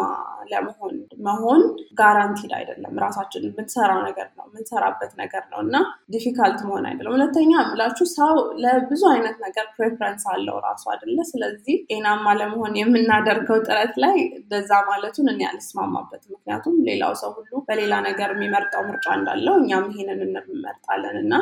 ለመሆን 0.51 0.93
መሆን 1.27 1.61
guaranteed 1.99 2.51
አይደለም። 2.57 2.93
ራሳችን 3.03 3.43
የምንሰራው 3.47 3.99
ነገር 4.07 4.27
ነው 4.37 4.45
የምንሰራበት 4.47 5.11
ነገር 5.21 5.43
ነው 5.51 5.59
እና 5.65 5.75
difficult 6.13 6.59
መሆን 6.67 6.85
አይደለም። 6.89 7.13
ሁለተኛ 7.15 7.51
ምላችሁ 7.69 8.07
ሰው 8.15 8.33
ለብዙ 8.63 9.03
አይነት 9.11 9.37
ነገር 9.45 9.67
preference 9.75 10.25
አለው 10.33 10.57
ራሱ 10.67 10.83
አይደለ። 10.93 11.17
ስለዚህ 11.31 11.77
ጤናማ 11.89 12.25
ለመሆን 12.41 12.75
የምናደርገው 12.81 13.59
ጥረት 13.67 13.95
ላይ 14.03 14.17
እንደዛ 14.39 14.71
ማለቱን 14.89 15.29
እኔ 15.33 15.41
አልስማማበት። 15.51 16.23
ምክንያቱም 16.33 16.75
ሌላው 16.89 17.13
ሰው 17.21 17.31
ሁሉ 17.37 17.51
በሌላ 17.69 17.93
ነገር 18.09 18.31
የሚመርጠው 18.35 18.83
ምርጫ 18.89 19.07
እንዳለው 19.19 19.55
እኛም 19.61 19.87
ይሄንን 19.93 20.21
እንመርጣለን 20.27 21.17
እና 21.23 21.33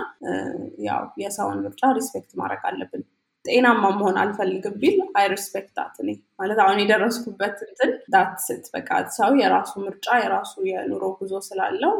ያው 0.88 1.04
የሰውን 1.24 1.60
ምርጫ 1.66 1.84
respect 1.98 2.32
ማድረግ 2.42 2.64
አለብን። 2.70 3.04
ጤናማ 3.46 3.84
መሆን 3.96 4.18
አልፈልግም 4.22 4.76
ቢል 4.82 5.00
I 5.20 5.26
respect 5.32 5.72
that 5.72 5.96
እኔ 6.02 6.10
ማለት 6.40 6.60
አሁን 6.64 6.78
የደረስኩበት 6.82 7.58
እንትን 7.66 7.92
that's 8.14 8.53
it 8.53 8.66
በቃ 8.74 8.90
ሰው 9.18 9.32
የራሱ 9.40 9.72
ምርጫ 9.84 10.08
የራሱ 10.22 10.54
የኑሮ 10.70 11.04
ጉዞ 11.20 11.34
ስላለው 11.48 11.94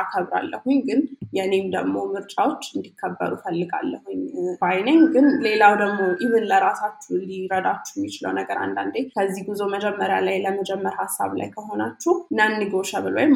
አከብራለሁኝ። 0.00 0.78
ግን 0.86 1.00
የኔም 1.36 1.66
ደግሞ 1.74 1.96
ምርጫዎች 2.12 2.64
እንዲከበሩ 2.72 3.32
እፈልጋለሁኝ 3.42 4.20
ባይነኝ። 4.62 5.00
ግን 5.14 5.26
ሌላው 5.46 5.74
ደግሞ 5.82 6.00
even 6.24 6.46
ለራሳችሁ 6.50 7.18
ሊረዳችሁ 7.24 7.94
የሚችለው 7.98 8.32
ነገር 8.40 8.58
አንዳንዴ 8.64 8.96
ከዚህ 9.14 9.42
ጉዞ 9.48 9.62
መጀመሪያ 9.74 10.18
ላይ 10.26 10.38
ለመጀመር 10.46 10.96
ሀሳብ 11.02 11.32
ላይ 11.40 11.50
ከሆናችሁ 11.54 12.14
non 12.38 12.54
negotiable 12.62 13.14
ወይም 13.18 13.34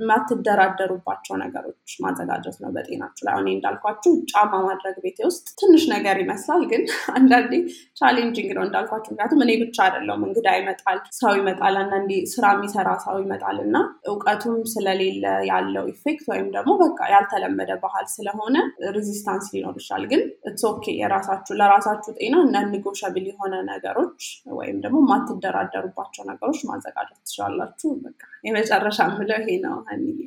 የማትደራደሩባቸው 0.00 1.36
ነገሮች 1.42 1.76
ማዘጋጀት 2.04 2.58
ነው 2.62 2.72
በጤናችሁ 2.74 3.24
ላይ። 3.26 3.34
አሁን 3.34 3.48
እንዳልኳችሁ 3.52 4.12
ጫማ 4.32 4.52
ማድረግ 4.66 4.96
ቤቴ 5.04 5.18
ውስጥ 5.28 5.46
ትንሽ 5.60 5.84
ነገር 5.94 6.16
ይመስላል፣ 6.24 6.57
ግን 6.70 6.82
አንዳንዴ 7.14 7.52
challenging 8.00 8.50
ነው 8.56 8.62
እንዳልኳችሁ። 8.66 9.10
ምክንያቱም 9.10 9.42
እኔ 9.44 9.52
ብቻ 9.62 9.76
አይደለሁም፣ 9.86 10.22
እንግዳ 10.28 10.48
ይመጣል፣ 10.58 10.98
ሰው 11.18 11.32
ይመጣል፣ 11.38 11.76
አንዳንዴ 11.82 12.12
ስራ 12.34 12.44
የሚሰራ 12.54 12.88
ሰው 13.04 13.16
ይመጣል 13.22 13.58
እና 13.64 13.76
እውቀቱም 14.10 14.58
ስለሌለ 14.72 15.24
ያለው 15.50 15.86
effect 15.92 16.26
ወይም 16.32 16.48
ደግሞ 16.56 16.72
በቃ 16.84 17.00
ያልተለመደ 17.14 17.70
ባህል 17.84 18.06
ስለሆነ 18.14 18.56
resistance 18.96 19.48
ሊኖር 19.54 19.76
ይችላል። 19.80 20.04
ግን 20.12 20.22
okay 20.70 20.86
የራሳችሁ 20.98 21.52
ለራሳችሁ 21.60 22.10
ጤና 22.18 22.34
non-negotiable 22.54 23.26
የሆነ 23.30 23.54
ነገሮች 23.70 24.22
ወይም 24.58 24.78
ደግሞ 24.84 24.98
የማትደራደሩባቸው 25.04 26.24
ነገሮች 26.30 26.60
ማዘጋጀት 26.68 27.18
ትችላላችሁ። 27.22 27.90
በቃ 28.04 28.20
የመጨረሻ 28.44 28.98
ምለው 29.14 29.38
ይሄ 29.42 29.54
ነው። 29.64 29.76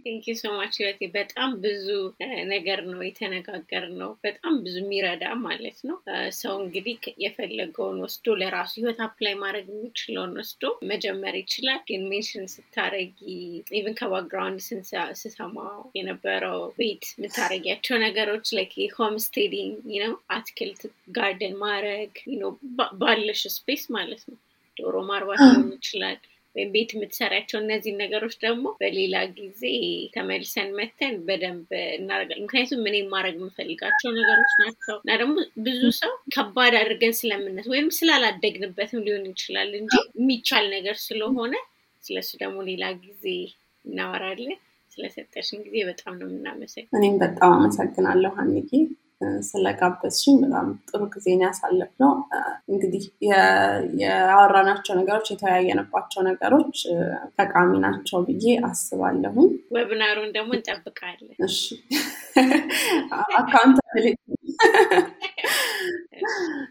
thank 0.05 0.25
you 0.29 0.33
ህይወቴ። 0.73 1.01
በጣም 1.15 1.49
ብዙ 1.63 1.87
ነገር 2.53 2.79
ነው 2.91 3.01
የተነጋገርነው። 3.07 4.11
በጣም 4.25 4.53
ብዙ 4.63 4.75
የሚረዳ 4.83 5.25
ማለት 5.45 5.79
ነው። 5.89 5.97
ሰው 6.38 6.53
እንግዲህ 6.61 6.95
የፈለገውን 7.23 7.98
ወስዶ 8.03 8.35
ለራሱ 8.41 8.73
ህይወት 8.77 8.99
apply 9.05 9.35
ማድረግ 9.41 9.65
የሚችለውን 9.72 10.34
ወስዶ 10.39 10.64
መጀመር 10.91 11.35
ይችላል። 11.41 11.80
ግን 11.89 12.03
mention 12.11 12.45
ስታረጊ 12.53 13.19
even 13.77 13.97
ከ 13.99 14.10
background 14.10 14.61
ስሰማው 15.22 15.69
የነበረው 15.98 16.60
ቤት 16.77 17.06
የምታረጊያቸው 17.15 17.98
ነገሮች 18.06 18.48
like 18.57 18.73
homesteading 18.97 19.73
ነው፣ 20.03 20.14
አትክልት 20.35 20.81
garden 21.15 21.55
ማድረግ 21.64 22.14
ባለሽ 23.02 23.43
space 23.55 23.85
ማለት 23.95 24.23
ነው። 24.30 24.38
ዶሮ 24.77 24.98
ማርባት 25.07 25.41
ሊሆን 25.45 25.72
ይችላል 25.77 26.19
ወይም 26.55 26.69
ቤት 26.73 26.89
የምትሰሪያቸው 26.93 27.57
እነዚህ 27.61 27.93
ነገሮች 28.01 28.33
ደግሞ 28.41 28.65
በሌላ 28.79 29.15
ጊዜ 29.37 29.61
ተመልሰን 30.15 30.69
መተን 30.77 31.15
በደንብ 31.27 31.69
እናደርጋለን። 31.97 32.43
ምክንያቱም 32.45 32.81
እኔ 32.89 32.97
ማድረግ 33.13 33.35
የምፈልጋቸው 33.39 34.09
ነገሮች 34.17 34.53
ናቸው 34.61 34.97
እና 34.99 35.17
ደግሞ 35.21 35.35
ብዙ 35.65 35.81
ሰው 36.01 36.13
ከባድ 36.35 36.75
አድርገን 36.81 37.15
ስለምነት 37.21 37.67
ወይም 37.73 37.87
ስላላደግንበትም 37.99 39.05
ሊሆን 39.07 39.25
ይችላል 39.31 39.71
እንጂ 39.79 39.93
የሚቻል 40.19 40.67
ነገር 40.75 40.97
ስለሆነ 41.05 41.53
ስለሱ 42.03 42.29
ደግሞ 42.41 42.59
ሌላ 42.69 42.83
ጊዜ 43.01 43.25
እናወራለን። 43.85 44.59
ስለሰጠሽን 44.91 45.59
ጊዜ 45.65 45.77
በጣም 45.89 46.13
ነው 46.19 46.27
የምናመሰግነው። 46.29 46.97
እኔም 46.99 47.15
በጣም 47.21 47.51
አመሰግናለሁ 47.57 48.31
ሀኒጌ 48.39 48.71
ስለጋበዝሽኝ 49.48 50.35
በጣም 50.43 50.68
ጥሩ 50.89 51.02
ጊዜ 51.14 51.26
ነው 51.35 51.45
ያሳለፍነው። 51.48 52.11
እንግዲህ 52.72 53.03
የአወራናቸው 54.02 54.93
ነገሮች 54.99 55.27
የተወያየንባቸው 55.31 56.22
ነገሮች 56.30 56.77
ጠቃሚ 57.38 57.72
ናቸው 57.85 58.19
ብዬ 58.27 58.53
አስባለሁኝ። 58.69 59.49
webinar 59.77 60.11
ኡን 60.11 60.29
ደግሞ 60.38 60.52
እንጠብቃለን። 60.57 61.34
እሺ 61.48 61.57
accountability 63.39 64.19